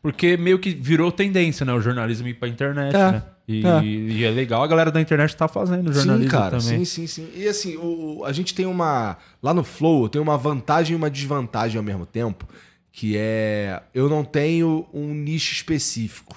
[0.01, 1.73] Porque meio que virou tendência, né?
[1.73, 3.23] O jornalismo ir pra internet, É, né?
[3.49, 3.83] E é.
[3.85, 6.59] e é legal a galera da internet tá fazendo jornalismo sim, cara.
[6.59, 6.85] também.
[6.85, 7.29] Sim, sim, sim.
[7.35, 9.17] E assim, o, a gente tem uma.
[9.43, 12.47] Lá no Flow, tem uma vantagem e uma desvantagem ao mesmo tempo.
[12.93, 13.83] Que é.
[13.95, 16.37] Eu não tenho um nicho específico.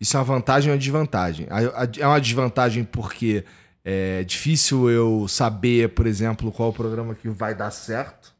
[0.00, 1.46] Isso é uma vantagem e uma desvantagem.
[1.50, 3.44] A- a- É uma desvantagem porque
[3.84, 8.34] é difícil eu saber, por exemplo, qual programa que vai dar certo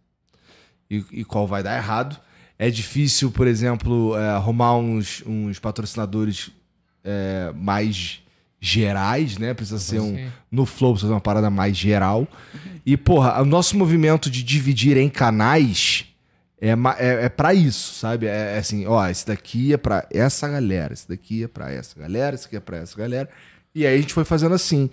[0.90, 2.20] e, e qual vai dar errado.
[2.58, 6.50] É difícil, por exemplo, é, arrumar uns, uns patrocinadores
[7.02, 8.22] é, mais
[8.60, 9.54] gerais, né?
[9.54, 10.28] Precisa ser um.
[10.50, 12.28] No Flow, precisa ser uma parada mais geral.
[12.84, 16.04] E, porra, o nosso movimento de dividir em canais
[16.60, 18.26] é, é, é para isso, sabe?
[18.26, 21.98] É, é assim, ó, esse daqui é pra essa galera, esse daqui é pra essa
[21.98, 23.30] galera, esse aqui é pra essa galera.
[23.74, 24.90] E aí a gente foi fazendo assim.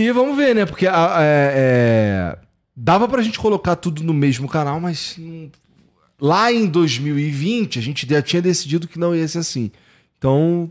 [0.00, 0.64] E vamos ver, né?
[0.66, 2.38] Porque a- é, é,
[2.76, 5.18] dava pra gente colocar tudo no mesmo canal, mas
[6.20, 9.70] lá em 2020 a gente já tinha decidido que não ia ser assim.
[10.16, 10.70] Então.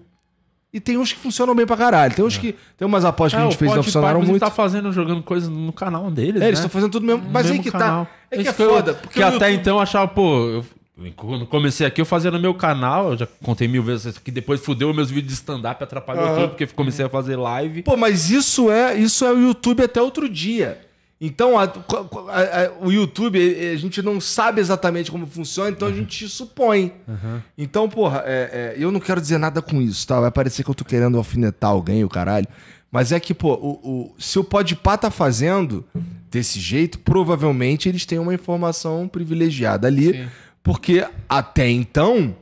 [0.73, 2.13] E tem uns que funcionam bem pra caralho.
[2.13, 2.53] Tem uns que.
[2.77, 4.39] Tem umas apostas que a gente fez que não funcionaram muito.
[4.39, 6.47] tá fazendo, jogando coisas no canal deles, É, né?
[6.47, 7.23] eles estão fazendo tudo mesmo.
[7.31, 8.05] Mas aí mesmo que canal.
[8.05, 8.11] tá.
[8.29, 8.93] É que é eu- foda.
[8.93, 10.65] Porque o até YouTube- então eu achava, pô, eu,
[11.15, 14.59] quando comecei aqui, eu fazia no meu canal, eu já contei mil vezes aqui, depois
[14.61, 17.83] fudeu meus vídeos de stand-up, atrapalhou tudo, porque comecei a fazer live.
[17.83, 20.79] Pô, mas isso é, isso é o YouTube até outro dia.
[21.19, 25.91] Então, a- a- a- o YouTube, a gente não sabe exatamente como funciona, então a
[25.91, 26.93] gente supõe.
[27.57, 30.19] Então, porra, é- é, eu não quero dizer nada com isso, tá?
[30.19, 32.47] Vai parecer que eu tô querendo alfinetar alguém, o caralho.
[32.91, 35.83] Mas é que, pô, o, o- se o Podpah tá fazendo
[36.29, 40.13] desse jeito, provavelmente eles têm uma informação privilegiada ali.
[40.13, 40.27] Sim.
[40.67, 42.35] Porque até então,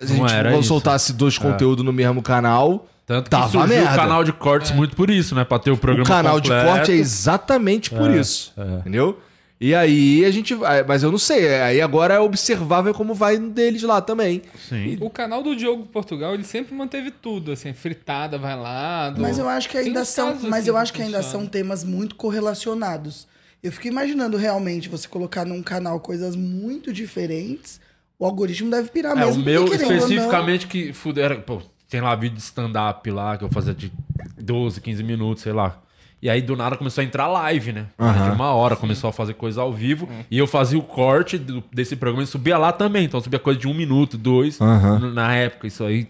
[0.00, 0.68] se a Não gente era isso.
[0.68, 3.90] soltasse dois conteúdos no mesmo canal, Tanto que Tava surgiu merda.
[3.92, 5.42] o canal de cortes muito por isso, né?
[5.42, 6.62] Pra ter o programa o canal completo.
[6.62, 8.52] de corte é exatamente por É, isso.
[8.56, 8.80] é.
[8.80, 9.18] Entendeu?
[9.60, 10.84] E aí a gente vai.
[10.84, 11.48] Mas eu não sei.
[11.62, 14.42] Aí agora é observável como vai deles lá também.
[14.68, 14.98] Sim.
[15.00, 19.08] O canal do Diogo Portugal, ele sempre manteve tudo, assim, fritada, vai lá.
[19.10, 21.40] do- Mas eu acho que ainda são, mas assim eu que acho que ainda funcionam.
[21.46, 23.26] são temas muito correlacionados.
[23.62, 27.80] Eu fico imaginando realmente você colocar num canal coisas muito diferentes,
[28.18, 29.42] o algoritmo deve pirar É, mesmo.
[29.42, 33.44] o meu ou não, especificamente que fuderam, pô, tem lá vídeo de stand-up lá que
[33.44, 33.92] eu fazia de
[34.40, 35.80] 12, 15 minutos, sei lá.
[36.20, 37.86] E aí do nada começou a entrar live, né?
[37.96, 40.08] Mais De uma hora, começou a fazer coisa ao vivo.
[40.28, 43.04] E eu fazia o corte do- desse programa e subia lá também.
[43.04, 44.58] Então subia coisa de um minuto, dois.
[44.60, 46.08] N- Na época, isso aí.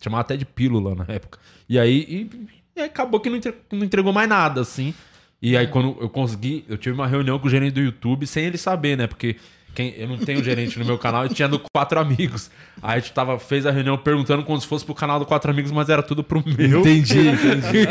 [0.00, 1.40] Chamava até de pílula na época.
[1.68, 2.28] E aí,
[2.76, 4.94] e, e acabou que não, entre- não entregou mais nada, assim.
[5.40, 8.44] E aí, quando eu consegui, eu tive uma reunião com o gerente do YouTube sem
[8.44, 9.06] ele saber, né?
[9.06, 9.36] Porque
[9.74, 12.50] quem, eu não tenho gerente no meu canal, eu tinha do Quatro Amigos.
[12.82, 15.48] Aí a gente tava, fez a reunião perguntando como se fosse pro canal do Quatro
[15.48, 16.80] Amigos, mas era tudo pro meu.
[16.80, 17.86] Entendi, entendi.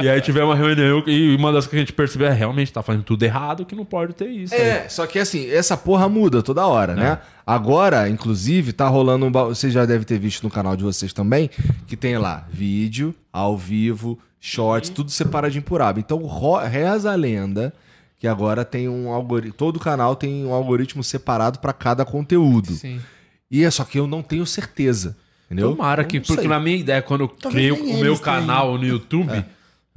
[0.00, 2.82] e aí tivemos uma reunião e uma das que a gente percebeu é realmente tá
[2.84, 4.54] fazendo tudo errado, que não pode ter isso.
[4.54, 4.60] aí.
[4.60, 7.18] É, só que assim, essa porra muda toda hora, né?
[7.44, 9.30] Agora, inclusive, tá rolando um.
[9.32, 11.50] ba- Você já deve ter visto no canal de vocês também,
[11.88, 15.98] que tem lá vídeo, ao vivo, shorts, tudo separadinho por aba.
[15.98, 16.22] Então,
[16.68, 17.72] reza a lenda
[18.18, 19.54] que agora tem um algoritmo.
[19.54, 22.72] Todo canal tem um algoritmo separado pra cada conteúdo.
[22.72, 23.00] Sim.
[23.50, 25.16] E é só que eu não tenho certeza.
[25.46, 25.74] Entendeu?
[25.74, 29.44] Tomara que, porque na minha ideia, quando eu Talvez criei o, meu canal no YouTube,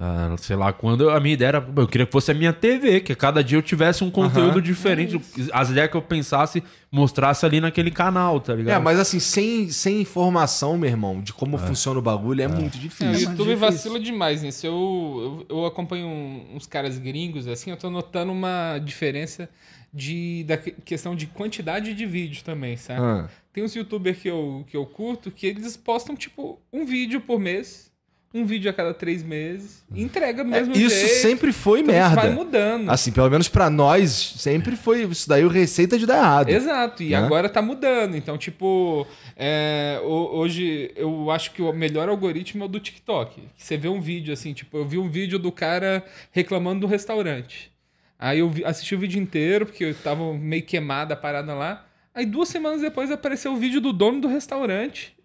[0.01, 3.01] ah, sei lá quando, a minha ideia era, eu queria que fosse a minha TV,
[3.01, 5.19] que cada dia eu tivesse um conteúdo diferente.
[5.51, 8.77] As ideias que eu pensasse, mostrasse ali naquele canal, tá ligado?
[8.77, 12.75] É, mas assim, sem, sem informação, meu irmão, de como funciona o bagulho, é, muito
[12.75, 13.07] É, o difícil.
[13.07, 14.65] mais YouTube vacila demais nisso.
[14.65, 16.07] Eu, eu, eu acompanho
[16.55, 19.49] uns caras gringos, assim, eu tô notando uma diferença
[19.93, 23.01] de, da que- questão de quantidade de vídeo também, sabe?
[23.01, 23.27] Ah.
[23.51, 27.39] Tem uns youtubers que eu, que eu curto que eles postam, tipo, um vídeo por
[27.39, 27.88] mês,
[28.31, 31.21] um vídeo a cada três meses, e entrega do mesmo É, Isso jeito.
[31.21, 32.21] sempre foi Então isso merda.
[32.21, 32.89] vai mudando.
[32.91, 36.49] Assim, pelo menos pra nós, sempre foi isso daí o receita de dar errado.
[36.49, 37.15] Exato, e Né?
[37.15, 38.15] agora tá mudando.
[38.15, 43.41] Então, tipo, é, ho- hoje eu acho que o melhor algoritmo é o do TikTok.
[43.57, 47.71] Você vê um vídeo assim, tipo, eu vi um vídeo do cara reclamando do restaurante.
[48.19, 51.85] Aí eu assisti o vídeo inteiro, porque eu tava meio queimada a parada lá.
[52.13, 55.15] Aí duas semanas depois apareceu o vídeo do dono do restaurante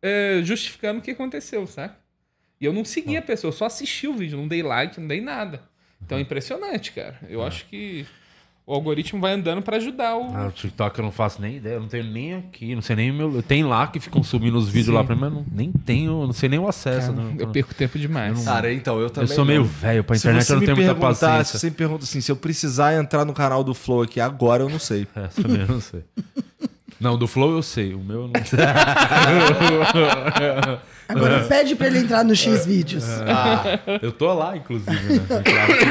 [0.00, 2.05] é, justificando o que aconteceu, saca?
[2.60, 5.06] E eu não segui a pessoa, eu só assisti o vídeo, não dei like, não
[5.08, 5.62] dei nada.
[6.04, 7.18] Então é impressionante, cara.
[7.28, 8.06] Eu acho que.
[8.66, 10.34] o algoritmo vai andando pra ajudar o.
[10.34, 12.96] Ah, o TikTok eu não faço nem ideia, eu não tenho nem aqui, não sei
[12.96, 13.42] nem o meu.
[13.42, 16.32] Tem lá que ficam subindo os vídeos lá pra mim, mas não, nem tenho, não
[16.32, 17.12] sei nem o acesso.
[17.12, 18.44] Cara, não- eu perco tempo demais.
[18.44, 19.28] Cara, então, eu eu também.
[19.34, 19.66] sou meio não.
[19.66, 21.58] velho pra Se internet, você eu não tenho muita perguntar, Se paciência.
[21.58, 24.68] você me pergunta assim, se eu precisar entrar no canal do Flow aqui agora, eu
[24.70, 25.06] não sei.
[25.16, 26.02] É, também eu não sei.
[26.98, 28.58] Não, do Flow eu sei, o meu eu não sei.
[31.08, 33.04] Agora pede pra ele entrar no X vídeos.
[34.02, 35.20] Eu tô lá, inclusive, né?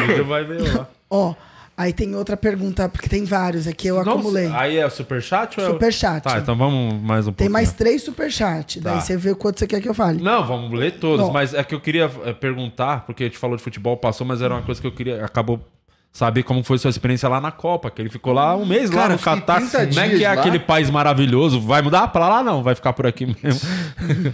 [0.03, 0.87] O vídeo vai ver lá.
[1.09, 1.33] Ó,
[1.77, 4.51] aí tem outra pergunta, porque tem vários aqui, eu acumulei.
[4.53, 6.23] Aí é o superchat ou é Superchat.
[6.23, 7.37] Tá, então vamos mais um pouco.
[7.37, 8.81] Tem mais três superchats.
[8.81, 8.91] Tá.
[8.91, 10.21] Daí você vê o quanto você quer que eu fale.
[10.21, 11.33] Não, vamos ler todos, Não.
[11.33, 14.41] mas é que eu queria é, perguntar, porque a gente falou de futebol, passou, mas
[14.41, 15.23] era uma coisa que eu queria.
[15.23, 15.59] Acabou
[16.15, 19.01] saber como foi sua experiência lá na Copa, que ele ficou lá um mês lá
[19.01, 19.57] Cara, no eu fiquei Catar.
[19.57, 20.39] 30 Não é que é lá.
[20.39, 22.41] aquele país maravilhoso, vai mudar pra lá?
[22.41, 23.69] Não, vai ficar por aqui mesmo.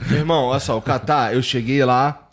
[0.08, 2.28] Meu irmão, olha só, o Catar, eu cheguei lá,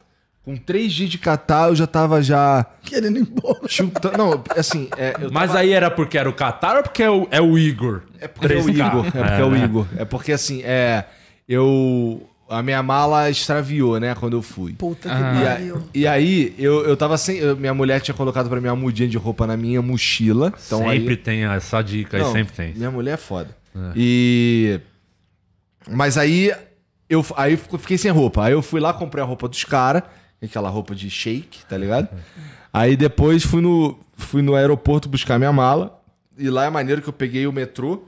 [0.44, 3.66] com três dias de Catar, eu já tava já Querendo ir embora.
[3.66, 4.18] chutando.
[4.18, 7.26] Não, assim, é, eu Mas aí era porque era o Catar ou porque é o,
[7.30, 8.02] é o Igor?
[8.20, 8.86] É porque é o 3K.
[8.86, 9.06] Igor.
[9.06, 9.64] É porque é, o né?
[9.64, 9.86] Igor.
[9.96, 11.04] É porque assim, é.
[11.48, 12.28] Eu.
[12.48, 14.72] A minha mala extraviou, né, quando eu fui.
[14.72, 15.34] Puta que Ah.
[15.40, 15.76] E, pariu.
[15.76, 17.36] a- e aí, eu, eu tava sem.
[17.38, 20.52] eu- minha mulher tinha colocado pra mim uma mudinha de roupa na minha mochila.
[20.66, 22.72] Então sempre aí, tem essa dica aí, Não, sempre tem.
[22.74, 23.54] Minha mulher é foda.
[23.94, 24.80] E.
[25.90, 26.52] Mas aí.
[27.10, 28.44] Eu, aí eu fiquei sem roupa.
[28.44, 30.02] Aí eu fui lá, comprei a roupa dos caras.
[30.42, 32.08] Aquela roupa de shake, tá ligado?
[32.72, 36.00] Aí depois fui no, fui no aeroporto buscar minha mala.
[36.36, 38.04] E lá é maneiro que eu peguei o metrô.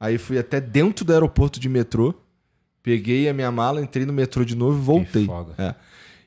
[0.00, 2.14] Aí fui até dentro do aeroporto de metrô.
[2.84, 5.24] Peguei a minha mala, entrei no metrô de novo e voltei.
[5.24, 5.54] foda.
[5.56, 5.74] É.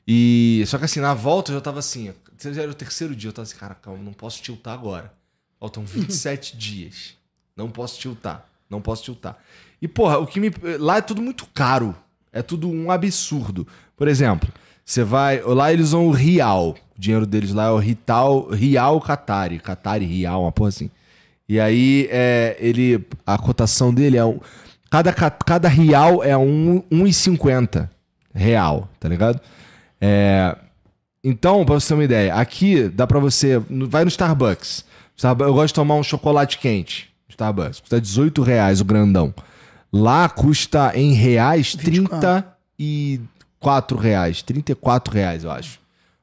[0.06, 3.28] E só que assim, na volta eu já tava assim, já era o terceiro dia,
[3.28, 5.12] eu tava assim, cara, calma, não posso tiltar agora.
[5.60, 7.14] Faltam 27 dias.
[7.56, 8.44] Não posso tiltar.
[8.68, 9.38] Não posso tiltar.
[9.80, 11.94] E porra, o que me lá é tudo muito caro.
[12.32, 13.66] É tudo um absurdo.
[13.96, 14.52] Por exemplo,
[14.84, 16.76] você vai, lá eles usam o real.
[16.96, 20.90] O dinheiro deles lá é o Rital, Real Qatari, Qatari Real, uma porra assim.
[21.48, 24.40] E aí, é, ele, a cotação dele é um.
[24.90, 27.88] Cada, ca- cada real é um, 1,50
[28.34, 29.40] real, tá ligado?
[30.00, 30.56] É,
[31.22, 33.58] então, pra você ter uma ideia, aqui dá pra você.
[33.88, 34.84] Vai no Starbucks.
[35.16, 37.10] Starbu- Eu gosto de tomar um chocolate quente.
[37.28, 37.80] Starbucks.
[37.80, 39.34] Custa 18 reais o grandão.
[39.92, 44.42] Lá custa em reais 34 reais.
[44.42, 45.78] 34 reais, eu acho.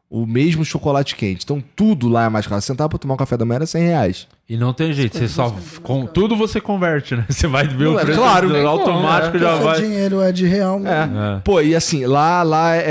[0.10, 1.44] O mesmo chocolate quente.
[1.44, 2.62] Então tudo lá é mais caro.
[2.62, 4.28] Sentar pra tomar um café da manhã era 100 reais.
[4.48, 5.56] E não tem jeito, você só.
[5.82, 7.26] Com, tudo você converte, né?
[7.30, 8.64] Você vai ver Não, o é preço claro, do- né?
[8.64, 9.82] automático já o vai.
[9.82, 11.20] dinheiro é de real mesmo.
[11.20, 11.42] É.
[11.44, 12.84] Pô, e assim, lá, lá é,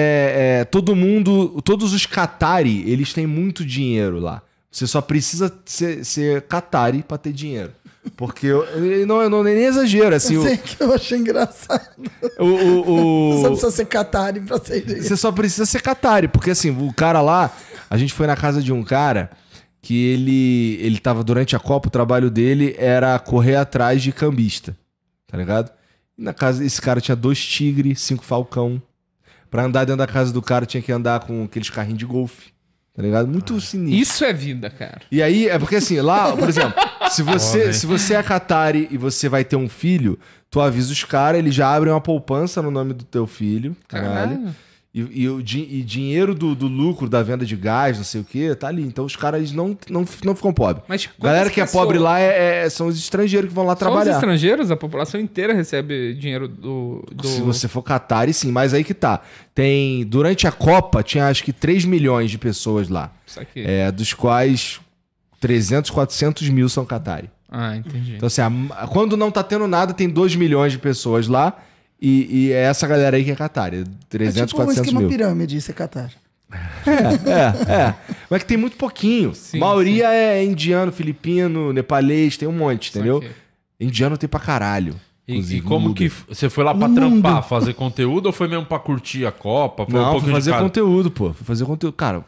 [0.61, 1.61] é- Todo mundo.
[1.65, 4.43] Todos os Qatari, eles têm muito dinheiro lá.
[4.69, 7.71] Você só precisa ser, ser Qatari pra ter dinheiro.
[8.17, 10.35] Porque eu, eu não, eu não nem exagero, assim.
[10.35, 11.89] Eu O, sei que eu achei engraçado.
[12.39, 12.91] o, o-
[13.31, 15.03] o- Você precisa ser Qatari pra ser.
[15.03, 17.51] Você só precisa ser Qatari, porque assim, o cara lá,
[17.89, 19.31] a gente foi na casa de um cara
[19.85, 24.75] que ele ele tava durante a Copa, o trabalho dele era correr atrás de cambista,
[25.27, 25.71] tá ligado?
[26.17, 28.81] E na casa esse cara tinha dois tigre, cinco falcão.
[29.51, 32.51] Pra andar dentro da casa do cara tinha que andar com aqueles carrinhos de golfe,
[32.95, 33.29] tá ligado?
[33.29, 34.01] Muito sinistro.
[34.01, 35.03] Isso é vida, cara.
[35.13, 36.75] E aí, é porque assim, lá, por exemplo,
[37.11, 37.73] se você, Homem.
[37.75, 40.19] se você é Qatari e você vai ter um filho,
[40.51, 44.39] tu avisa os caras, eles já abrem uma poupança no nome do teu filho, caralho.
[44.39, 44.55] Caralho.
[44.95, 48.25] E, e o e dinheiro do, do lucro da venda de gás, não sei o
[48.25, 48.81] que, tá ali.
[48.85, 50.85] Então os caras não, não, não ficam pobres.
[50.87, 53.73] Mas tipo, Galera que é pobre lá é- é- são os estrangeiros que vão lá
[53.73, 54.13] Só os trabalhar.
[54.13, 57.05] estrangeiros, a população inteira recebe dinheiro do.
[57.13, 57.27] do...
[57.27, 59.21] Se você for Qatari, sim, mas aí que tá.
[59.53, 60.05] Tem.
[60.07, 63.11] Durante a Copa, tinha acho que 3 milhões de pessoas lá.
[63.27, 63.65] Isso aqui.
[63.67, 64.81] É, dos quais
[65.41, 67.29] 300, 400 mil são Qatari.
[67.51, 68.15] Ah, entendi.
[68.15, 71.57] Então, assim, a- quando não tá tendo nada, tem 2 milhões de pessoas lá.
[72.01, 73.79] E, e é essa galera aí que é Qatari.
[73.79, 75.09] É 300, tipo um 400 esquema mil.
[75.09, 76.11] pirâmide, isso é Qatar.
[76.87, 77.95] É, é.
[78.31, 79.35] Mas que tem muito pouquinho.
[79.35, 83.17] Sim, maioria é indiano, filipino, nepalês, tem um monte, entendeu?
[83.21, 83.33] Saquei.
[83.81, 84.95] Indiano tem pra caralho.
[85.27, 88.67] E, e como que você foi lá pra No trampar, fazer conteúdo ou foi mesmo
[88.67, 89.87] pra curtir a Copa?
[89.87, 90.63] Foi um Não, pouquinho fui fazer cada?
[90.63, 91.33] conteúdo, pô.
[91.33, 91.95] Fui fazer conteúdo.
[91.95, 92.25] Cara,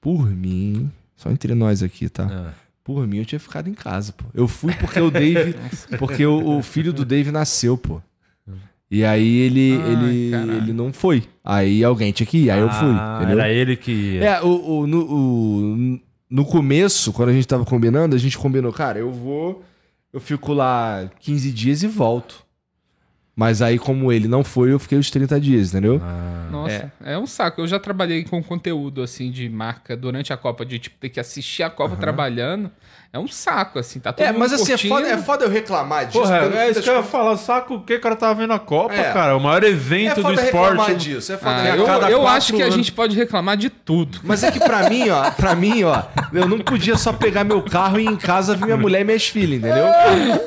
[0.00, 2.24] por mim, só entre nós aqui, tá?
[2.24, 2.66] É.
[2.82, 4.24] Por mim, eu tinha ficado em casa, pô.
[4.32, 5.54] Eu fui porque o Dave.
[5.98, 8.00] porque o, o filho do Dave nasceu, pô.
[8.90, 10.52] E aí ele, Ai, ele, caralho.
[10.58, 11.24] ele não foi.
[11.44, 12.94] Aí alguém tinha que ir, aí eu fui.
[12.96, 13.40] Ah, Entendeu?
[13.40, 14.24] Era ele que ia.
[14.24, 16.00] É, o, o- no, o-
[16.30, 19.64] no começo, quando a gente tava combinando, a gente combinou, cara, eu vou,
[20.12, 22.44] eu fico lá 15 dias e volto.
[23.38, 26.00] Mas aí, como ele não foi, eu fiquei os 30 dias, entendeu?
[26.50, 27.18] Nossa, é.
[27.18, 27.60] um saco.
[27.60, 31.20] Eu já trabalhei com conteúdo, assim, de marca durante a Copa, de, tipo, ter que
[31.20, 32.70] assistir a Copa trabalhando.
[33.16, 35.50] É um saco, assim, tá todo É, mundo mas assim, é foda, é foda eu
[35.50, 36.18] reclamar disso.
[36.20, 37.36] Porra, no é isso que eu ia falar.
[37.38, 39.10] Saco o que o cara tava vendo a Copa, É.
[39.12, 39.34] cara?
[39.34, 40.68] O maior É evento do foda esporte.
[40.70, 41.78] reclamar disso, é foda Ah, reclamar.
[41.78, 42.74] eu cada eu quatro acho que a anos.
[42.76, 44.20] gente pode reclamar de tudo.
[44.22, 46.02] Mas é que pra mim, ó, pra mim, ó,
[46.32, 49.04] eu não podia só pegar meu carro e ir em casa ver minha mulher e
[49.04, 49.86] minhas filhas, entendeu?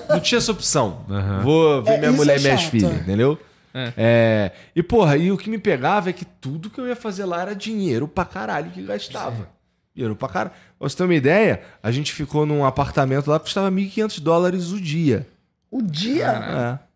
[0.08, 1.02] Não tinha essa opção.
[1.42, 2.70] Vou ver É, minha isso mulher é e minhas chato.
[2.72, 3.40] filhas, entendeu?
[3.74, 3.94] É.
[3.98, 7.26] É, E, porra, e o que me pegava é que tudo que eu ia fazer
[7.26, 9.48] lá era dinheiro pra caralho que gastava.
[9.96, 10.52] Dinheiro pra caralho.
[10.80, 14.72] Pra você ter uma ideia, a gente ficou num apartamento lá que custava 1.500 dólares
[14.72, 15.28] o dia.
[15.70, 16.80] O dia.
[16.84, 16.90] É.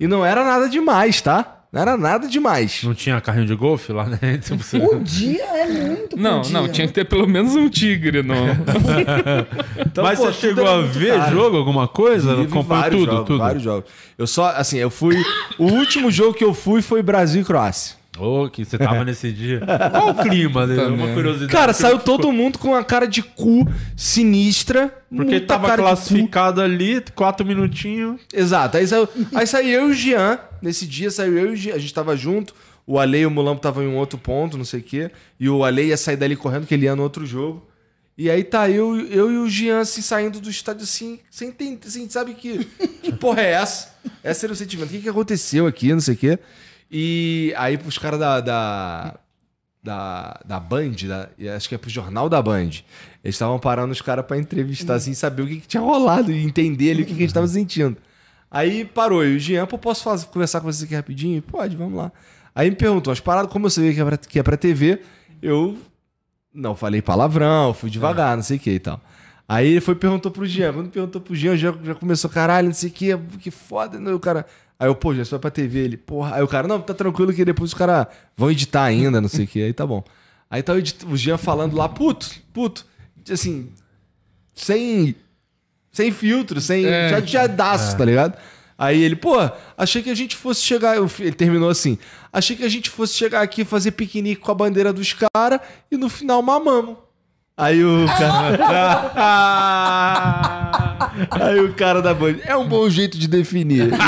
[0.00, 1.52] E não era nada demais, tá?
[1.72, 2.82] Não era nada demais.
[2.82, 4.56] Não tinha carrinho de golfe lá dentro?
[4.92, 6.72] O dia é muito Não, por não, dia.
[6.72, 8.34] tinha que ter pelo menos um tigre no.
[9.86, 11.34] Então, Mas pô, você chegou a ver caro.
[11.36, 12.34] jogo, alguma coisa?
[12.48, 13.38] Comprou tudo, jogos, tudo.
[13.38, 13.90] vários jogos.
[14.18, 15.16] Eu só, assim, eu fui.
[15.58, 17.96] O último jogo que eu fui foi Brasil e Croácia.
[18.18, 19.60] Ô, que você tava nesse dia.
[19.90, 20.82] Qual o clima dele?
[20.82, 21.52] Uma curiosidade.
[21.52, 23.66] Cara, saiu todo mundo com a cara de cu
[23.96, 24.92] sinistra.
[25.08, 28.20] Porque muita tava cara de classificado ali, quatro minutinhos.
[28.32, 28.76] Exato.
[28.76, 30.38] Aí saiu, aí saiu eu e o Jean.
[30.62, 31.74] Nesse dia saiu eu e o Jean.
[31.74, 32.54] A gente tava junto.
[32.86, 35.10] O Ale e o Mulampo estavam em um outro ponto, não sei o quê.
[35.40, 37.66] E o Ale ia sair dali correndo, que ele ia no outro jogo.
[38.18, 41.86] E aí tá eu, eu e o Jean assim, saindo do estádio assim, sem entender,
[41.86, 42.64] assim, sabe que,
[43.02, 43.94] que porra é essa?
[44.24, 44.88] Esse era o sentimento.
[44.88, 46.38] O que, que aconteceu aqui, não sei o quê.
[46.90, 49.14] E aí os caras da, da,
[49.82, 52.70] da, da Band, da- acho que é pro jornal da Band,
[53.24, 56.44] eles estavam parando os caras pra entrevistar, assim, saber o que, que tinha rolado e
[56.44, 57.96] entender ali o que, que a gente tava sentindo.
[58.50, 61.42] Aí parou, e o Jean, pô, posso fazer, conversar com você aqui rapidinho?
[61.42, 62.12] Pode, vamos lá.
[62.54, 65.02] Aí me perguntou, as paradas, como você vê que é pra, que é pra TV,
[65.42, 65.76] eu
[66.54, 69.00] não falei palavrão, fui devagar, não sei o que e tal.
[69.48, 70.72] Aí ele foi perguntou pro Jean.
[70.72, 74.12] Quando perguntou pro Jean, já, já começou, caralho, não sei o que, que foda, né?
[74.12, 74.46] O cara.
[74.78, 75.78] Aí eu, pô, já vai pra TV.
[75.78, 76.36] Ele, porra.
[76.36, 79.44] Aí o cara, não, tá tranquilo que depois os caras vão editar ainda, não sei
[79.44, 79.62] o que.
[79.62, 80.04] Aí tá bom.
[80.50, 82.86] Aí tá o, Jean falando lá, puto, puto,
[83.30, 83.70] assim,
[84.54, 85.16] sem.
[85.90, 86.84] Sem filtro, sem.
[86.84, 87.08] É.
[87.08, 88.36] Já jadaço, tá ligado?
[88.78, 89.36] Aí ele, pô,
[89.76, 90.96] achei que a gente fosse chegar.
[90.96, 91.98] Ele terminou assim.
[92.30, 95.60] Achei que a gente fosse chegar aqui e fazer piquenique com a bandeira dos caras
[95.90, 96.98] e no final mamamos.
[97.56, 98.58] Aí o cara.
[101.30, 102.36] Aí o cara da Band.
[102.44, 103.90] É um bom jeito de definir.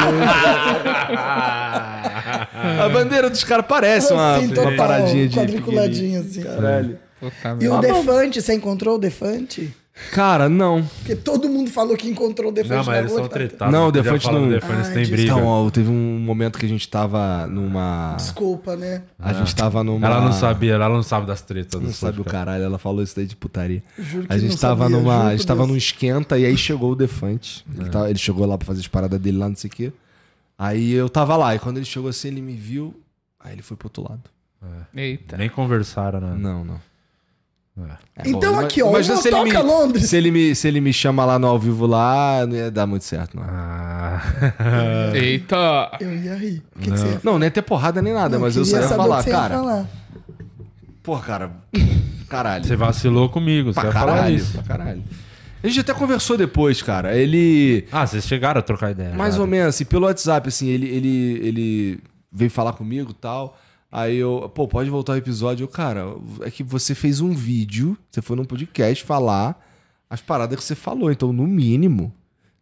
[2.81, 5.35] a bandeira dos caras parece uma, Assim, uma paradinha de.
[5.39, 5.63] piquenique.
[5.63, 6.43] quadriculadinho, assim.
[6.43, 6.99] Caralho.
[7.21, 7.79] Puta E o.
[7.79, 9.75] Defante, você encontrou o Defante?
[10.13, 10.83] Cara, não.
[10.85, 13.21] Porque todo mundo falou que encontrou o Defante Não, mas na eles rua.
[13.21, 13.73] são tá- tretados.
[13.73, 15.23] Não, o Defante não- Defante, Ai, tem briga.
[15.33, 18.15] Então, ó, teve um momento que a gente tava numa.
[18.17, 19.03] Desculpa, né?
[19.19, 20.07] A gente tava numa.
[20.07, 21.81] Ela não sabia, ela não sabe das tretas.
[21.81, 23.83] Não sabe o caralho, ela falou isso daí de putaria.
[23.99, 25.27] Juro que A gente não tava sabia, numa.
[25.29, 27.65] A gente tava num esquenta e aí chegou o Defante.
[27.79, 29.93] Ele, tava- ele chegou lá pra fazer as paradas dele lá, não sei o quê.
[30.59, 32.95] Aí eu tava lá, e quando ele chegou assim, ele me viu.
[33.39, 34.23] Aí ele foi pro outro lado.
[34.95, 35.37] Eita.
[35.37, 36.37] Nem conversaram, né?
[36.37, 36.81] Não, não.
[38.17, 40.09] É, Então bom, aqui, ó, se ele, me, toca Londres.
[40.09, 42.87] se, ele me, se ele me chama lá no ao vivo lá, não ia dar
[42.87, 43.45] muito certo, não.
[43.47, 44.21] Ah.
[45.15, 45.91] Eita.
[46.01, 46.63] Eu ia rir.
[46.77, 48.65] O que, que você ia Não, nem ia ter porrada nem nada, Não, mas eu
[48.65, 49.55] só ia falar, você ia cara.
[49.57, 49.87] falar.
[51.03, 51.51] Pô, cara.
[52.29, 52.65] Caralho.
[52.65, 54.53] Você vacilou comigo, você pra ia falar caralho, isso.
[54.53, 55.03] pra caralho.
[55.63, 57.17] A gente até conversou depois, cara.
[57.17, 57.87] Ele.
[57.91, 59.15] Ah, vocês chegaram a trocar ideia.
[59.15, 59.41] Mais né?
[59.41, 62.01] ou menos, assim, pelo WhatsApp, assim, ele, ele, ele
[62.31, 63.59] veio falar comigo e tal.
[63.91, 65.65] Aí eu, pô, pode voltar ao episódio.
[65.65, 69.67] Eu, cara, é que você fez um vídeo, você foi num podcast falar
[70.11, 71.11] as paradas que você falou.
[71.11, 72.13] Então, no mínimo,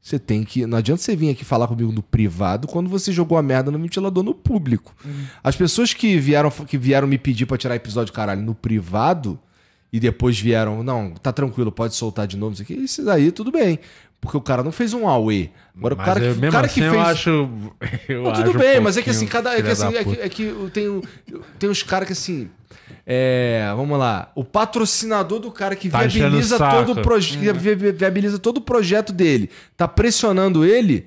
[0.00, 0.64] você tem que.
[0.66, 3.78] Não adianta você vir aqui falar comigo no privado quando você jogou a merda no
[3.78, 4.94] ventilador no público.
[5.42, 9.36] As pessoas que vieram, que vieram me pedir pra tirar episódio, caralho, no privado,
[9.92, 13.50] e depois vieram, não, tá tranquilo, pode soltar de novo, isso aqui, isso daí tudo
[13.50, 13.78] bem.
[14.26, 15.50] Porque o cara não fez um Aue.
[15.76, 17.06] Agora o Mas cara, eu, que, o cara assim que eu fez.
[17.06, 17.30] acho.
[18.08, 19.56] Eu Não, acho tudo um bem, mas é que assim, cada.
[19.58, 20.70] É que, assim, é que, é que eu
[21.32, 22.48] eu tenho uns caras que assim.
[23.06, 24.30] É, vamos lá.
[24.34, 28.38] O patrocinador do cara que Tá viabiliza o todo o proje- que vi- vi- viabiliza
[28.38, 31.06] todo o projeto dele, tá pressionando ele.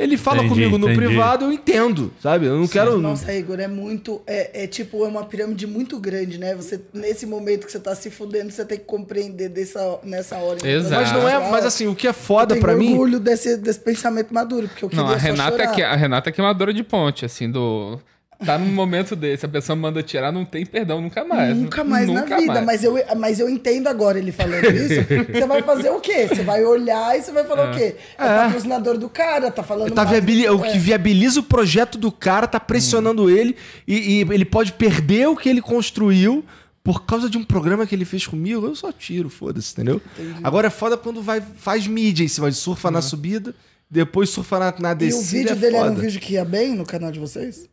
[0.00, 1.06] Ele fala Entendi, comigo no entendi.
[1.06, 2.46] privado, eu entendo, sabe?
[2.46, 2.98] Eu não quero.
[2.98, 4.22] Nossa, Igor, é muito.
[4.26, 6.54] É, é tipo, é uma pirâmide muito grande, né?
[6.54, 10.66] Você, nesse momento que você tá se fudendo, você tem que compreender dessa, nessa hora.
[10.66, 11.02] Exato.
[11.02, 11.50] Mas não é.
[11.50, 12.92] Mas assim, o que é foda pra mim.
[12.92, 15.94] orgulho desse, desse pensamento maduro, porque eu queria Não, a só Renata, é que, a
[15.94, 18.00] Renata é queimadora de ponte, assim, do.
[18.44, 21.56] Tá num momento desse, a pessoa manda tirar, não tem perdão nunca mais.
[21.56, 22.66] Nunca mais na Nunca vida, mais.
[22.66, 25.00] mas eu, mas eu entendo agora ele falando isso.
[25.30, 26.26] você vai fazer o quê?
[26.26, 27.96] Você vai olhar e você vai falar o quê?
[28.18, 30.78] É, patrocinador do cara, tá falando Tá viabili- do- O que é.
[30.78, 33.54] viabiliza o projeto do cara tá pressionando ele
[33.86, 36.44] e, e ele pode perder o que ele construiu
[36.82, 38.66] por causa de um programa que ele fez comigo.
[38.66, 40.00] Eu só tiro, foda-se, entendeu?
[40.42, 43.54] Agora é foda quando vai, faz mídia em cima de surfa na subida
[43.90, 45.20] depois surfar na, na E descida.
[45.20, 46.00] o vídeo é dele era um foda.
[46.06, 47.68] vídeo que ia bem no canal de vocês?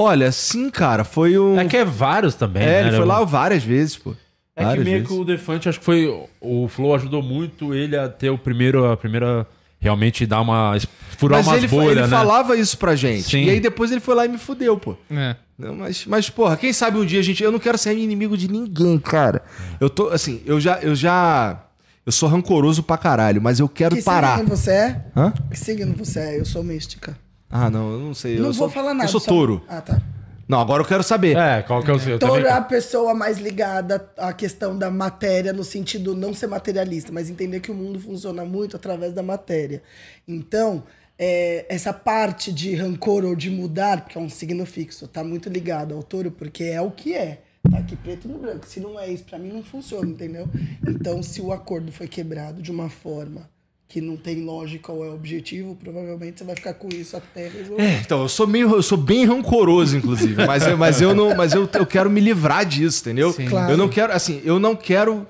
[0.00, 1.58] Olha, sim, cara, foi um.
[1.58, 2.88] É que é vários também, É, né?
[2.88, 4.10] ele foi lá várias vezes, pô.
[4.54, 5.08] É que Várias meio vezes.
[5.08, 6.06] que o Defante, acho que foi.
[6.40, 8.90] O Flow ajudou muito ele a ter o primeiro.
[8.90, 9.46] A primeira.
[9.80, 10.76] Realmente dar uma.
[11.16, 12.08] furar Mas umas ele, bolhas, ele né?
[12.08, 13.22] falava isso pra gente.
[13.30, 13.44] Sim.
[13.44, 14.96] E aí depois ele foi lá e me fudeu, pô.
[15.10, 15.36] É.
[15.56, 17.42] Não, mas, mas, porra, quem sabe um dia a gente.
[17.42, 19.42] Eu não quero ser inimigo de ninguém, cara.
[19.80, 20.78] Eu tô, assim, eu já.
[20.80, 21.60] Eu já.
[22.04, 24.38] Eu sou rancoroso pra caralho, mas eu quero Que parar.
[24.38, 25.04] signo você é?
[25.16, 25.32] Hã?
[25.50, 26.40] Que signo você é?
[26.40, 27.16] Eu sou mística.
[27.50, 28.32] Ah, não, eu não sei.
[28.36, 29.04] não eu vou sou, falar nada.
[29.04, 29.62] Eu sou só- touro.
[29.68, 30.00] Ah, tá.
[30.46, 31.36] Não, agora eu quero saber.
[31.36, 32.12] É, qual que é o seu?
[32.12, 36.32] Eu Touro também- é a pessoa mais ligada à questão da matéria, no sentido não
[36.32, 39.82] ser materialista, mas entender que o mundo funciona muito através da matéria.
[40.26, 40.84] Então,
[41.18, 45.50] é, essa parte de rancor ou de mudar, porque é um signo fixo, tá muito
[45.50, 47.42] ligado ao touro, porque é o que é.
[47.70, 48.66] Tá aqui preto no branco.
[48.66, 50.48] Se não é isso, pra mim não funciona, entendeu?
[50.86, 53.50] Então, se o acordo foi quebrado de uma forma
[53.88, 57.82] que não tem lógica ou é objetivo, provavelmente você vai ficar com isso até resolver.
[57.82, 61.34] É, então, eu sou meio, eu sou bem rancoroso, inclusive, mas, eu, mas eu não,
[61.34, 63.32] mas eu, eu quero me livrar disso, entendeu?
[63.32, 63.46] Sim.
[63.46, 63.72] Claro.
[63.72, 65.26] Eu não quero, assim, eu não quero.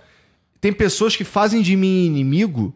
[0.61, 2.75] Tem pessoas que fazem de mim inimigo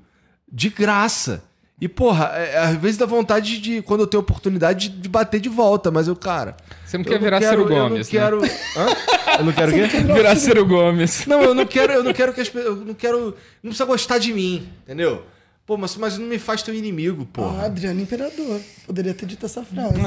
[0.50, 1.42] de graça.
[1.80, 5.40] E, porra, é, às vezes dá vontade de, quando eu tenho oportunidade, de, de bater
[5.40, 6.56] de volta, mas eu, cara.
[6.86, 8.20] Você não quer virar quero, Ciro Eu não Gomes, né?
[8.20, 8.40] quero.
[8.44, 9.36] Hã?
[9.40, 9.86] Eu não quero o quê?
[10.14, 11.26] Virar Ciro Gomes.
[11.26, 12.78] Não, eu não quero, eu não quero que as pessoas.
[12.78, 13.18] Eu não quero.
[13.60, 15.24] Não precisa gostar de mim, entendeu?
[15.64, 17.66] Pô, mas, mas não me faz teu inimigo, Ah, porra.
[17.66, 18.60] Adriano Imperador.
[18.84, 19.94] Poderia ter dito essa frase.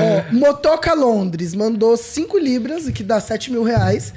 [0.00, 4.12] Ó, Motoca Londres mandou 5 libras, o que dá 7 mil reais.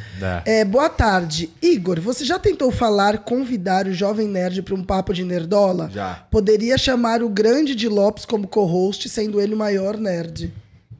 [0.45, 0.61] É.
[0.61, 1.49] É, boa tarde.
[1.61, 5.89] Igor, você já tentou falar, convidar o Jovem Nerd para um papo de nerdola?
[5.93, 6.25] Já.
[6.31, 10.51] Poderia chamar o grande de Lopes como co-host, sendo ele o maior nerd.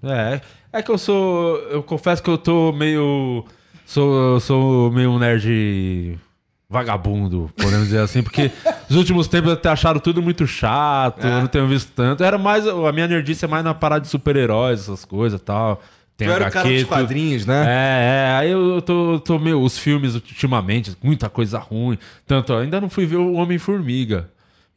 [0.03, 0.41] É,
[0.73, 1.57] é que eu sou.
[1.69, 3.45] Eu confesso que eu tô meio.
[3.91, 6.17] Sou, sou meio um nerd
[6.69, 8.49] vagabundo, podemos dizer assim, porque
[8.89, 12.23] nos últimos tempos até acharam tudo muito chato, eu não tenho visto tanto.
[12.23, 12.65] Era mais.
[12.65, 15.81] A minha nerdice é mais na parada de super-heróis, essas coisas e tal.
[16.15, 17.65] Tem Tu era o cara dos quadrinhos, né?
[17.67, 19.61] É, é, aí eu tô, tô meio.
[19.61, 21.97] Os filmes ultimamente, muita coisa ruim.
[22.25, 24.29] Tanto, ainda não fui ver o Homem-Formiga.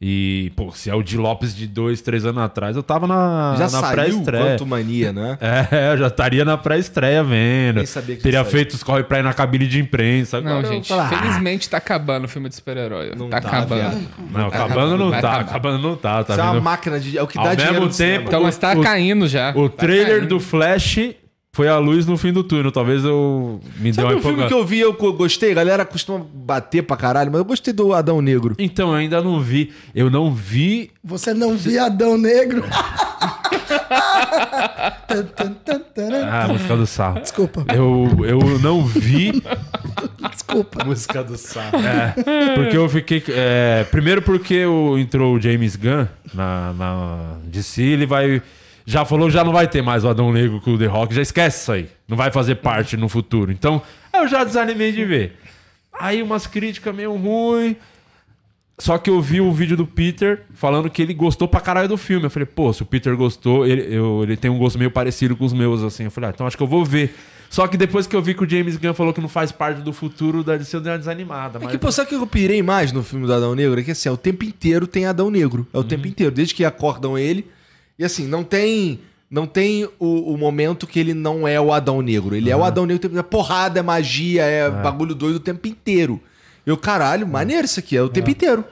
[0.07, 3.55] E, pô, se é o de Lopes de dois, três anos atrás, eu tava na,
[3.57, 4.45] Já na saiu pré-estreia.
[4.45, 5.35] quanto mania, né?
[5.71, 7.77] É, eu já estaria na pré-estreia vendo.
[7.77, 10.39] Nem sabia que Teria feito os corre pra ir na cabine de imprensa.
[10.41, 13.13] Não, Agora gente, ah, felizmente tá acabando o filme de super-herói.
[13.17, 13.79] Não Tá tá, acabando.
[13.79, 14.07] viado.
[14.31, 17.17] Não, acabando não tá, acabando não tá, tá Isso é uma máquina de.
[17.17, 19.53] É o que Ao dá dinheiro mesmo tempo- Então, mas tá O- caindo já.
[19.55, 20.27] O Tá trailer caindo.
[20.27, 20.99] do Flash
[21.55, 22.69] foi a luz no fim do túnel.
[22.69, 25.53] Talvez eu me dê Sabe uma um filme que eu vi, eu gostei?
[25.53, 28.55] A galera costuma bater pra caralho, mas eu gostei do Adão Negro.
[28.59, 29.71] Então, eu ainda não vi.
[29.95, 30.91] Eu não vi.
[31.01, 32.61] Você não via Adão Negro?
[36.27, 37.21] Ah, a música do sarro.
[37.21, 39.41] Desculpa, Eu, eu não vi.
[40.29, 40.83] desculpa.
[40.83, 41.77] Música do Sarro.
[42.55, 43.23] Porque eu fiquei.
[43.29, 48.41] é, primeiro porque o, entrou o James Gunn na, na DC, ele vai.
[48.85, 51.13] Já falou que já não vai ter mais o Adão Negro com o The Rock,
[51.15, 51.89] já esquece isso aí.
[52.07, 53.51] Não vai fazer parte no futuro.
[53.51, 53.81] Então,
[54.13, 55.37] eu já desanimei de ver.
[55.99, 57.75] Aí umas críticas meio ruins.
[58.77, 61.97] Só que eu vi o vídeo do Peter falando que ele gostou pra caralho do
[61.97, 62.25] filme.
[62.25, 65.33] Eu falei, pô, se o Peter gostou, ele, eu- ele tem um gosto meio parecido
[65.35, 66.03] com os meus, assim.
[66.03, 67.15] Eu falei, ah, então acho que eu vou ver.
[67.49, 69.79] Só que depois que eu vi que o James Gunn falou que não faz parte
[69.81, 71.57] do futuro, da DC eu dei uma desanimada.
[71.57, 73.79] É mas- que, pô, sabe o que eu pirei mais no filme do Adão Negro?
[73.79, 75.65] É que assim, é o tempo inteiro tem Adão Negro.
[75.73, 77.47] É o tempo inteiro, desde que acordam ele.
[77.97, 78.99] E assim, não tem.
[79.29, 82.35] Não tem o, o momento que ele não é o Adão Negro.
[82.35, 83.27] Ele é o Adão Negro o tempo inteiro.
[83.27, 86.21] É porrada, é magia, é, bagulho doido o tempo inteiro.
[86.65, 88.63] Eu, caralho, maneiro isso aqui, é o tempo inteiro.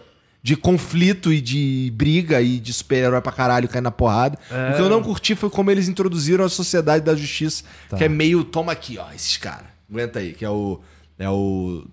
[0.44, 4.38] De conflito e de briga e de super-herói pra caralho cair na porrada.
[4.50, 7.64] O que eu não curti foi como eles introduziram a Sociedade da Justiça,
[7.98, 9.68] que é meio, toma aqui, ó, esses caras.
[9.90, 10.80] Aguenta aí, que é o.
[11.18, 11.84] É o.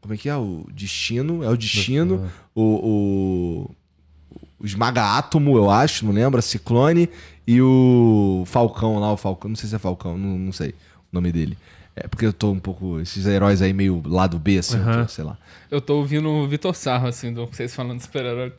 [0.00, 0.36] Como é que é?
[0.36, 1.42] O Destino.
[1.42, 2.30] É o Destino.
[2.54, 3.70] O o
[4.62, 7.08] Esmaga Átomo, eu acho, não lembro, a Ciclone
[7.46, 10.74] e o Falcão lá, o Falcão, não sei se é Falcão, não, não sei o
[11.12, 11.56] nome dele.
[11.98, 13.00] É porque eu tô um pouco.
[13.00, 15.38] Esses heróis aí meio lado B, assim, eu tô, sei lá.
[15.70, 18.52] Eu tô ouvindo o Vitor Sarro, assim, do vocês falando de super-herói.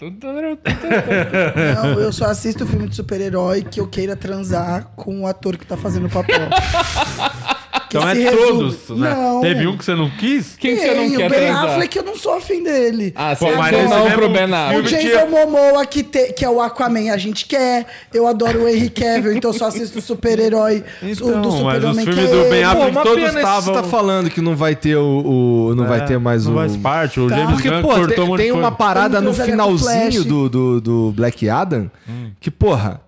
[1.76, 5.68] Não, eu só assisto filme de super-herói que eu queira transar com o ator que
[5.68, 6.50] tá fazendo o papel.
[7.90, 9.14] Então é resume- todos, né?
[9.16, 9.42] Não.
[9.42, 10.56] Teve um que você não quis?
[10.58, 11.66] Quem que você não quer o Ben transar?
[11.72, 13.14] Affleck, eu não sou afim dele.
[13.16, 14.90] Ah, Pô, você mas não, não pro Ben O Affleck.
[14.90, 17.86] Jason Momoa, que, te- que é o Aquaman, a gente quer.
[18.14, 22.06] Eu adoro o Henry Cavill, então só assisto o super-herói Então, o do mas super-homem
[22.06, 22.64] que filmes é do Ben ele.
[22.64, 25.70] Affleck- Pô, uma todos pena que estavam- você tá falando que não vai ter o.
[25.70, 26.56] o- não vai É, ter mais não o.
[26.56, 27.20] faz parte.
[27.20, 27.36] O Tá.
[27.38, 28.76] James Porque, Gunn pô, cortou tem, monte tem de uma coisa.
[28.76, 30.26] parada Tem no com finalzinho Flash.
[30.26, 32.32] do, do, do Black Adam Hum.
[32.40, 33.02] que, porra.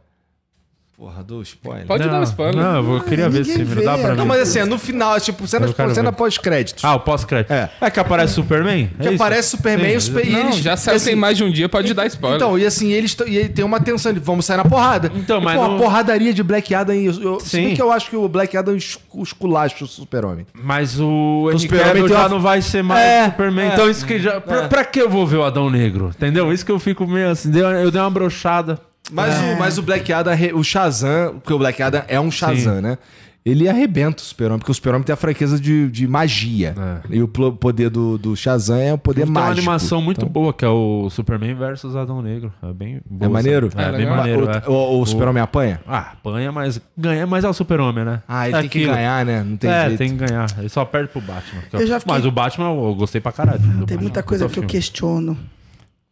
[0.99, 1.85] Porra, do spoiler.
[1.87, 2.61] Pode dar um spoiler.
[2.61, 3.73] Não, eu queria ver esse filme.
[3.75, 4.27] Não dá pra Não, mim.
[4.27, 6.83] mas assim, é no final, é tipo, cena, cena pós-créditos.
[6.83, 7.51] Ah, o pós-crédito.
[7.53, 7.69] É.
[7.79, 7.89] É.
[7.89, 8.91] que aparece Superman?
[8.99, 9.23] que É isso?
[9.23, 11.45] aparece Superman Sim, os super, e Não, eles, já saiu e assim, tem mais de
[11.45, 12.35] um dia, pode dar spoiler.
[12.35, 15.09] Então, e assim, eles e tem uma tensão, eles vamos sair na porrada.
[15.15, 17.75] Então, E, mas pô, não- a porradaria de Black Adam, eu, eu, se bem Sim.
[17.75, 20.45] que eu acho que o Black Adam es- esculacha o super-homem.
[20.53, 23.69] Mas o Cavill tem já uma- não vai ser mais É, Superman.
[23.69, 23.73] é.
[23.73, 24.41] então isso que já...
[24.41, 26.09] Pra, pra que eu vou ver o Adão Negro?
[26.13, 26.51] Entendeu?
[26.51, 27.49] Isso que eu fico meio assim...
[27.57, 28.77] Eu dei uma brochada.
[29.11, 29.53] Mas, É.
[29.55, 32.97] o, mas o Black Adam, o Shazam, porque o Black Adam é um Shazam, né?
[33.45, 36.75] Ele arrebenta o Super-Homem, porque o Super-Homem tem a fraqueza de, de magia.
[37.09, 37.15] É.
[37.15, 39.59] E o poder do, do Shazam é o poder Tem uma mágico.
[39.59, 42.51] animação muito Então, boa, que é o Superman versus Adão Negro.
[42.61, 43.27] É bem boa.
[43.29, 43.69] É maneiro?
[43.75, 44.45] É, É bem maneiro.
[44.45, 44.61] o, é.
[44.67, 45.79] o, o Super-Homem apanha?
[45.87, 48.21] Ah, apanha, mas ganha, mas é o super-homem, né?
[48.27, 48.93] Ah, ele é tem que aquilo.
[48.93, 49.41] ganhar, né?
[49.41, 49.97] Não tem é, jeito.
[49.97, 50.45] tem que ganhar.
[50.59, 51.61] Ele só perde pro Batman.
[51.71, 53.59] que Eu já fiquei- Mas o Batman eu gostei pra caralho.
[53.61, 54.01] Tem Batman.
[54.01, 54.67] muita coisa que eu filme.
[54.67, 55.37] questiono.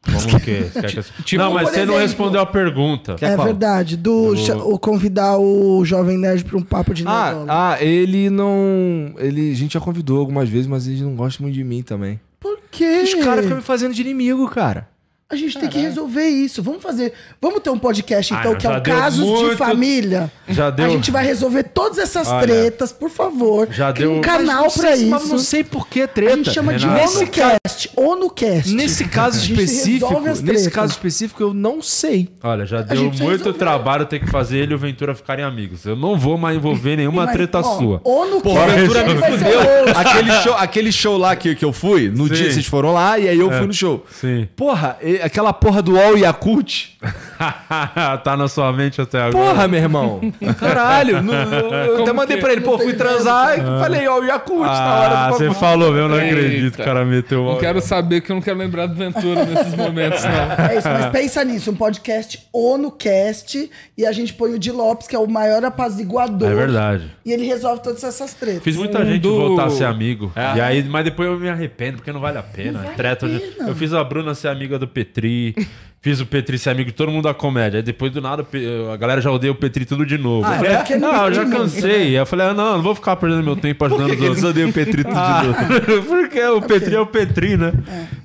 [0.04, 0.64] Como que?
[0.72, 3.16] Quer que- Tipo, não, mas você não exemplo- respondeu a pergunta.
[3.22, 3.46] É qual?
[3.48, 3.98] verdade.
[3.98, 9.14] Do, cha- o convidar o Jovem Nerd pra um papo de Ah, ah, ele não.
[9.18, 12.20] Ele, a gente já convidou algumas vezes, mas ele não gosta muito de mim também.
[12.40, 13.02] Por quê?
[13.04, 14.88] Os caras ficam me fazendo de inimigo, cara.
[15.30, 16.64] A gente tem que resolver isso.
[16.64, 17.12] Vamos fazer.
[17.42, 20.32] Vamos ter um podcast, Ah, então, não, que é o Casos de muito- Família.
[20.48, 23.68] Já deu- A gente vai resolver todas essas Olha, tretas, por favor.
[23.70, 25.08] já deu- um canal sei- isso.
[25.08, 26.38] Mas não sei por que A treta.
[26.38, 27.18] gente chama de Renato.
[27.18, 27.90] ONUcast.
[27.98, 28.74] ONUcast.
[28.74, 32.30] Nesse caso A específico, nesse caso específico, eu não sei.
[32.42, 33.54] Olha, já deu muito resolver.
[33.54, 35.86] trabalho ter que fazer ele e o Ventura ficarem amigos.
[35.86, 38.00] Eu não vou mais envolver nenhuma Mas, treta ó, sua.
[38.06, 38.44] ONUcast.
[38.44, 39.60] Porra, a aventura ele me fudeu.
[39.60, 39.98] o.
[39.98, 42.34] Aquele show, aquele show lá que, que eu fui, no Sim.
[42.34, 43.58] dia que vocês foram lá, e aí eu É.
[43.58, 44.06] fui no show.
[44.10, 44.48] Sim.
[44.56, 46.90] Porra, aquela porra do All Yakult.
[48.24, 49.50] tá na sua mente até agora.
[49.54, 50.22] Porra, meu irmão.
[50.60, 51.22] Caralho.
[51.22, 54.96] no- eu até mandei que- pra ele, pô, fui transar e falei All Yakult na
[54.96, 55.60] hora Ah, do você bagulho.
[55.60, 56.36] falou mesmo, não Eita.
[56.36, 56.82] acredito.
[56.82, 59.76] O cara meteu o Não quero saber que eu não quero lembrar do Ventura nesses
[59.76, 60.32] momentos, não.
[60.68, 65.08] É isso, mas pensa nisso, um podcast ONUcast e a gente põe o Di Lopes,
[65.08, 66.50] que é o maior apaziguador.
[66.52, 67.12] É verdade.
[67.26, 68.64] E ele resolve todas essas tretas.
[68.64, 70.32] Fiz muita gente do- voltar a ser amigo.
[70.36, 70.58] É.
[70.58, 72.80] E aí, mas depois eu me arrependo, porque não vale a pena.
[72.80, 73.70] vale Treta a de- pena.
[73.70, 75.56] Eu fiz a Bruna ser amiga do Petri.
[76.02, 77.80] fiz o Petri ser amigo de todo mundo da comédia.
[77.80, 78.46] Aí depois do nada,
[78.94, 80.48] a galera já odeia o Petri tudo de novo.
[80.48, 80.78] Ah, eu falei, é?
[80.78, 81.92] Porque não eu já cansei.
[82.08, 84.20] Aí eu falei, ah, não, não vou ficar perdendo meu tempo Por ajudando que, os
[84.20, 84.52] que eles outros.
[84.52, 86.04] odeiam o Petrito Ah, de novo?
[86.08, 87.74] porque o Petri é o Petri, né?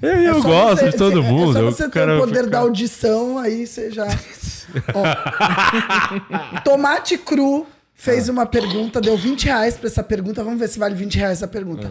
[0.03, 1.59] Aí eu É gosto você- de todo é- mundo.
[1.59, 4.07] É você ter quero o poder ficar- da audição, aí você já.
[4.95, 5.03] Ó.
[6.65, 10.43] Tomate Cru fez uma pergunta, deu 20 reais pra essa pergunta.
[10.45, 11.91] Vamos ver se vale 20 reais essa pergunta.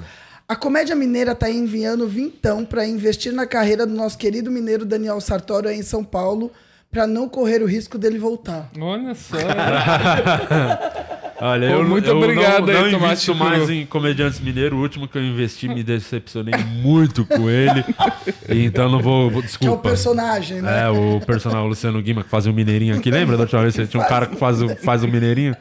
[0.52, 5.22] A Comédia Mineira tá enviando vintão pra investir na carreira do nosso querido mineiro Daniel
[5.22, 6.52] Sartório aí em São Paulo,
[6.92, 8.70] pra não correr o risco dele voltar.
[8.78, 9.38] Olha só.
[11.44, 14.78] Olha, Pô, eu, muito eu obrigado não, aí, não invisto mais em comediantes mineiros.
[14.78, 16.54] O último que eu investi me decepcionei
[16.84, 17.84] muito com ele.
[18.48, 19.28] Então não vou.
[19.32, 19.90] vou- Que é o Desculpa.
[19.90, 20.84] personagem, né?
[20.84, 23.10] É, o personagem o Luciano Guima que fazia o Mineirinho aqui.
[23.10, 25.56] Lembra da última vez que tinha um cara que faz o, faz o Mineirinho?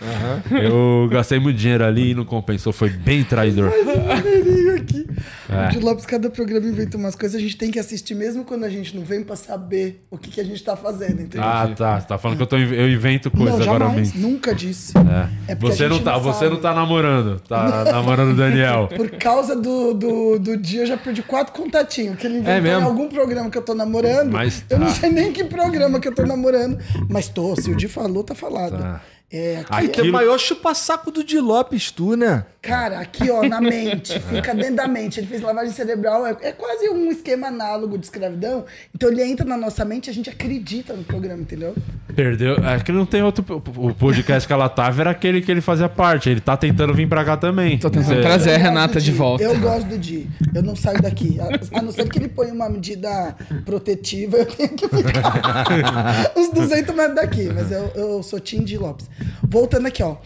[0.50, 2.74] Eu gastei muito dinheiro ali e não compensou.
[2.74, 3.72] Foi bem traidor.
[4.06, 5.06] Maneirinho aqui.
[5.48, 5.66] É.
[5.66, 8.64] O Di Lopes, cada programa inventa umas coisas, a gente tem que assistir mesmo quando
[8.64, 11.42] a gente não vem pra saber o que, que a gente tá fazendo, entendeu?
[11.42, 12.00] Ah, tá.
[12.00, 14.20] Você tá falando que eu, tô, eu invento coisa não, agora mesmo.
[14.20, 14.92] nunca disse.
[14.96, 15.52] É.
[15.52, 17.40] É Você não tá, não você não tá namorando.
[17.40, 18.88] Tá namorando o Daniel.
[18.96, 22.16] Por causa do, do, do dia, eu já perdi quatro contatinhos.
[22.16, 22.80] Que ele inventou É mesmo?
[22.80, 24.32] em algum programa que eu tô namorando.
[24.32, 24.94] Mas Eu não tá.
[24.94, 26.78] sei nem que programa que eu tô namorando.
[27.08, 28.78] Mas tô, se o Di falou, tá falado.
[28.78, 29.00] Tá.
[29.32, 32.44] É, aqui, Aqui- Que é o maior chupa-saco do Di Lopes, tu, né?
[32.60, 34.18] Cara, aqui, ó, na mente.
[34.28, 35.20] Fica dentro da mente.
[35.20, 36.26] Ele fez lavagem cerebral.
[36.26, 38.64] É, é quase um esquema análogo de escravidão.
[38.94, 41.74] Então ele entra na nossa mente e a gente acredita no programa, entendeu?
[42.14, 42.56] Perdeu.
[42.56, 43.44] É que não tem outro.
[43.76, 46.28] O podcast que ela tava era aquele que ele fazia parte.
[46.28, 47.78] Ele tá tentando vir pra cá também.
[47.78, 49.44] Tô tentando Você- trazer a Renata de volta.
[49.44, 50.28] Eu gosto do Di.
[50.52, 51.38] Eu não saio daqui.
[51.40, 53.34] A, a não ser que ele ponha uma medida
[53.64, 57.48] protetiva, eu tenho que ficar uns 200 metros daqui.
[57.54, 59.08] Mas eu, eu sou Tim Di Lopes.
[59.42, 60.16] Voltando aqui, ó.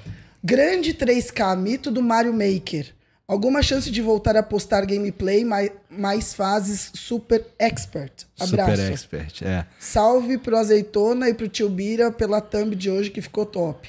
[0.42, 2.92] Grande 3K, mito do Mario Maker.
[3.26, 8.12] Alguma chance de voltar a postar gameplay, mais, mais fases super expert.
[8.38, 8.70] Abraço.
[8.76, 9.64] Super expert, é.
[9.78, 13.88] Salve pro Azeitona e pro Tio Bira pela thumb de hoje que ficou top.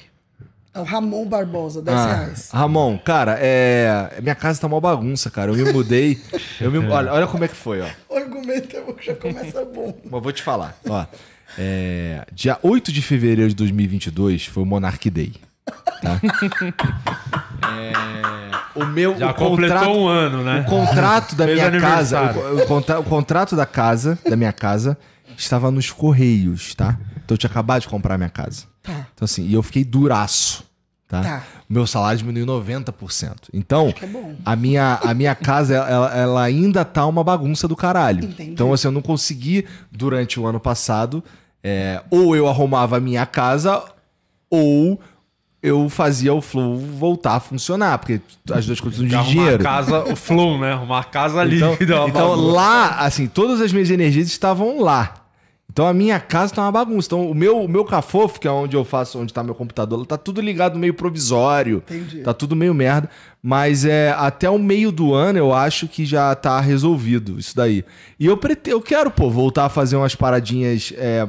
[0.72, 2.50] É o Ramon Barbosa, 10 Ah, reais.
[2.50, 4.18] Ramon, cara, é.
[4.22, 5.50] Minha casa tá uma bagunça, cara.
[5.50, 6.18] Eu me mudei.
[6.60, 6.78] Eu me...
[6.88, 7.88] olha, olha como é que foi, ó.
[8.08, 9.94] O argumento é já começa bom.
[10.04, 10.78] Mas vou te falar.
[10.88, 11.06] Ó,
[11.58, 15.32] é, dia 8 de fevereiro de 2022 foi o Monarch Day.
[16.02, 16.20] Tá?
[17.66, 20.60] É, o meu Já o completou contrato, um ano, né?
[20.60, 24.52] o contrato da Fez minha casa, o, o contra- o contrato da casa, da minha
[24.52, 24.96] casa,
[25.36, 26.98] estava nos correios, tá?
[27.24, 28.64] Então eu tinha acabado de comprar a minha casa.
[28.82, 29.06] Tá.
[29.14, 30.64] Então assim, e eu fiquei duraço,
[31.08, 31.22] tá?
[31.22, 31.42] Tá.
[31.68, 33.48] O meu salário diminuiu 90%.
[33.52, 38.24] Então, é a minha, a minha casa, ela, ela ainda tá uma bagunça do caralho.
[38.24, 38.50] Entendi.
[38.50, 41.22] Então, assim, eu não consegui, durante o ano passado,
[41.62, 43.82] é, ou eu arrumava a minha casa,
[44.50, 45.00] ou
[45.62, 48.20] eu fazia o Flow voltar a funcionar, porque
[48.52, 49.56] as duas coisas de dinheiro.
[49.56, 50.72] a casa, o flow, né?
[50.72, 51.56] Arrumar a casa ali.
[51.56, 51.76] Então,
[52.08, 55.25] então lá, assim, todas as minhas energias estavam lá.
[55.76, 57.06] Então a minha casa tá uma bagunça.
[57.06, 60.06] Então o meu, o meu cafofo, que é onde eu faço, onde tá meu computador,
[60.06, 61.82] tá tudo ligado meio provisório.
[61.86, 62.20] Entendi.
[62.22, 63.10] Tá tudo meio merda.
[63.42, 67.84] Mas é até o meio do ano eu acho que já tá resolvido isso daí.
[68.18, 70.94] E eu prete, eu quero, pô, voltar a fazer umas paradinhas.
[70.96, 71.28] é,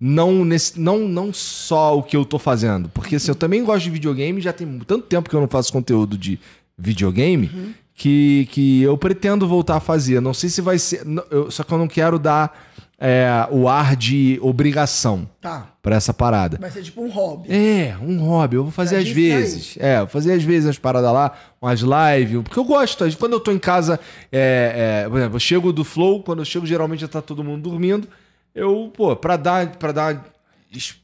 [0.00, 2.88] não, nesse, não, não só o que eu tô fazendo.
[2.88, 5.70] Porque assim, eu também gosto de videogame, já tem tanto tempo que eu não faço
[5.70, 6.40] conteúdo de
[6.78, 10.18] videogame que, que eu pretendo voltar a fazer.
[10.22, 11.02] Não sei se vai ser.
[11.30, 12.72] eu- só que eu não quero dar
[13.06, 15.68] é, o ar de obrigação Tá.
[15.82, 16.56] pra essa parada.
[16.58, 17.52] Vai ser tipo um hobby.
[17.52, 18.56] É, um hobby.
[18.56, 19.76] Eu vou fazer Pra às vezes.
[19.78, 22.42] É, vou fazer às vezes as paradas lá, umas lives.
[22.42, 23.04] Porque eu gosto.
[23.18, 24.00] Quando eu tô em casa,
[24.32, 27.44] é, é, por exemplo, eu chego do Flow, quando eu chego, geralmente já tá todo
[27.44, 28.08] mundo dormindo.
[28.54, 30.24] Eu, pô, pra dar, pra dar,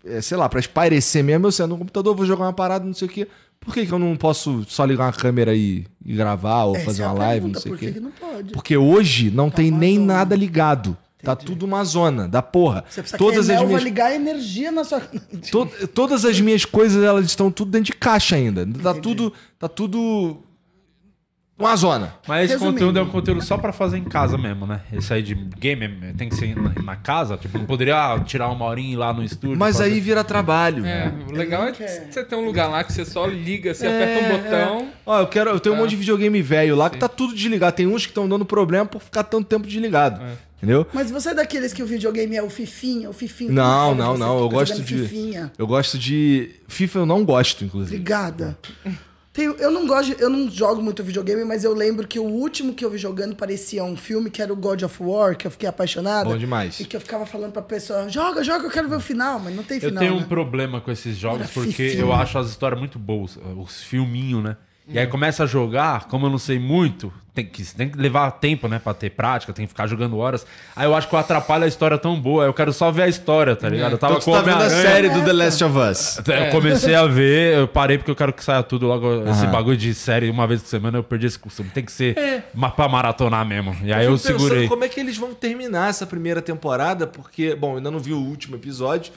[0.07, 2.95] é, sei lá, pra espairecer mesmo, eu sento no computador, vou jogar uma parada, não
[2.95, 3.29] sei o quê.
[3.61, 6.85] Por que, que eu não posso só ligar uma câmera e, e gravar ou Essa
[6.87, 7.93] fazer é uma live, pergunta, não sei o quê?
[7.93, 8.53] que não pode?
[8.53, 10.97] Porque hoje não tem uma nem nada ligado.
[11.23, 12.85] Tá tudo uma zona da porra.
[12.89, 15.01] Você precisa Todas que a as Enel minhas vai ligar energia na sua...
[15.51, 18.67] To- todas as minhas coisas, elas estão tudo dentro de caixa ainda.
[18.83, 20.39] Tá tudo, tá tudo
[21.61, 22.15] uma zona.
[22.27, 22.73] Mas esse Resumindo.
[22.73, 24.81] conteúdo é um conteúdo só pra fazer em casa mesmo, né?
[24.93, 27.37] Esse aí de game é- tem que ser na, na casa.
[27.37, 29.57] Tipo, não poderia ah, tirar uma horinha e ir lá no estúdio.
[29.59, 29.93] Mas fazer.
[29.93, 30.85] aí vira trabalho.
[30.85, 32.09] É, o legal é quer.
[32.11, 34.89] você ter um lugar lá que você só liga, você É, aperta um botão.
[35.07, 37.77] Ó, eu quero, eu tenho um monte de videogame velho lá que tá tudo desligado.
[37.77, 40.21] Tem uns que estão dando problema por ficar tanto tempo desligado.
[40.63, 40.87] Entendeu?
[40.93, 43.51] Mas você é daqueles que o videogame é o fifinha, o fifinho.
[43.51, 44.39] Não, que não, não.
[44.41, 44.95] Eu gosto de.
[44.99, 45.51] Fifinha.
[45.57, 46.51] Eu gosto de.
[46.69, 47.97] FIFA eu não gosto, inclusive.
[47.97, 48.59] Obrigada.
[49.41, 52.25] Tem- eu não gosto, de- eu não jogo muito videogame, mas eu lembro que o
[52.25, 55.47] último que eu vi jogando parecia um filme que era o God of War, que
[55.47, 56.29] eu fiquei apaixonada.
[56.29, 56.79] Bom demais.
[56.81, 59.55] E que eu ficava falando pra pessoa, joga, joga, eu quero ver o final, mas
[59.57, 59.99] não tem Eu final.
[60.03, 60.27] tenho um né?
[60.29, 62.01] problema com esses jogos Era porque fifinho.
[62.03, 64.57] eu acho as histórias muito boas, os filminhos, né?
[64.93, 68.29] E aí começa a jogar, como eu não sei muito, tem que, tem que levar
[68.33, 70.45] tempo, né, pra ter prática, tem que ficar jogando horas.
[70.75, 73.09] Aí eu acho que eu atrapalho a história tão boa, eu quero só ver a
[73.09, 73.93] história, tá ligado?
[73.93, 76.19] Eu tava Então com tá vendo a série do The Last of Us.
[76.27, 79.29] Eu comecei a ver, eu parei porque eu quero que saia tudo logo.
[79.31, 81.71] Esse bagulho de série, uma vez por semana, eu perdi esse costume.
[81.71, 83.77] Tem que ser ma- pra maratonar mesmo.
[83.85, 84.67] E aí eu, pensando segurei.
[84.69, 87.07] Como é que eles vão terminar essa primeira temporada?
[87.07, 89.13] Porque, bom, eu ainda não vi o último episódio,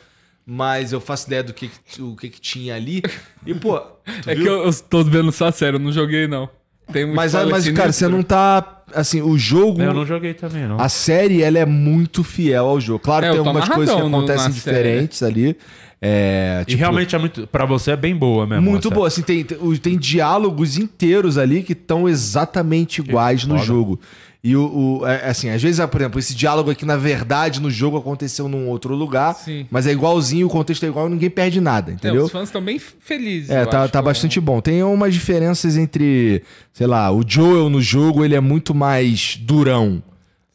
[0.45, 3.02] mas eu faço ideia do que, que- o que, que tinha ali.
[3.45, 3.80] E, pô.
[3.80, 3.94] tu
[4.30, 4.44] É viu?
[4.44, 6.49] que eu, eu tô vendo só a série, eu não joguei não.
[6.91, 8.82] Tem um Mas, mas cara, você não tá.
[8.94, 9.82] Assim, o jogo.
[9.82, 10.80] Eu não joguei também, não.
[10.80, 12.99] A série, ela é muito fiel ao jogo.
[12.99, 14.53] Claro É, que tem eu tô algumas coisas que acontecem série.
[14.53, 15.57] diferentes ali.
[16.02, 17.48] É, E tipo, realmente é muito.
[17.48, 18.70] Pra você é bem boa mesmo.
[18.70, 19.07] muito boa.
[19.07, 23.65] Assim, tem, tem, tem diálogos inteiros ali que estão exatamente iguais no foda.
[23.65, 23.99] jogo.
[24.45, 27.72] E o, o- é, assim, às vezes, por exemplo, esse diálogo aqui, na verdade, no
[27.72, 29.65] jogo aconteceu num outro lugar, Sim.
[29.72, 32.26] mas é igualzinho, o contexto é igual, ninguém perde nada, É, entendeu?
[32.26, 33.49] os fãs estão bem felizes.
[33.49, 34.60] É, eu tá, acho, tá com- bastante bom.
[34.60, 36.44] Tem umas diferenças entre,
[36.74, 40.03] sei lá, o Joel no jogo, ele é muito mais durão.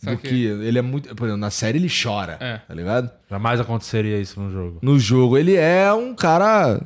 [0.02, 0.30] Do Saquei.
[0.30, 0.44] que.
[0.46, 1.08] Ele é muito.
[1.16, 2.58] Por exemplo, na série ele chora, É.
[2.58, 3.10] tá ligado?
[3.28, 4.78] Jamais aconteceria isso no jogo.
[4.80, 6.80] No jogo ele é um cara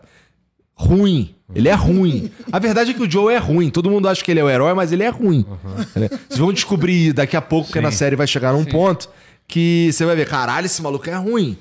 [0.74, 1.34] ruim.
[1.54, 2.30] Ele é ruim.
[2.50, 3.70] A verdade é que o Joe é ruim.
[3.70, 5.44] Todo mundo acha que ele é o herói, mas ele é ruim.
[5.94, 6.08] Né?
[6.28, 7.84] Vocês vão descobrir daqui a pouco, porque Sim.
[7.84, 9.08] na série vai chegar num ponto
[9.46, 11.58] que você vai ver, caralho, esse maluco é ruim.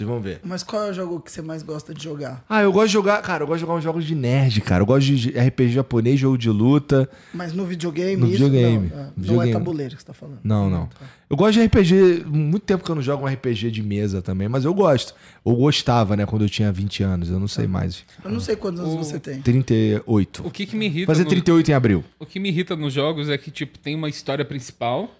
[0.00, 0.40] Vocês vão ver.
[0.42, 2.42] Mas qual é o jogo que você mais gosta de jogar?
[2.48, 4.82] Ah, eu gosto de jogar, cara, eu gosto de jogar uns jogos de nerd, cara.
[4.82, 7.08] Eu gosto de RPG japonês, jogo de luta.
[7.34, 8.32] Mas no videogame, No isso?
[8.44, 8.88] videogame.
[8.88, 9.50] Não, é, não Videogame.
[9.50, 10.38] é tabuleiro que você tá falando.
[10.42, 10.88] Não, não.
[11.28, 12.24] Eu gosto de RPG.
[12.26, 15.14] Muito tempo que eu não jogo um RPG de mesa também, mas eu gosto.
[15.44, 17.28] Ou gostava, né, quando eu tinha 20 anos.
[17.30, 18.02] Eu não sei mais.
[18.24, 19.40] Eu não sei quantos anos você tem.
[19.42, 20.46] 38.
[20.46, 22.04] O que, que me irrita Fazer no- 38 em abril.
[22.18, 25.10] O que me irrita nos jogos é que, tipo, tem uma história principal,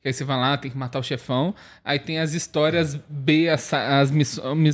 [0.00, 1.54] que aí você vai lá, tem que matar o chefão.
[1.84, 4.10] Aí tem as histórias B, as, as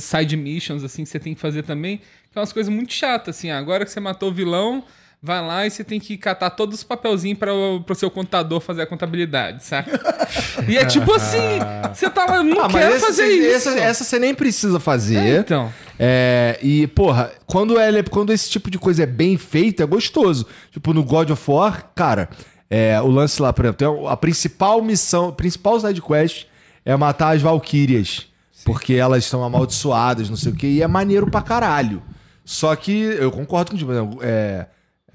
[0.03, 3.35] side missions, assim, que você tem que fazer também, que é umas coisas muito chatas,
[3.37, 3.49] assim.
[3.51, 4.83] Agora que você matou o vilão,
[5.21, 8.83] vai lá e você tem que catar todos os papelzinhos para o seu contador fazer
[8.83, 9.99] a contabilidade, saca?
[10.69, 11.57] e é tipo assim,
[11.91, 13.69] você tá lá, eu não Ah, quero fazer isso.
[13.69, 15.17] Essa, essa você nem precisa fazer.
[15.17, 15.73] É, então.
[15.97, 19.85] É, e, porra, quando, ela é- quando esse tipo de coisa é bem feita, é
[19.87, 20.45] gostoso.
[20.71, 22.29] Tipo, no God of War, cara,
[22.69, 26.47] é, o lance lá, por exemplo, a principal missão, a principal side quest
[26.83, 28.27] é matar as Valkyrias.
[28.63, 32.01] Porque elas estão amaldiçoadas, não sei o quê, e é maneiro pra caralho.
[32.43, 34.67] Só que eu concordo com o é,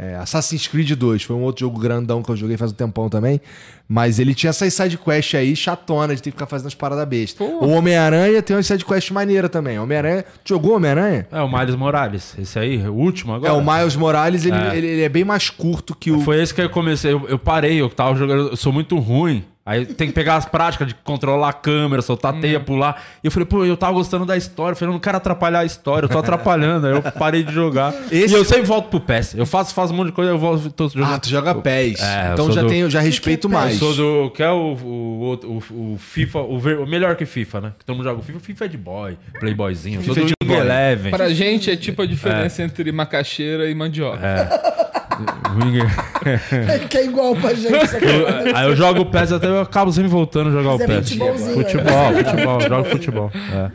[0.02, 3.08] é, Assassin's Creed 2 foi um outro jogo grandão que eu joguei faz um tempão
[3.10, 3.40] também.
[3.86, 7.46] Mas ele tinha essas sidequests aí chatona de ter que ficar fazendo as paradas bestas.
[7.60, 9.78] O Homem-Aranha tem uma sidequest maneira também.
[9.80, 10.24] Homem-Aranha.
[10.44, 11.26] Tu jogou Homem-Aranha?
[11.30, 12.34] É o Miles Morales.
[12.38, 13.52] Esse aí, o último agora.
[13.52, 14.76] É, o Miles Morales, ele É.
[14.76, 16.20] ele- ele é bem mais curto que o.
[16.20, 17.12] Foi esse que eu comecei.
[17.12, 18.50] Eu, eu parei, eu tava jogando.
[18.50, 19.44] Eu sou muito ruim.
[19.70, 23.00] Aí tem que pegar as práticas de controlar a câmera, soltar a teia, pular.
[23.22, 24.72] E eu falei, pô, eu tava gostando da história.
[24.72, 26.88] Eu falei, eu não quero atrapalhar a história, eu tô atrapalhando.
[26.88, 27.94] Aí eu parei de jogar.
[28.10, 29.34] Esse- E eu sempre volto pro PES.
[29.36, 31.14] Eu faço, faço um monte de coisa, eu volto, tô jogando.
[31.14, 32.02] Ah, tu joga PES.
[32.02, 33.80] É, eu então já do- tenho, já respeito que é mais.
[33.80, 33.94] Eu sou
[34.24, 34.30] do.
[34.32, 37.72] Que é o, o, o, o FIFA, o, ver- o melhor que FIFA, né?
[37.78, 38.40] Que todo mundo joga o FIFA.
[38.40, 40.00] FIFA é de boy, playboyzinho.
[40.00, 40.58] Eu sou FIFA é do de boy.
[40.66, 41.10] Eleven.
[41.12, 44.18] Pra gente é tipo a diferença entre macaxeira e mandioca.
[45.56, 45.86] Winger.
[46.88, 47.72] Que é igual pra gente.
[47.72, 50.82] Eu- Aí eu jogo o PES até eu acabo sempre voltando a jogar Mas o
[50.82, 51.08] é PES.
[51.10, 52.24] futebolzinho, Futebol, né?
[52.24, 53.32] futebol, jogo futebol.
[53.34, 53.70] É.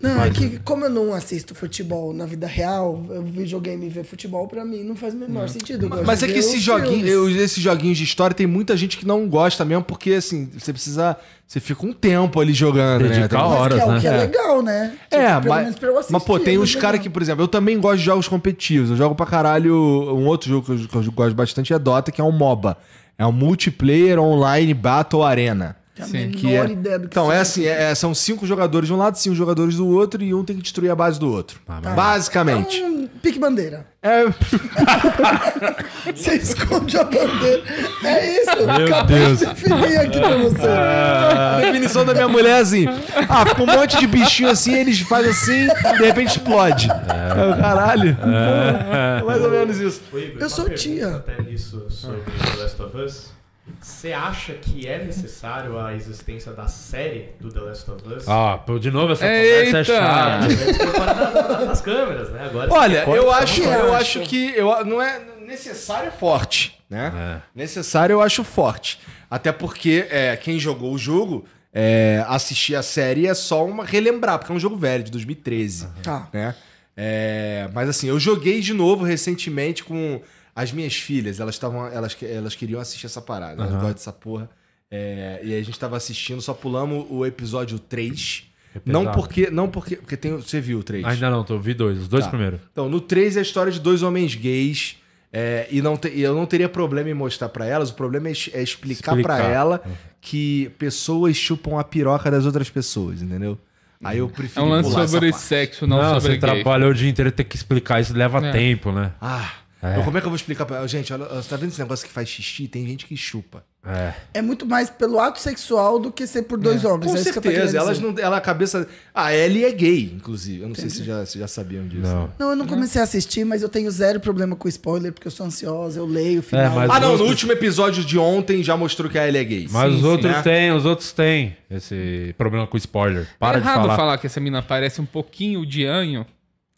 [0.00, 4.04] Não, é que como eu não assisto futebol na vida real, eu videogame e ver
[4.04, 5.86] futebol pra mim não faz o menor sentido.
[5.86, 8.96] Eu gosto Mas é que esses os joguinhos, esses joguinhos de história tem muita gente
[8.98, 11.16] que não gosta mesmo, porque assim, você precisa.
[11.46, 13.08] Você fica um tempo ali jogando, né?
[13.08, 13.96] Dedicar Tem- a Mas horas, que é né?
[13.96, 14.16] o que é É.
[14.16, 14.92] legal, né?
[15.10, 17.08] Tipo, É, pelo mas, menos pra eu assistir, mas pô, tem é uns caras que,
[17.08, 18.90] por exemplo, eu também gosto de jogos competitivos.
[18.90, 19.74] Eu jogo pra caralho.
[19.74, 22.76] Um outro jogo que eu, que eu gosto bastante é Dota, que é um MOBA.
[23.18, 25.76] É um multiplayer online battle arena.
[25.98, 28.86] A Sim, menor Que é, ideia do que então, é assim, é- são cinco jogadores
[28.86, 31.30] de um lado, cinco jogadores do outro, e um tem que destruir a base do
[31.32, 31.58] outro.
[31.94, 32.82] Basicamente.
[32.82, 33.86] Um pique bandeira.
[34.02, 34.24] É,
[36.14, 37.62] Você esconde a bandeira.
[38.04, 38.56] É isso.
[38.56, 39.38] Meu Acabei Deus.
[39.40, 40.66] de definir aqui pra você.
[40.68, 42.86] a definição da minha mulher é assim:
[43.28, 45.66] ah, fica um monte de bichinho assim, eles fazem assim,
[45.96, 46.88] de repente explode.
[46.90, 48.16] É, o caralho.
[48.20, 50.00] É mais ou menos isso.
[50.12, 51.16] Igor, Eu sou tia.
[51.16, 53.35] Até nisso sobre The Last of Us.
[53.80, 58.28] Você acha que é necessário a existência da série do The Last of Us?
[58.28, 59.66] Ah, pô, de novo essa Eita!
[59.66, 61.56] conversa é chata.
[61.56, 62.44] Da- das câmeras, né?
[62.46, 64.00] Agora Olha, eu tá acho, muito eu forte.
[64.02, 67.12] acho que eu, não é necessário é forte, né?
[67.16, 67.42] É.
[67.54, 69.00] Necessário eu acho forte.
[69.30, 74.38] Até porque é, quem jogou o jogo, é, assistir a série é só uma relembrar,
[74.38, 75.88] porque é um jogo velho, de 2013.
[76.02, 76.28] Tá.
[76.32, 76.54] Né?
[76.96, 80.20] É, mas assim, eu joguei de novo recentemente com
[80.56, 81.38] as minhas filhas.
[81.38, 81.86] Elas estavam.
[81.86, 83.62] Elas, elas queriam assistir essa parada.
[83.62, 84.50] Elas gostam dessa porra.
[84.90, 88.44] É, e a gente tava assistindo, só pulamos o episódio 3.
[88.84, 89.16] Não pesado.
[89.20, 89.50] porque.
[89.50, 89.96] Não porque.
[89.96, 91.04] Porque tem, você viu o 3.
[91.04, 92.30] Ainda não, tô, vi dois, os dois Tá.
[92.30, 92.60] primeiros.
[92.72, 94.96] Então, no 3 é a história de dois homens gays.
[95.32, 97.90] é, e, não te- e eu não teria problema em mostrar pra elas.
[97.90, 99.36] O problema é, é explicar, Explicar.
[99.36, 99.82] pra ela
[100.20, 103.58] que pessoas chupam a piroca das outras pessoas, entendeu?
[104.04, 104.64] Aí eu É prefiro.
[104.64, 106.40] um lance sobre sexo, não, Não, sobre você gay.
[106.40, 108.52] trabalhou o dia inteiro ter que explicar isso, leva É.
[108.52, 109.12] tempo, né?
[109.20, 109.50] Ah,
[109.94, 109.98] É.
[109.98, 110.88] eu- como é que eu vou explicar pra ela?
[110.88, 112.66] Gente, olha, você tá vendo esse negócio que faz xixi?
[112.68, 113.64] Tem gente que chupa.
[113.88, 114.12] É.
[114.34, 117.12] É muito mais pelo ato sexual do que ser por dois homens.
[117.12, 117.78] Com é certeza.
[117.78, 118.12] Elas não.
[118.18, 118.88] Ela, a cabeça.
[119.14, 120.62] A Ellie é gay, inclusive.
[120.62, 122.02] Eu não sei se já, se já sabiam disso.
[122.02, 122.24] Não.
[122.24, 122.30] né?
[122.36, 125.30] Não, eu não comecei a assistir, mas eu tenho zero problema com spoiler, porque eu
[125.30, 126.64] sou ansiosa, eu leio o final.
[126.64, 127.06] É, mas- Ah, não.
[127.08, 129.68] No Outros- último episódio de ontem já mostrou que a Ellie é gay.
[129.70, 130.42] Mas Sim, os sim, outros né?
[130.42, 133.28] têm, os outros têm esse problema com spoiler.
[133.38, 134.18] Para é de errado falar.
[134.18, 136.26] que essa mina parece um pouquinho de anho.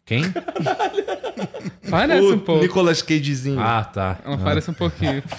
[0.04, 0.22] Quem?
[1.90, 2.62] Parece um o pouco.
[2.62, 3.60] Nicolas Cagezinho.
[3.60, 4.18] Ah, tá.
[4.24, 5.22] Ela parece um pouquinho.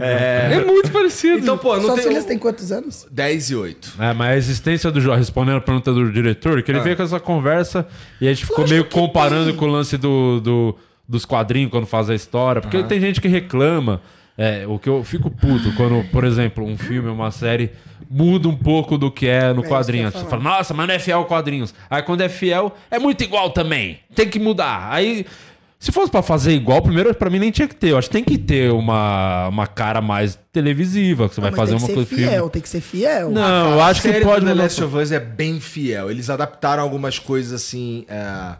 [0.00, 1.38] É, muito parecido.
[1.38, 2.08] Então, pô, não Suas tem.
[2.08, 3.06] filhas têm quantos anos?
[3.10, 3.94] 10 e 8.
[3.98, 6.62] É, mas a existência do jogo, respondendo a pergunta do diretor, Ah.
[6.62, 7.86] que ele veio com essa conversa
[8.20, 9.56] e a gente ficou Lógico meio comparando tem.
[9.56, 10.76] com o lance do, do-
[11.08, 12.60] dos quadrinhos quando faz a história.
[12.60, 14.02] Porque tem gente que reclama.
[14.38, 17.70] É, o que eu fico puto quando, por exemplo, um filme, uma série
[18.10, 20.10] muda um pouco do que é no que quadrinho.
[20.10, 21.74] Você fala, nossa, mas não é fiel aos quadrinhos.
[21.90, 24.00] Aí quando é fiel, é muito igual também.
[24.14, 24.88] Tem que mudar.
[24.90, 25.26] Aí.
[25.78, 27.90] Se fosse pra fazer igual, primeiro pra mim nem tinha que ter.
[27.90, 31.58] Eu acho que tem que ter uma, uma cara mais televisiva, que você vai Mas
[31.60, 32.30] fazer tem uma que coisa ser filme.
[32.30, 33.30] fiel, tem que ser fiel.
[33.30, 34.62] Não, eu A acho que pode The mudar.
[34.64, 36.10] Last of Us é bem fiel.
[36.10, 38.06] Eles adaptaram algumas coisas assim.
[38.08, 38.56] é,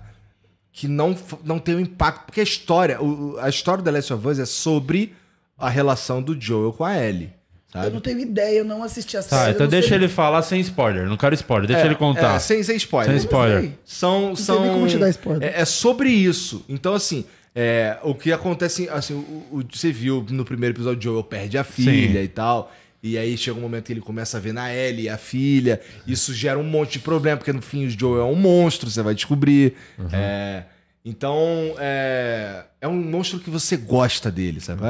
[0.70, 2.26] que não, não tem um impacto.
[2.26, 3.00] Porque a história.
[3.00, 5.14] o- o- a história do The Last of Us é sobre
[5.58, 7.30] a relação do Joel com a Ellie.
[7.76, 7.94] Eu Sabe?
[7.94, 9.40] não tenho ideia, eu não assisti a série.
[9.42, 11.06] Tá, eu então não deixa sei- ele falar sem spoiler.
[11.08, 12.36] Não quero spoiler, deixa É, ele contar.
[12.36, 13.10] é, sem, sem spoiler.
[13.10, 13.70] Sem spoiler.
[13.84, 14.34] São.
[14.36, 15.42] sei são como te dar spoiler.
[15.54, 16.64] É, é sobre isso.
[16.68, 17.24] Então, assim,
[17.54, 18.88] é, o que acontece.
[18.90, 19.18] Assim, o,
[19.58, 22.72] o- você viu no primeiro episódio, o Joel perde a filha e tal.
[23.02, 25.80] E aí chega um momento que ele começa a ver na Ellie a filha.
[26.06, 29.00] Isso gera um monte de problema, porque no fim o Joel é um monstro, você
[29.02, 29.74] vai descobrir.
[30.12, 30.64] É,
[31.04, 34.80] então, é, é um monstro que você gosta dele, sabe?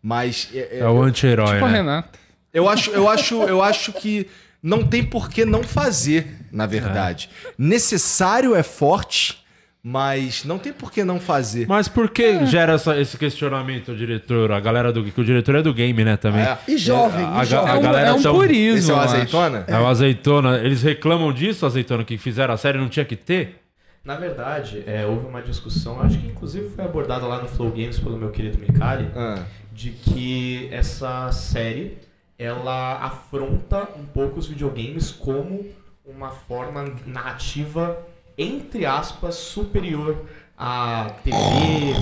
[0.00, 1.76] Mas é- é- É o anti-herói, tipo a né?
[1.78, 2.18] Renata.
[2.54, 4.26] Eu acho, eu acho, eu acho que
[4.62, 7.28] não tem por que não fazer, na verdade.
[7.58, 9.44] Necessário é forte,
[9.82, 11.66] mas não tem por que não fazer.
[11.68, 14.52] Mas por que gera essa- esse questionamento, diretor?
[14.52, 15.04] A galera do...
[15.04, 16.40] Que o diretor é do game, né, também.
[16.42, 16.56] É.
[16.66, 17.70] E jovem, A, e jovem.
[17.70, 18.78] a É um, galera é um tão- purismo.
[18.78, 19.64] Esse é o azeitona?
[19.66, 20.58] É o azeitona.
[20.58, 23.60] Eles reclamam disso, azeitona, que fizeram a série e não tinha que ter?
[24.02, 27.98] Na verdade, é, houve uma discussão, acho que inclusive foi abordada lá no Flow Games
[27.98, 29.42] pelo meu querido Mikari, Ah.
[29.72, 31.96] de que essa série
[32.44, 35.64] ela afronta um pouco os videogames como
[36.04, 38.06] uma forma narrativa
[38.36, 40.26] entre aspas superior
[40.56, 41.36] à TV,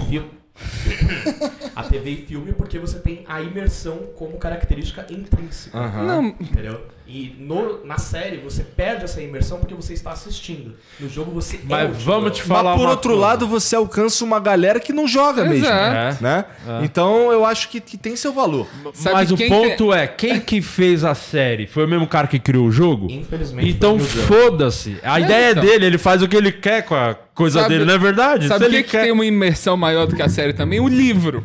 [0.09, 0.41] filme.
[1.74, 5.79] a TV e filme porque você tem a imersão como característica intrínseca.
[6.03, 6.87] Não, Entendeu?
[7.07, 10.74] E no- na série você perde essa imersão porque você está assistindo.
[11.01, 13.27] No jogo você é Mas o vamos te falar Mas por uma outro coisa.
[13.27, 15.66] lado, você alcança uma galera que não joga mesmo.
[15.66, 16.23] Exato.
[16.23, 16.45] Né?
[16.83, 18.66] Então eu acho que, que tem seu valor.
[18.95, 21.66] Sabe Mas o quem ponto é, quem que fez a série?
[21.66, 23.09] Foi o mesmo cara que criou o jogo?
[23.11, 23.69] Infelizmente.
[23.69, 24.97] Então foda-se.
[25.03, 25.65] A ideia então.
[25.65, 28.49] dele, ele faz o que ele quer com a coisa Sabe- dele, não é verdade?
[28.49, 29.03] Sabe o que, ele que quer...
[29.05, 30.81] tem uma imersão maior do que a série também?
[30.81, 31.45] O livro.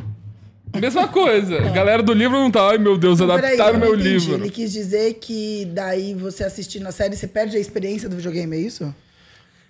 [0.80, 1.57] Mesma coisa.
[1.57, 3.95] A galera do livro não tá, ai meu Deus, Então, peraí, adaptaram eu não meu
[3.95, 4.09] entendi.
[4.27, 4.35] livro.
[4.43, 8.55] Ele quis dizer que daí você assistindo a série, você perde a experiência do videogame,
[8.55, 8.93] é isso?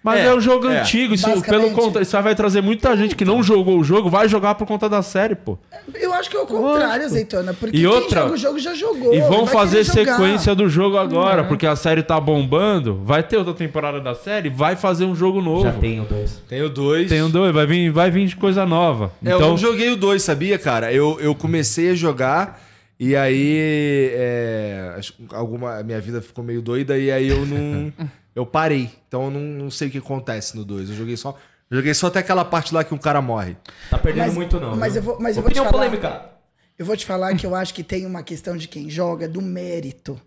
[0.04, 1.62] Mas é, um jogo antigo, isso, Basicamente.
[1.66, 4.66] pelo conta, isso vai trazer muita gente que não jogou o jogo, vai jogar por
[4.66, 5.58] conta da série, pô.
[5.94, 7.06] Eu acho que é o contrário, Lógico.
[7.06, 7.54] Azeitona.
[7.54, 9.14] Porque E quem outra- joga o jogo já jogou.
[9.14, 10.12] E vão fazer querer jogar.
[10.18, 13.02] sequência do jogo agora, porque a série tá bombando.
[13.04, 15.64] Vai ter outra temporada da série, vai fazer um jogo novo.
[15.64, 16.42] Já tem o dois.
[16.48, 17.10] Tem o 2.
[17.10, 19.12] Tem um dois, vai vir, vai vir de coisa nova.
[19.26, 20.94] É, eu Então, não joguei o 2, sabia, cara?
[20.94, 22.62] Eu, eu comecei a jogar
[23.00, 25.00] e aí é,
[25.34, 27.92] alguma a minha vida ficou meio doida e aí eu não
[28.38, 28.90] eu parei.
[29.08, 30.90] Então eu não, não sei o que acontece no 2.
[30.92, 31.36] Eu joguei só
[31.70, 33.58] eu joguei só até aquela parte lá que um cara morre.
[33.90, 34.76] Tá perdendo Mas- muito não.
[34.78, 35.02] mas viu?
[35.02, 36.30] eu vou- mas eu vou te falar- polêmica.
[36.80, 39.42] Eu vou te falar que eu acho que tem uma questão de quem joga, do
[39.42, 40.22] mérito.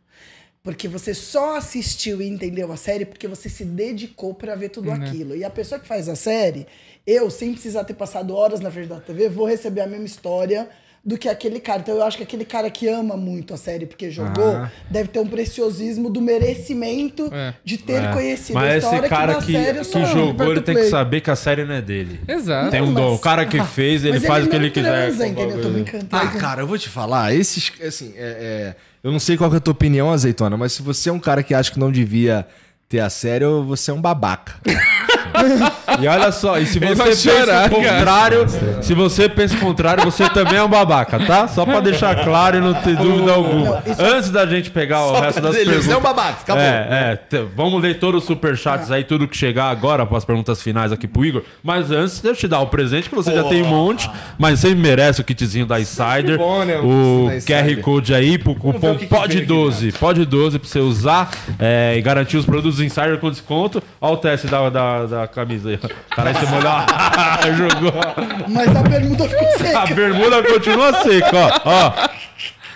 [0.62, 4.91] Porque você só assistiu e entendeu a série porque você se dedicou pra ver tudo
[4.91, 5.35] aquilo.
[5.35, 6.66] E a pessoa que faz a série,
[7.07, 10.69] eu, sem precisar ter passado horas na frente da TV, vou receber a mesma história
[11.02, 11.81] do que aquele cara.
[11.81, 15.18] Então eu acho que aquele cara que ama muito a série porque jogou, deve ter
[15.18, 17.55] um preciosismo do merecimento É.
[17.64, 18.12] de ter é.
[18.12, 21.20] conhecido a Mas história esse cara na que, série que jogou, ele tem que saber
[21.22, 22.20] que a série não é dele.
[22.28, 22.70] Exato.
[22.70, 23.14] Tem um dom.
[23.14, 25.06] O cara que fez, ele Mas faz o que ele quiser.
[25.06, 25.56] transa, o entendeu?
[25.56, 26.06] Eu tô brincando.
[26.12, 29.56] Ah, cara, eu vou te falar, esses assim, é, é, eu não sei qual que
[29.56, 31.90] é a tua opinião, azeitona, mas se você é um cara que acha que não
[31.90, 32.47] devia
[32.90, 34.55] ter a série, você é um babaca.
[35.99, 38.47] E olha só, e se Ele você vai pensa chorar, o contrário,
[38.83, 41.49] se você pensa o contrário, você também é um babaca, tá?
[41.49, 43.83] Só pra deixar claro e não ter dúvida alguma.
[43.99, 45.89] Antes da gente pegar o resto das perguntas.
[45.89, 46.62] é um babaca, acabou.
[46.62, 50.62] É, é, vamos ler todos os superchats aí, tudo que chegar agora para as perguntas
[50.62, 51.43] finais aqui pro Igor.
[51.62, 54.09] Mas antes, deixa eu te dar o presente, que você já tem um monte,
[54.39, 56.39] mas você merece o kitzinho da Insider.
[56.39, 57.81] bom, né, o O QR.
[57.81, 59.93] Code aí pro cupom o que que vem aqui, POD12.
[59.93, 63.83] POD12 pra você usar é, e garantir os produtos Insider com desconto.
[64.01, 65.80] Olha o teste da, da, da camisa aí.
[66.11, 66.73] Caralho, você molhou.
[67.57, 67.93] Jogou.
[68.48, 69.94] Mas a bermuda ficou A seca.
[69.94, 71.61] bermuda continua seca, ó.
[71.65, 71.93] ó.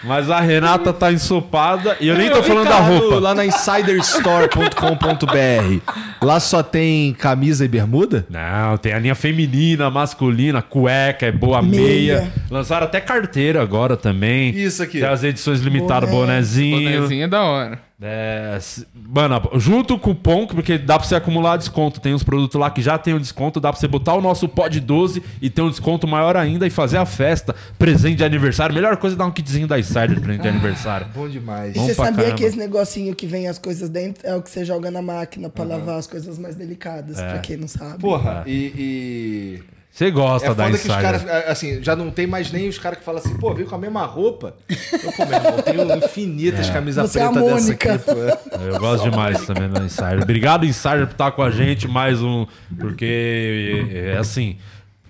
[0.07, 3.19] Mas a Renata tá ensopada e eu nem tô falando da roupa.
[3.19, 5.93] Lá na insiderstore.com.br.
[6.23, 8.27] Lá só tem camisa e bermuda?
[8.29, 12.19] Não, tem a linha feminina, masculina, cueca, é boa meia.
[12.21, 12.33] Meia.
[12.51, 14.51] Lançaram até carteira agora também.
[14.55, 15.01] Isso aqui.
[15.01, 16.27] Tem as edições limitadas, Boné.
[16.35, 16.93] bonezinho.
[17.01, 17.79] Bonezinho é da hora.
[18.03, 22.01] É, se- mano, junto com o cupom, porque dá pra você acumular desconto.
[22.01, 24.49] Tem uns produtos lá que já tem um desconto, dá pra você botar o nosso
[24.49, 27.55] pod 12 e ter um desconto maior ainda e fazer a festa.
[27.79, 28.75] Presente de aniversário.
[28.75, 31.07] Melhor coisa é dar um kitzinho da Insider de presente de aniversário.
[31.15, 31.75] Bom demais.
[31.77, 32.37] E Bom você sabia caramba.
[32.37, 35.49] que esse negocinho que vem as coisas dentro é o que você joga na máquina
[35.49, 37.99] pra lavar as coisas mais delicadas, pra quem não sabe.
[38.01, 38.73] Porra, e.
[38.77, 39.63] e...
[39.95, 41.03] Você gosta É da foda que os Insider.
[41.03, 43.77] caras, assim, já não tem mais nem os caras que falam assim, pô, veio com
[43.77, 44.57] a mesma roupa.
[44.69, 47.95] Eu, pô, meu irmão, tenho infinitas camisas Você é a pretas dessa Mônica.
[47.95, 48.59] aqui, pô.
[48.59, 50.23] Eu gosto demais também da Insider.
[50.23, 51.87] Obrigado, Insider, por estar com a gente.
[51.87, 52.45] Mais um.
[52.77, 54.57] Porque é assim.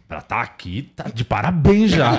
[0.06, 2.12] Pra estar aqui, tá de parabéns já.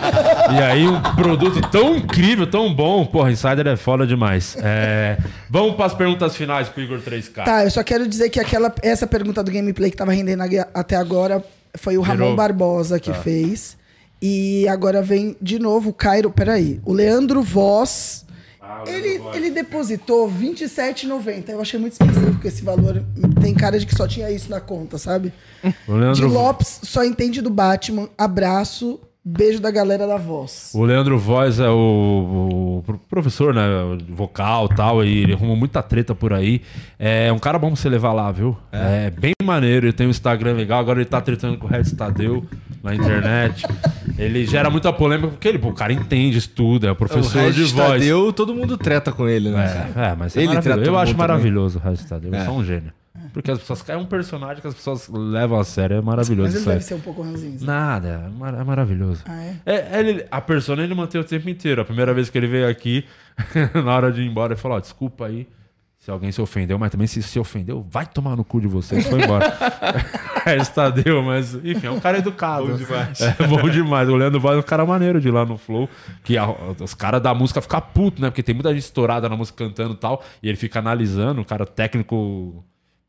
[0.52, 3.06] E aí, um produto tão incrível, tão bom.
[3.06, 4.58] Porra, Insider é foda demais.
[4.60, 5.18] É,
[5.52, 7.44] vamos para as perguntas finais pro Igor 3K.
[7.44, 10.66] Tá, eu só quero dizer que aquela, essa pergunta do gameplay que tava rendendo ag-
[10.74, 11.44] até agora
[11.77, 12.35] foi o Ramon Virou.
[12.35, 13.77] Barbosa que fez.
[14.22, 16.31] E agora vem de novo o Cairo.
[16.31, 16.80] Peraí.
[16.85, 18.26] O Leandro Voz.
[18.88, 21.49] ele, ele depositou R$27,90.
[21.49, 23.03] Eu achei muito específico esse valor.
[23.41, 25.31] Tem cara de que só tinha isso na conta, sabe?
[25.88, 28.10] O De Leandro, Lopes só entende do Batman.
[28.18, 28.99] Abraço.
[29.27, 30.72] Beijo da galera da voz.
[30.76, 33.64] o Leandro Voz é o, o pro- professor, né?
[34.07, 35.03] Vocal e tal.
[35.03, 36.61] E ele arrumou muita treta por aí.
[36.99, 38.56] É um cara bom pra você levar lá, viu?
[38.72, 39.88] É, bem maneiro.
[39.88, 40.80] Ele tem um Instagram legal.
[40.80, 42.45] Agora ele tá tretando com o Red Tadeu
[42.84, 43.65] na internet.
[44.15, 47.52] ele gera muita polêmica porque ele, pô, o cara entende, estuda, é o professor o
[47.52, 47.93] de voz.
[47.93, 49.91] Tadeu, todo mundo treta com ele, né?
[49.95, 50.81] É, é, mas é Ele maravilhoso.
[50.91, 51.27] Eu acho mundo também.
[51.27, 52.35] maravilhoso o Red Tadeu.
[52.35, 52.45] É.
[52.45, 52.93] só um gênio.
[53.36, 53.88] Porque as pessoas.
[53.90, 55.98] É um personagem que as pessoas levam a sério.
[55.98, 56.76] É maravilhoso Mas ele isso aí.
[56.76, 57.57] deve ser um pouco ranzinho.
[57.66, 59.24] Nada, é, mar- é maravilhoso.
[59.28, 59.56] Ah, é?
[59.66, 61.82] É, ele, a persona ele mantém o tempo inteiro.
[61.82, 63.03] A primeira vez que ele veio aqui,
[63.84, 65.45] na hora de ir embora, ele falou: ó, desculpa aí
[65.99, 69.06] se alguém se ofendeu, mas também se se ofendeu, vai tomar no cu de vocês.
[69.07, 69.52] Foi embora.
[70.45, 72.68] é, Estadeu, mas enfim, é um cara educado.
[72.68, 73.20] Bom demais.
[73.22, 74.07] É bom demais.
[74.07, 75.90] O Leandro Vaz é um cara maneiro de ir lá no Flow.
[76.24, 76.48] Que a-
[76.80, 78.30] os caras da música ficam putos, né?
[78.30, 80.24] Porque tem muita gente estourada na música cantando e tal.
[80.41, 82.64] E ele fica analisando, o cara técnico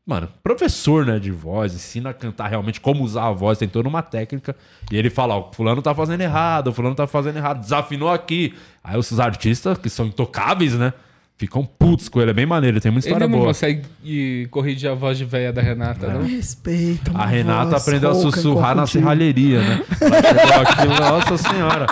[0.07, 3.89] Mano, professor, né, de voz, ensina a cantar realmente como usar a voz, tem toda
[3.89, 4.55] uma técnica.
[4.89, 8.55] E ele fala, ó, fulano tá fazendo errado, fulano tá fazendo errado, desafinou aqui.
[8.81, 10.93] Aí os artistas, que são intocáveis, né,
[11.37, 13.49] ficam putos com ele, é bem maneiro, tem muita Ele história não boa.
[13.49, 16.23] consegue ir corrigir a voz de véia da Renata, não?
[16.23, 17.11] Respeita.
[17.13, 19.83] A Renata voz aprendeu a sussurrar na serralheria, né?
[20.61, 21.85] Aqui, nossa senhora.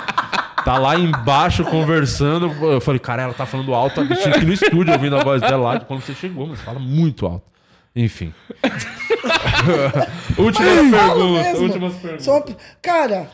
[0.64, 2.46] Tá lá embaixo conversando.
[2.64, 4.00] Eu falei, cara, ela tá falando alto.
[4.00, 6.60] Eu tinha que ir no estúdio ouvindo a voz dela lá quando você chegou, mas
[6.62, 7.55] fala muito alto.
[7.96, 8.34] Enfim.
[10.38, 11.60] últimas Falo perguntas.
[11.60, 12.24] Últimas perguntas.
[12.24, 12.44] Só
[12.82, 13.30] Cara,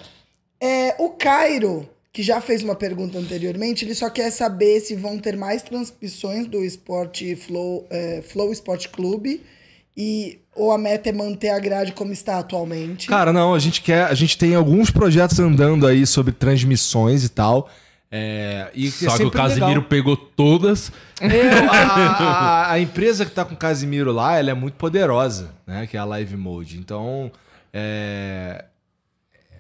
[0.60, 5.18] é, o Cairo, que já fez uma pergunta anteriormente, ele só quer saber se vão
[5.18, 9.43] ter mais transmissões do Esporte Flow, é, Flow Esporte Clube
[9.97, 13.09] e ou a meta é manter a grade como está atualmente.
[13.09, 14.05] Cara, não, a gente quer.
[14.05, 17.68] A gente tem alguns projetos andando aí sobre transmissões e tal.
[18.14, 19.82] É, e Só é que o Casimiro legal.
[19.84, 20.93] pegou todas.
[21.18, 21.72] É, a,
[22.68, 25.86] a- a empresa que tá com o Casimiro lá, ela é muito poderosa, né?
[25.86, 26.76] Que é a Live Mode.
[26.78, 27.32] Então,
[27.72, 28.66] é,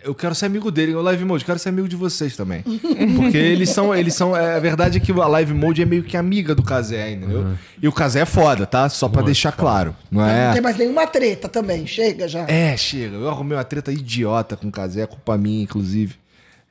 [0.04, 2.62] eu quero ser amigo dele, o Live Mode, quero ser amigo de vocês também.
[3.16, 6.02] Porque eles são, eles são, é, a verdade é que a Live Mode é meio
[6.02, 7.56] que amiga do Casé, entendeu?
[7.80, 8.86] E o Casé é foda, tá?
[8.90, 10.52] Só pra deixar claro, não Não é?
[10.52, 12.40] tem mais nenhuma treta também, chega já.
[12.48, 13.16] É, chega.
[13.16, 16.20] Eu arrumei uma treta idiota com o Casé, culpa minha, inclusive.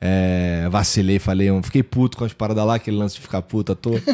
[0.03, 3.71] É, vacilei, falei, eu fiquei puto com as paradas lá, aquele lance de ficar puto
[3.71, 4.01] à toa.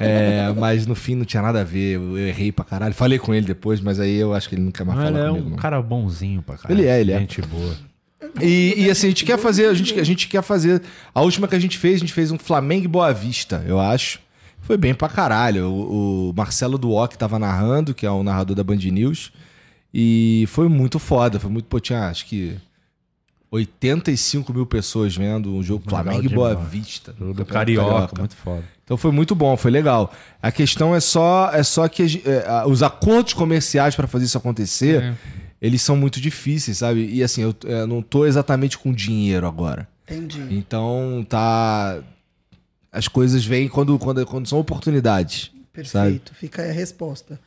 [0.00, 2.94] É, mas no fim não tinha nada a ver, eu, eu errei pra caralho.
[2.94, 5.18] Falei com ele depois, mas aí eu acho que ele não quer mais falar ele
[5.18, 5.46] é comigo.
[5.46, 5.56] um não.
[5.56, 6.80] cara bonzinho pra caralho.
[6.80, 7.18] Ele é, ele é.
[7.20, 7.76] Gente boa.
[8.40, 10.82] E, e, assim, a gente quer fazer, a gente, a gente quer fazer.
[11.14, 13.78] A última que a gente fez, a gente fez um Flamengo e Boa Vista, eu
[13.78, 14.20] acho.
[14.60, 15.68] Foi bem pra caralho.
[15.70, 19.32] O, o Marcelo Duoc tava narrando, que é o narrador da Band News.
[19.94, 21.38] E foi muito foda.
[21.38, 21.66] Foi muito.
[21.66, 22.56] Pô, tinha acho que
[23.50, 26.54] 85 mil pessoas vendo um jogo Legal Flamengo e Boa.
[26.54, 27.12] Vista.
[27.12, 28.64] Do Campeonato Carioca, muito foda.
[28.84, 30.12] Então foi muito bom, foi legal.
[30.42, 35.02] A questão é só, é só que é, os acordos comerciais para fazer isso acontecer,
[35.02, 35.14] É.
[35.60, 37.06] eles são muito difíceis, sabe?
[37.06, 39.88] E assim, eu, eu não tô exatamente com dinheiro agora.
[40.10, 40.42] Entendi.
[40.50, 42.00] Então tá.
[42.90, 45.50] As coisas vêm quando, quando, quando são oportunidades.
[45.72, 47.38] Perfeito, fica aí a resposta.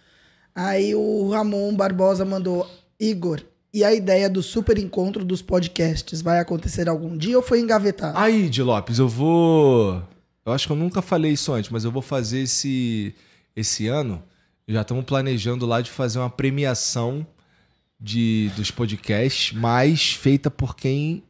[0.53, 2.69] Aí o Ramon Barbosa mandou:
[2.99, 3.41] Igor,
[3.73, 8.17] e a ideia do super encontro dos podcasts vai acontecer algum dia ou foi engavetado?
[8.17, 10.03] Aí, Di Lopes, eu vou.
[10.45, 13.15] Eu acho que eu nunca falei isso antes, mas eu vou fazer esse,
[13.55, 14.21] esse ano.
[14.67, 17.25] Já estamos planejando lá de fazer uma premiação
[17.99, 21.23] de, dos podcasts, mas feita por quem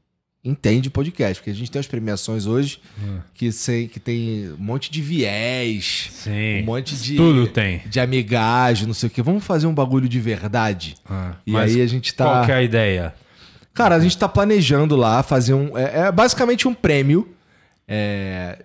[0.43, 1.35] entende podcast.
[1.35, 2.79] Porque a gente tem as premiações hoje
[3.33, 6.61] que, sei, que tem um monte de viés, Sim.
[6.61, 7.15] um monte de.
[7.15, 7.81] Tudo tem.
[7.85, 9.21] De amigagem, não sei o quê.
[9.21, 10.95] Vamos fazer um bagulho de verdade.
[11.45, 12.25] E Mas aí a gente tá.
[12.25, 13.13] Qual que é a ideia?
[13.73, 15.77] Cara, a gente tá planejando lá fazer um.
[15.77, 17.27] É, é basicamente um prêmio.
[17.87, 18.63] é,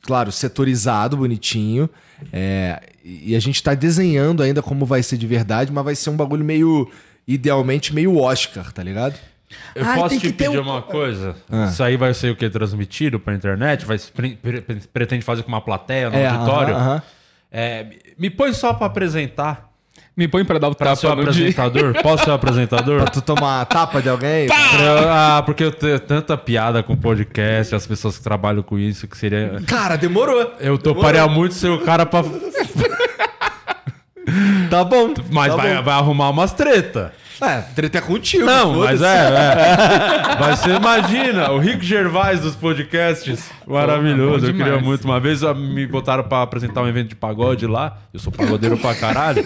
[0.00, 1.88] claro, setorizado, bonitinho.
[2.32, 6.10] é, e a gente tá desenhando ainda como vai ser de verdade, mas vai ser
[6.10, 6.90] um bagulho meio.
[7.24, 9.14] Idealmente meio Oscar, tá ligado?
[9.74, 11.34] Eu Ai, posso te pedir um- uma coisa?
[11.50, 11.64] Ah.
[11.66, 12.48] Isso aí vai ser o que?
[12.50, 13.84] Transmitido pra internet?
[13.86, 14.62] Vai, pre- pre-
[14.92, 16.74] pretende fazer com uma plateia no É, auditório?
[16.74, 17.02] aham, aham.
[17.50, 17.86] É,
[18.18, 19.70] me- põe só pra apresentar.
[20.14, 21.48] Me põe pra dar o Pra ser o tapa no dia.
[21.48, 21.94] apresentador?
[22.02, 23.00] Posso ser o apresentador?
[23.00, 24.46] Pra tu tomar a tapa de alguém?
[24.46, 29.08] Pra ah, porque eu tenho tanta piada com podcast, as pessoas que trabalham com isso,
[29.08, 29.62] que seria.
[29.66, 30.52] Cara, demorou.
[30.60, 32.22] Eu toparia muito ser o cara pra.
[34.70, 35.12] Tá bom.
[35.30, 35.82] Mas tá vai, bom.
[35.82, 37.12] vai arrumar umas treta.
[37.40, 38.44] É, treta é contigo.
[38.44, 40.36] Não, mas é, é.
[40.38, 43.50] Vai ser, imagina, o Rick Gervais dos podcasts.
[43.66, 44.46] Maravilhoso.
[44.46, 45.04] eu queria muito.
[45.04, 47.98] Uma vez ah, me botaram pra apresentar um evento de pagode lá.
[48.12, 49.44] Eu sou pagodeiro pra caralho.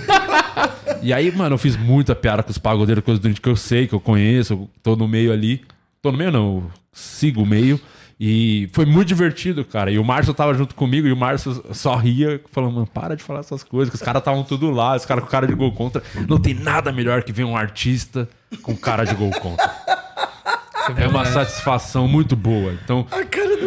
[1.02, 3.86] E aí, mano, eu fiz muita piada com os pagodeiros, coisas do que eu sei,
[3.86, 5.62] que eu conheço, eu tô no meio ali.
[6.02, 7.80] Tô no meio, não, sigo o meio.
[8.18, 9.90] E foi muito divertido, cara.
[9.90, 13.22] E o Márcio tava junto comigo e o Márcio só ria, falando, mano, para de
[13.22, 15.70] falar essas coisas, que os caras estavam tudo lá, os caras com cara de gol
[15.72, 16.02] contra.
[16.26, 18.26] Não tem nada melhor que ver um artista
[18.62, 19.70] com cara de gol contra.
[20.97, 22.72] É uma satisfação muito boa.
[22.84, 23.06] Então,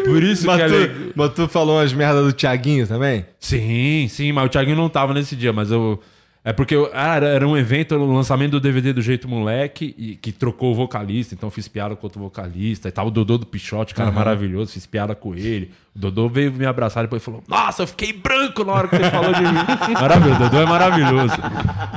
[0.05, 0.95] por isso que Mas é tu, legal.
[1.15, 3.25] mas tu falou umas merdas do Thiaguinho também?
[3.39, 6.01] Sim, sim, mas o Thiaguinho não tava nesse dia, mas eu.
[6.49, 10.15] É porque eu- ah, era, um evento, o lançamento do DVD do Jeito Moleque, e,
[10.15, 12.87] que trocou o vocalista, então fiz piada com outro vocalista.
[12.87, 15.71] E tava o Dodô do Pichote, cara maravilhoso, fiz piada com ele.
[15.95, 18.95] O Dodô veio me abraçar e depois falou: Nossa, eu fiquei branco na hora que
[18.95, 19.93] ele falou de mim.
[19.93, 21.33] Maravilhoso, o Dodô é maravilhoso.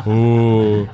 [0.07, 0.89] O.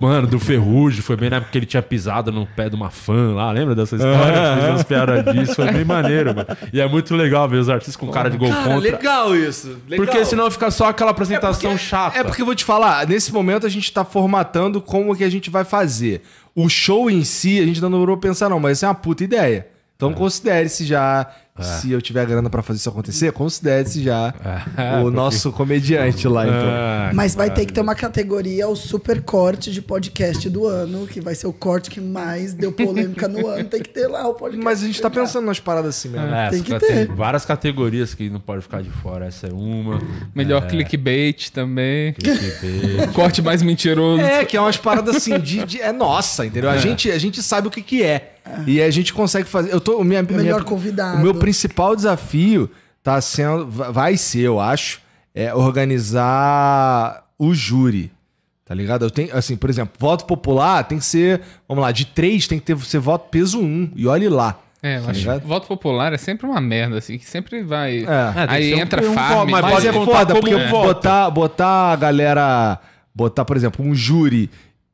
[0.00, 2.90] Mano, do Ferrugem, foi bem na época que ele tinha pisado no pé de uma
[2.90, 4.56] fã lá, lembra dessa história?
[4.56, 6.46] Fiz umas piadas disso, foi bem maneiro, mano.
[6.72, 8.78] E é muito legal ver os artistas com cara de gol Cara, contra.
[8.92, 9.76] legal isso.
[9.86, 10.06] Legal.
[10.06, 12.18] Porque senão fica só aquela apresentação chata.
[12.18, 15.30] É porque eu vou te falar, nesse momento a gente tá formatando como que a
[15.30, 16.22] gente vai fazer.
[16.54, 18.88] O show em si, a gente ainda não parou pra pensar não, mas essa é
[18.88, 19.66] uma puta ideia.
[20.00, 21.26] Então considere-se já,
[21.60, 24.32] se eu tiver grana pra fazer isso acontecer, considere-se já
[25.04, 26.68] o nosso comediante lá, então.
[26.70, 31.06] Ah, Mas vai ter que ter uma categoria, o super corte de podcast do ano,
[31.06, 33.64] que vai ser o corte que mais deu polêmica no ano.
[33.64, 34.64] Tem que ter lá o podcast.
[34.64, 36.34] Mas a gente tá pensando nas paradas assim mesmo.
[36.34, 37.06] É, Tem que ter.
[37.08, 39.26] várias categorias que não pode ficar de fora.
[39.26, 40.00] Essa é uma.
[40.34, 42.14] Melhor clickbait também.
[42.14, 43.08] clickbait.
[43.12, 44.22] Corte mais mentiroso.
[44.22, 46.70] É, que é umas paradas assim, de, de- é nossa, entendeu?
[46.70, 48.36] A, gente, a gente sabe o que, que é.
[48.66, 49.72] E a gente consegue fazer.
[49.72, 51.18] Eu tô, o minha, Melhor minha- convidado.
[51.18, 52.70] O meu principal desafio
[53.02, 53.66] tá sendo.
[53.70, 55.00] va- Vai ser, eu acho,
[55.34, 58.10] é organizar o júri.
[58.64, 59.04] Tá ligado?
[59.04, 62.58] Eu tenho, assim, por exemplo, voto popular tem que ser, vamos lá, de três tem
[62.58, 63.90] que ter, ser voto peso um.
[63.96, 64.60] E olhe lá.
[64.82, 67.98] É, eu Tá acho que voto popular é sempre uma merda, assim, que sempre vai.
[67.98, 68.02] É.
[68.04, 69.34] É, Aí um- entra um farm.
[69.40, 70.86] voto, mas Mas pode é foda, porque um voto.
[70.94, 72.78] botar, botar a galera.
[73.12, 74.48] Botar, por exemplo, um júri.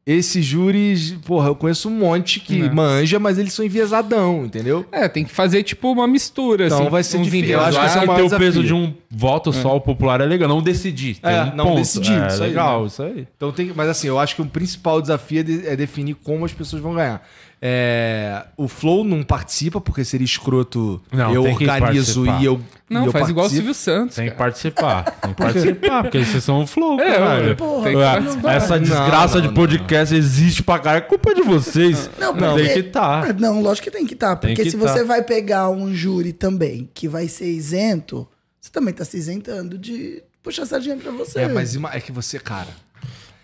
[0.07, 2.73] Esses júris, porra, eu conheço um monte que Não.
[2.73, 4.87] manja, mas eles são enviesadão, entendeu?
[4.93, 6.91] É, tem que fazer tipo uma mistura, Então assim.
[6.91, 7.55] vai ser uns difícil.
[7.55, 9.81] Eu acho que esse é o maior ter o peso de um voto só, o
[9.81, 10.49] popular é legal.
[10.49, 11.17] Não decidir.
[11.17, 11.79] Tem É, um não ponto.
[11.79, 12.87] decidir, É isso aí, legal, né?
[12.87, 13.27] isso aí.
[13.37, 16.15] Então tem, que- mas assim, eu acho que o principal desafio é, de- é definir
[16.23, 17.27] como as pessoas vão ganhar.
[17.69, 21.03] É, o Flow não participa, porque seria escroto.
[21.11, 22.61] Não, eu tem que organizo e eu.
[22.89, 23.57] Não, e eu faz igual o participo.
[23.57, 24.15] Silvio Santos.
[24.15, 24.39] Tem que cara.
[24.45, 25.03] participar.
[25.05, 27.57] Tem que participar, porque vocês são o flow, É, caralho.
[27.57, 27.97] porra, tem
[28.41, 28.47] que.
[28.47, 31.05] Essa desgraça Não, de não, podcast existe pra caralho.
[31.05, 32.09] É culpa de vocês.
[32.21, 33.31] Não, Tem porque- que estar.
[33.31, 34.37] Ah, Não, lógico que tem que estar.
[34.37, 34.87] Tem porque que se tá.
[34.87, 38.29] você vai pegar um júri também que vai ser isento,
[38.61, 41.41] você também tá se isentando de puxar sardinha pra você.
[41.41, 42.69] É, mas é que você, cara.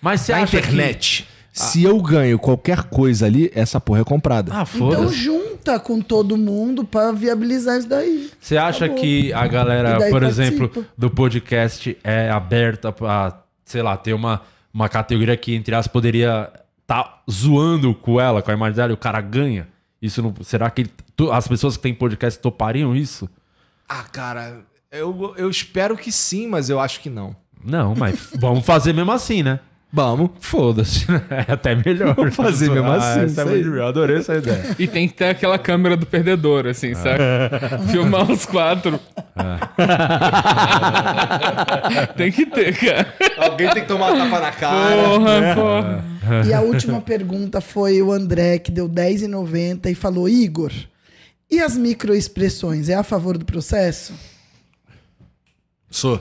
[0.00, 4.50] Mas você Na acha internet, se eu ganho qualquer coisa ali, essa porra é comprada.
[4.54, 5.14] Ah, Então foda-se.
[5.16, 8.30] junta com todo mundo pra viabilizar isso daí.
[8.40, 9.02] Você acha Acabou.
[9.02, 10.30] que a galera, por participa.
[10.30, 14.40] exemplo, do podcast é aberta pra, sei lá, ter uma,
[14.72, 16.50] uma categoria que, entre aspas, poderia
[16.86, 19.68] tá zoando com ela, com a imagem dela, e o cara ganha?
[20.00, 23.28] Isso não, será que tu- as pessoas que têm podcast topariam isso?
[23.88, 24.60] Ah, cara,
[24.90, 27.36] eu, eu espero que sim, mas eu acho que não.
[27.64, 29.60] Não, mas vamos fazer mesmo assim, né?
[29.92, 30.30] Vamos.
[30.40, 31.20] Foda-se, né?
[31.46, 32.14] É até melhor.
[32.14, 33.68] Vamos fazer mesmo Ah, assim, essa é muito.
[33.68, 34.74] Eu adorei essa ideia.
[34.78, 37.78] E tem que ter aquela câmera do perdedor, assim, saca?
[37.90, 38.98] Filmar os quatro.
[42.16, 43.14] tem que ter, cara.
[43.36, 45.02] Alguém tem que tomar tapa na cara.
[45.08, 46.04] Porra, porra.
[46.48, 50.72] E a última pergunta foi o André, que deu R$10,90 e falou: Igor,
[51.50, 52.88] e as microexpressões?
[52.88, 54.14] É a favor do processo?
[55.90, 56.18] Sou.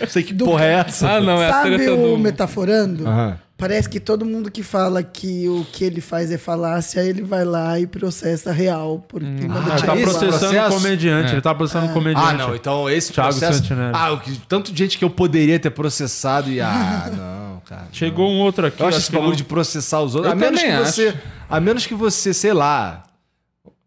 [0.00, 1.08] Não sei que porra é essa.
[1.16, 2.18] Ah, não, é a Sabe treta o do...
[2.18, 3.06] metaforando?
[3.06, 3.38] Aham.
[3.56, 7.44] Parece que todo mundo que fala que o que ele faz é falácia, ele vai
[7.44, 10.18] lá e processa real, porque manda Ele tá tirar esse isso.
[10.18, 10.76] processando processo?
[10.76, 11.32] o comediante.
[11.32, 12.26] Ele tá processando o comediante.
[12.28, 13.58] Ah, não, então esse Thiago processo...
[13.60, 13.92] Santinelli.
[13.94, 16.60] Ah, o que, tanto de gente que eu poderia ter processado e...
[16.60, 17.86] Ah, não, cara.
[17.92, 18.82] Chegou um outro aqui.
[18.82, 20.32] Eu acho acho esse que bagulho não- de processar os outros.
[20.32, 21.08] Eu a menos que também você.
[21.08, 21.18] acho.
[21.48, 23.04] A menos que você, sei lá.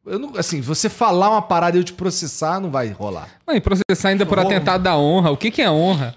[0.05, 3.27] Eu não, assim, você falar uma parada e eu te processar, não vai rolar.
[3.47, 5.31] Não, e processar ainda por atentado da honra.
[5.31, 6.13] O que, que é honra?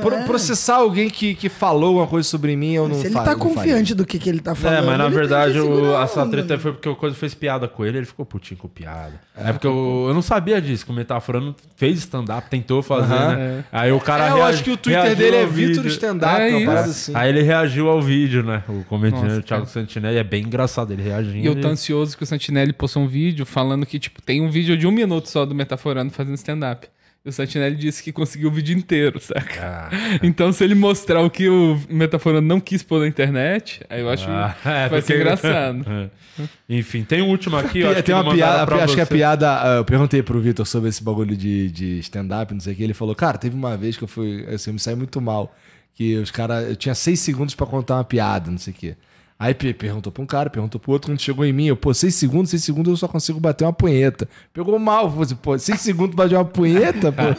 [0.00, 3.34] Pro- processar alguém que, que falou alguma coisa sobre mim, eu não Se ele tá
[3.34, 4.84] confiante do que, que ele tá falando.
[4.84, 6.60] É, mas na verdade o, essa treta né?
[6.60, 9.20] foi porque o Coisa fez piada com ele, ele ficou putinho com piada.
[9.36, 13.64] É, porque eu, eu não sabia disso, que o Metaforando fez stand-up, tentou fazer, né?
[13.72, 15.86] Aí o cara É, eu acho que o Twitter dele é Vitor.
[15.86, 17.12] Stand-up, É uma parada assim.
[17.14, 18.62] Aí ele reagiu ao vídeo, né?
[18.68, 21.38] O comediante Nossa, Thiago Santinelli é bem engraçado, ele reagindo.
[21.38, 24.48] E eu tô ansioso que o Santinelli postou um vídeo falando que, tipo, tem um
[24.50, 26.86] vídeo de um minuto só do Metaforando fazendo stand-up.
[27.26, 29.88] O Santinelli disse que conseguiu o vídeo inteiro, saca?
[29.90, 34.02] Ah, Então, se ele mostrar o que o Metaforando não quis pôr na internet, aí
[34.02, 35.84] eu acho Ah, que é, vai porque- ser engraçado.
[36.36, 36.44] É.
[36.68, 38.94] Enfim, tem um último aqui, eu acho que tem uma não mandaram piada, pra acho
[38.96, 39.14] que a você.
[39.14, 39.76] piada.
[39.76, 42.82] Eu perguntei pro Vitor sobre esse bagulho de, de stand-up, não sei o que.
[42.82, 44.44] Ele falou, cara, teve uma vez que eu fui.
[44.52, 45.54] Assim, eu me saí muito mal.
[45.94, 46.68] Que os caras.
[46.68, 48.96] Eu tinha seis segundos pra contar uma piada, não sei o quê.
[49.44, 51.92] Aí pe- perguntou pra um cara, perguntou pro outro, quando chegou em mim, eu, pô,
[51.92, 54.26] seis segundos, seis segundos eu só consigo bater uma punheta.
[54.54, 57.22] Pegou mal, falou assim, pô, seis segundos bater uma punheta, pô.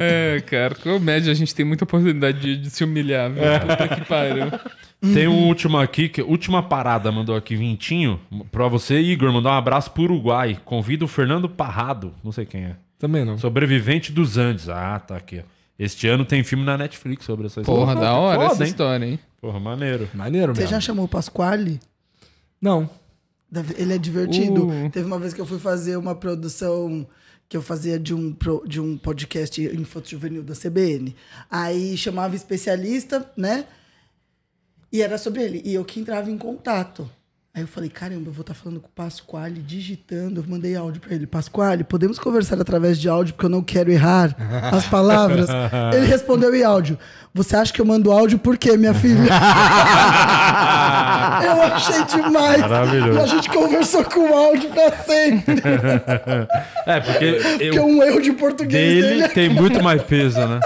[0.00, 3.42] É, cara, comédia a gente tem muita oportunidade de, de se humilhar, viu?
[3.66, 4.46] Puta que pariu.
[5.14, 8.20] Tem um último aqui, que última parada mandou aqui Vintinho,
[8.52, 10.58] pra você, Igor, mandar um abraço pro Uruguai.
[10.64, 12.76] Convida o Fernando Parrado, não sei quem é.
[12.98, 13.38] Também não.
[13.38, 14.68] Sobrevivente dos Andes.
[14.68, 15.40] Ah, tá aqui.
[15.40, 15.42] ó.
[15.78, 18.68] Este ano tem filme na Netflix sobre essa Porra, da hora Foda, essa hein?
[18.70, 19.18] história, hein?
[19.40, 20.08] Porra, maneiro.
[20.14, 20.74] Maneiro Você mesmo.
[20.74, 21.80] já chamou o Pasquale?
[22.60, 22.88] Não.
[23.76, 24.66] Ele é divertido.
[24.68, 24.90] Uh.
[24.90, 27.06] Teve uma vez que eu fui fazer uma produção
[27.48, 31.16] que eu fazia de um, pro- de um podcast infanto juvenil da CBN.
[31.50, 33.64] Aí chamava especialista, né?
[34.92, 35.62] E era sobre ele.
[35.64, 37.10] E eu que entrava em contato.
[37.52, 40.40] Aí eu falei, caramba, eu vou estar falando com o Pasquale, digitando.
[40.40, 41.26] Eu mandei áudio pra ele.
[41.26, 44.36] Pasquale, podemos conversar através de áudio, porque eu não quero errar
[44.72, 45.48] as palavras.
[45.92, 46.96] ele respondeu em áudio.
[47.34, 49.22] Você acha que eu mando áudio por quê, minha filha?
[51.44, 52.60] eu achei demais.
[52.60, 53.18] Maravilhoso.
[53.18, 55.54] E a gente conversou com áudio pra sempre.
[56.86, 59.28] É, porque Porque eu, um erro de português dele dele.
[59.34, 60.60] tem muito mais peso, né?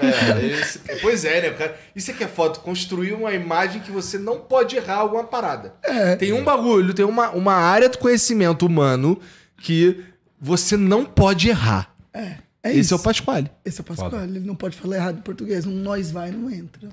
[0.00, 1.74] É, esse- pois é, né, cara?
[1.94, 5.74] Isso aqui é foto, construir uma imagem que você não pode errar alguma parada.
[6.18, 9.18] Tem um bagulho, tem uma, uma área do conhecimento humano
[9.56, 10.00] que
[10.40, 11.92] você não pode errar.
[12.12, 12.36] É
[12.70, 12.94] Esse isso.
[12.94, 13.50] é o Pasquale.
[13.64, 15.64] Esse é o Pasquale, ele não pode falar errado em português.
[15.66, 16.88] Um nós vai, não entra.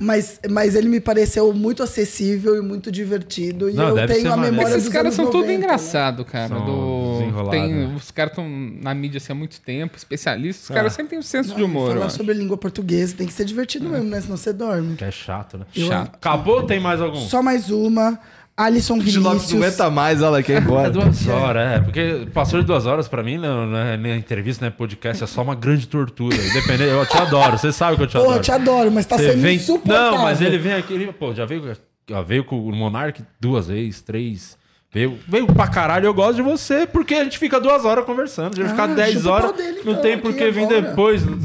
[0.00, 3.70] Mas, mas ele me pareceu muito acessível e muito divertido.
[3.70, 4.56] E Não, eu tenho a maneiro.
[4.56, 5.54] memória Esses dos caras anos são tudo 90, né?
[5.64, 6.48] engraçados, cara.
[6.48, 7.50] São do...
[7.50, 7.94] tem- né?
[7.96, 10.68] Os caras estão na mídia assim, há muito tempo, especialistas.
[10.68, 11.88] Os caras sempre têm um senso de Não, humor.
[11.90, 12.16] eu Falar acho.
[12.16, 14.20] sobre língua portuguesa tem que ser divertido mesmo, né?
[14.20, 14.96] Senão você dorme.
[14.96, 15.64] Que é chato, né?
[15.72, 16.16] Chato.
[16.16, 17.20] Acabou ou tem mais algum?
[17.20, 18.18] Só mais uma.
[18.58, 19.62] Alisson De Lopes não Vinícius.
[19.62, 20.90] aguenta mais, olha, quer ir É embora.
[20.92, 21.80] duas horas, é.
[21.80, 25.26] Porque passou de duas horas pra mim, não, não é nem entrevista, nem podcast, é
[25.26, 26.34] só uma grande tortura.
[26.36, 28.38] Independente, eu te adoro, você sabe que eu te Porra, adoro.
[28.38, 29.56] eu te adoro, mas tá Você sendo vem...
[29.56, 30.12] insuportável.
[30.12, 31.72] Não, mas ele vem aqui, ele, pô, já veio,
[32.10, 34.58] já veio com o Monark duas vezes, três.
[34.90, 38.54] Veio, veio pra caralho, eu gosto de você, porque a gente fica duas horas conversando.
[38.54, 41.24] A gente Ah, ficar dez o horas, dele, não então, tem por que vir depois.
[41.26, 41.38] Não,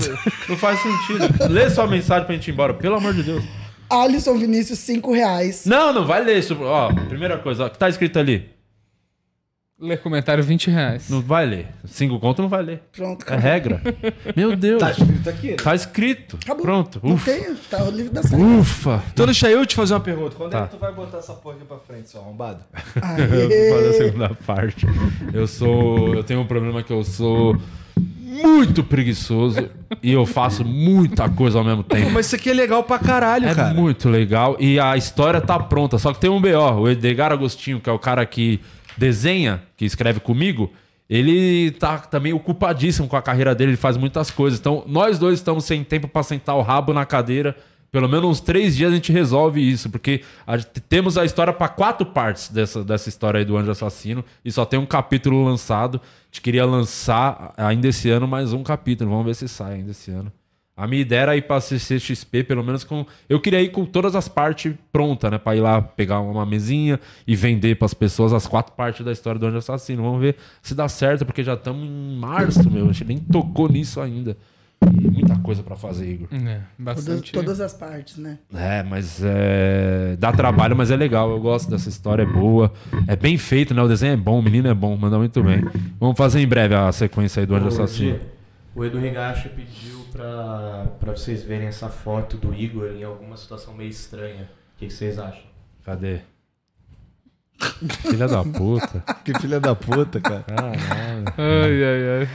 [0.50, 1.28] não faz sentido.
[1.50, 3.44] Lê sua mensagem pra gente ir embora, pelo amor de Deus.
[4.02, 5.66] Alisson Vinícius, 5 reais.
[5.66, 6.58] Não, não vai ler isso.
[6.62, 8.52] Ó, primeira coisa, ó, o que tá escrito ali?
[9.80, 11.10] Ler comentário 20 reais.
[11.10, 11.68] Não vai ler.
[11.86, 12.84] Cinco conto não vai ler.
[12.96, 13.42] Pronto, É acabou.
[13.44, 13.82] regra.
[14.34, 14.80] Meu Deus.
[14.80, 15.56] Tá escrito aqui, né?
[15.58, 16.40] Tá escrito.
[16.42, 16.62] Acabou.
[16.64, 17.02] Pronto.
[17.04, 17.32] Não Ufa.
[17.34, 18.42] tem, tá o livro da série.
[18.42, 19.04] Ufa.
[19.12, 20.36] Então deixa eu te fazer uma pergunta.
[20.38, 20.60] Quando Tá.
[20.60, 22.64] é que tu vai botar essa porra aqui pra frente, seu arrombado?
[23.18, 24.86] Eu vou fazer a segunda parte.
[25.34, 26.16] Eu sou.
[26.16, 27.58] Eu tenho um problema que eu sou
[27.98, 29.70] muito preguiçoso
[30.02, 32.10] e eu faço muita coisa ao mesmo tempo.
[32.12, 33.74] mas isso aqui é legal pra caralho, É cara.
[33.74, 35.98] muito legal e a história tá pronta.
[35.98, 38.60] Só que tem um BO, o Edgar Agostinho, que é o cara que
[38.98, 40.72] desenha, que escreve comigo,
[41.10, 44.60] ele tá também ocupadíssimo com a carreira dele, ele faz muitas coisas.
[44.60, 47.56] Então, nós dois estamos sem tempo pra sentar o rabo na cadeira.
[47.94, 51.68] Pelo menos uns três dias a gente resolve isso, porque a temos a história pra
[51.70, 56.02] quatro partes dessa, dessa história aí do Anjo Assassino e só tem um capítulo lançado.
[56.02, 59.12] A gente queria lançar ainda esse ano mais um capítulo.
[59.12, 60.32] Vamos ver se sai ainda esse ano.
[60.76, 63.06] A minha ideia era ir pra CCXP, pelo menos com.
[63.30, 65.38] Eu queria ir com todas as partes prontas, né?
[65.38, 69.40] Pra ir lá pegar uma mesinha e vender pras pessoas as quatro partes da história
[69.40, 70.02] do Anjo Assassino.
[70.02, 72.90] Vamos ver se dá certo, porque já estamos em março, meu.
[72.90, 74.36] A gente nem tocou nisso ainda.
[74.92, 76.28] E muita coisa pra fazer, Igor.
[76.32, 77.32] É, Todas, bastante.
[77.32, 78.38] todas as partes, né?
[78.54, 80.16] É, mas é.
[80.20, 81.30] Dá trabalho, mas é legal.
[81.32, 82.72] Eu gosto dessa história, é boa.
[83.08, 83.82] É bem feito, né?
[83.82, 85.64] O desenho é bom, o menino é bom, manda muito bem.
[86.00, 88.20] Vamos fazer em breve a sequência aí do Anjo Assassino.
[88.76, 93.74] O Edu Higashi pediu pra, pra vocês verem essa foto do Igor em alguma situação
[93.74, 94.50] meio estranha.
[94.76, 95.44] O que, que vocês acham?
[95.86, 96.22] Cadê?
[98.02, 99.04] Filha da puta.
[99.24, 100.44] Que filha da puta, cara.
[100.48, 100.80] Caralho.
[101.38, 102.28] Ai, ai, ai.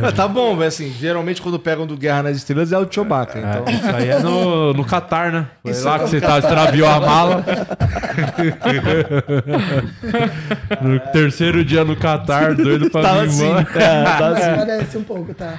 [0.00, 0.68] Mas tá bom, velho.
[0.68, 3.38] Assim, geralmente quando pegam do Guerra nas Estrelas é o Chewbacca.
[3.38, 3.64] Então...
[3.66, 5.46] É, isso aí é no, no Catar, né?
[5.62, 7.44] Foi Isso lá é que você tá, extraviou a mala.
[10.80, 13.64] no terceiro dia no Catar, doido pra Tá vir assim, tá,
[14.18, 14.56] tá assim.
[14.56, 15.54] Parece um pouco, tá?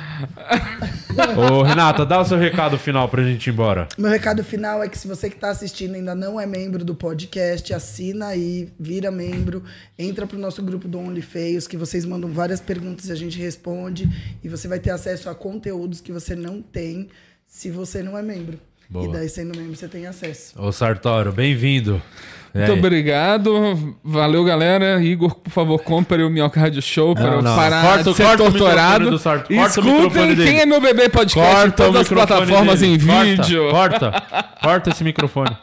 [1.36, 3.88] Ô, Renata, dá o seu recado final pra gente ir embora.
[3.98, 6.94] Meu recado final é que se você que está assistindo ainda não é membro do
[6.94, 9.64] podcast, assina aí, vira membro,
[9.98, 14.08] entra pro nosso grupo do OnlyFeios, que vocês mandam várias perguntas e a gente responde.
[14.44, 17.10] E você vai ter acesso a conteúdos que você não tem
[17.48, 18.60] se você não é membro.
[18.90, 19.06] Boa.
[19.06, 20.60] E daí, sendo membro, você tem acesso.
[20.60, 22.02] Ô, Sartório, bem-vindo.
[22.54, 23.96] É, Muito obrigado.
[24.04, 25.02] Valeu, galera.
[25.04, 28.44] Igor, por favor, compre o Minhoca Rádio Show para eu parar Corta- de ser corta
[28.44, 29.20] o torturado.
[29.20, 30.44] Corta o Escutem dele.
[30.46, 32.94] quem é meu bebê podcast em Corta o todas as plataformas dele.
[32.96, 33.70] em Corta, vídeo.
[33.70, 34.24] Corta,
[34.64, 35.56] corta esse microfone.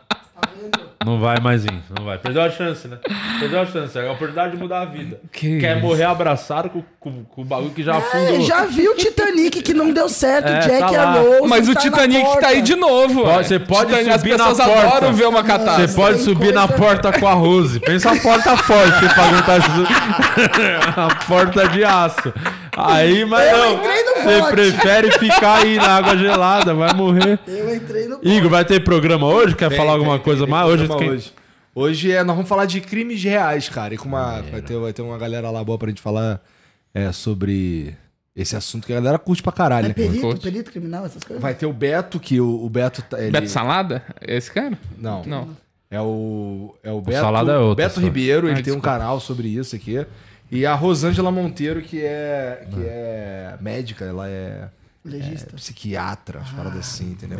[1.07, 2.19] Não vai mais vir, não vai.
[2.19, 2.99] Perdeu a chance, né?
[3.39, 3.97] Perdeu a chance.
[3.97, 5.21] É a oportunidade de mudar a vida.
[5.33, 5.87] Que Quer isso.
[5.87, 8.41] morrer abraçado com, com, com o bagulho que já É, afundou.
[8.41, 11.03] já viu o Titanic que não deu certo, É, Jack tá e lá.
[11.05, 11.47] a Rose.
[11.49, 13.23] Mas o tá na Titanic tá aí de novo.
[13.23, 14.89] Pode- você pode Titanic, subir As na pessoas porta.
[14.97, 15.95] adoram ver uma Você catástrofe.
[15.95, 17.79] pode tem subir na coisa- porta com a Rose.
[17.79, 19.87] Pensa a porta forte pra aguentar isso.
[20.97, 22.33] a porta de aço.
[22.77, 23.75] Aí, mas Eu não.
[23.79, 24.53] entrei no Você bote.
[24.53, 27.39] prefere ficar aí na água gelada, vai morrer.
[27.47, 28.19] Eu entrei no.
[28.23, 29.55] Igor, vai ter programa hoje?
[29.57, 30.67] Quer Tem, falar alguma tem, coisa tem, mais?
[30.67, 31.33] tem Hoje, quem- hoje.
[31.75, 33.93] Hoje é, nós vamos falar de crimes reais, cara.
[33.95, 36.41] E com uma, vai, ter, vai ter uma galera lá boa pra gente falar
[36.95, 37.95] é, sobre
[38.35, 39.89] esse assunto que a galera curte pra caralho.
[39.91, 41.43] É perito, perito criminal, essas coisas?
[41.43, 43.03] Vai ter o Beto, que o, o Beto.
[43.03, 44.03] tá- Ele, Beto Salada?
[44.21, 44.79] É esse cara?
[44.99, 45.23] Não.
[45.25, 45.49] Não.
[45.91, 48.01] É o, é o Beto, Salada é outro, Beto.
[48.01, 50.05] Ribeiro, ele Ah, tem um canal sobre isso aqui.
[50.51, 54.69] E a Rosângela Monteiro, que é, que é médica, ela é
[55.05, 55.55] Legista.
[55.57, 57.39] psiquiatra, as paradas assim, entendeu?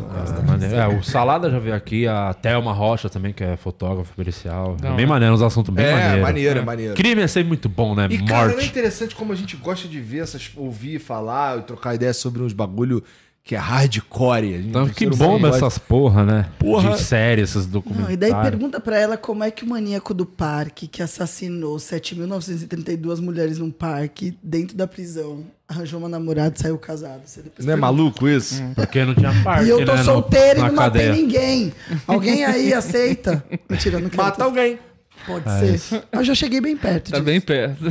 [0.71, 0.75] É.
[0.75, 4.75] É, o Salada já veio aqui, a Thelma Rocha também, que é fotógrafa policial.
[4.79, 5.07] É bem hora.
[5.07, 6.21] maneiro, uns assuntos bem É, maneiros.
[6.21, 6.93] maneiro, é maneiro.
[6.95, 8.07] Crime é sempre muito bom, né?
[8.09, 8.69] E, cara, não é Morte.
[8.69, 13.03] interessante como a gente gosta de ver essas, ouvir falar, trocar ideias sobre uns bagulho
[13.47, 14.55] que é hardcore.
[14.67, 16.49] Então, que bomba essas porra, né?
[16.59, 16.91] Porra.
[16.91, 18.13] De séries, esses Não, documentários.
[18.13, 23.21] e daí pergunta pra ela como é que o maníaco do parque, que assassinou 7.932
[23.21, 27.21] mulheres num parque, dentro da prisão, arranjou uma namorada e saiu casado.
[27.25, 27.77] Você Não é pergunta.
[27.77, 28.61] maluco isso?
[28.75, 31.13] Porque não tinha parte, E eu tô né, no- solteiro e não matei cadeia.
[31.13, 31.73] ninguém.
[32.05, 33.41] Alguém aí aceita?
[33.69, 34.23] Mentira, não quero.
[34.23, 34.77] Mata alguém.
[35.25, 36.03] Pode É ser.
[36.11, 37.11] Eu já cheguei bem perto.
[37.11, 37.23] Tá disso.
[37.25, 37.85] bem perto.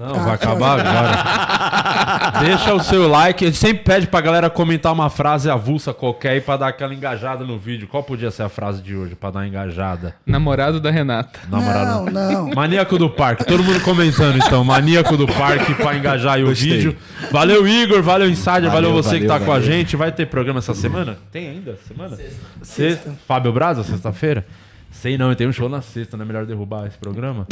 [0.00, 2.40] Não, Ah, vai acabar agora.
[2.40, 3.44] Deixa o seu like.
[3.44, 7.44] Ele sempre pede pra galera comentar uma frase avulsa qualquer aí pra dar aquela engajada
[7.44, 7.86] no vídeo.
[7.86, 10.14] Qual podia ser a frase de hoje pra dar uma engajada?
[10.24, 11.38] Namorado da Renata.
[11.50, 12.10] Namorado.
[12.10, 12.50] Não, não.
[12.54, 13.44] Maníaco do Parque.
[13.44, 14.64] Todo mundo comentando então.
[14.64, 16.70] Maníaco do Parque pra engajar aí o Gostei.
[16.72, 16.96] vídeo.
[17.30, 18.02] Valeu, Igor.
[18.02, 18.70] Valeu, Insider.
[18.70, 19.70] Valeu, Valeu, você que tá valeu, com a valeu.
[19.70, 19.96] gente.
[19.96, 21.18] Vai ter programa essa semana?
[21.30, 21.76] Tem ainda?
[21.86, 22.16] Semana?
[22.62, 23.12] Sexta.
[23.28, 24.46] Fábio Braza, sexta-feira?
[24.90, 27.46] Sei não, tem um show na sexta, não é melhor derrubar esse programa?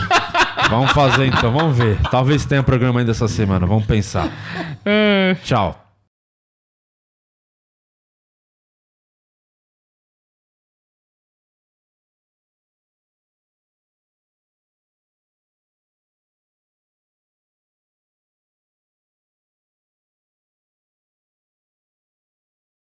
[0.68, 1.98] vamos fazer então, vamos ver.
[2.10, 4.28] Talvez tenha programa ainda essa semana, vamos pensar.
[5.44, 5.83] Tchau.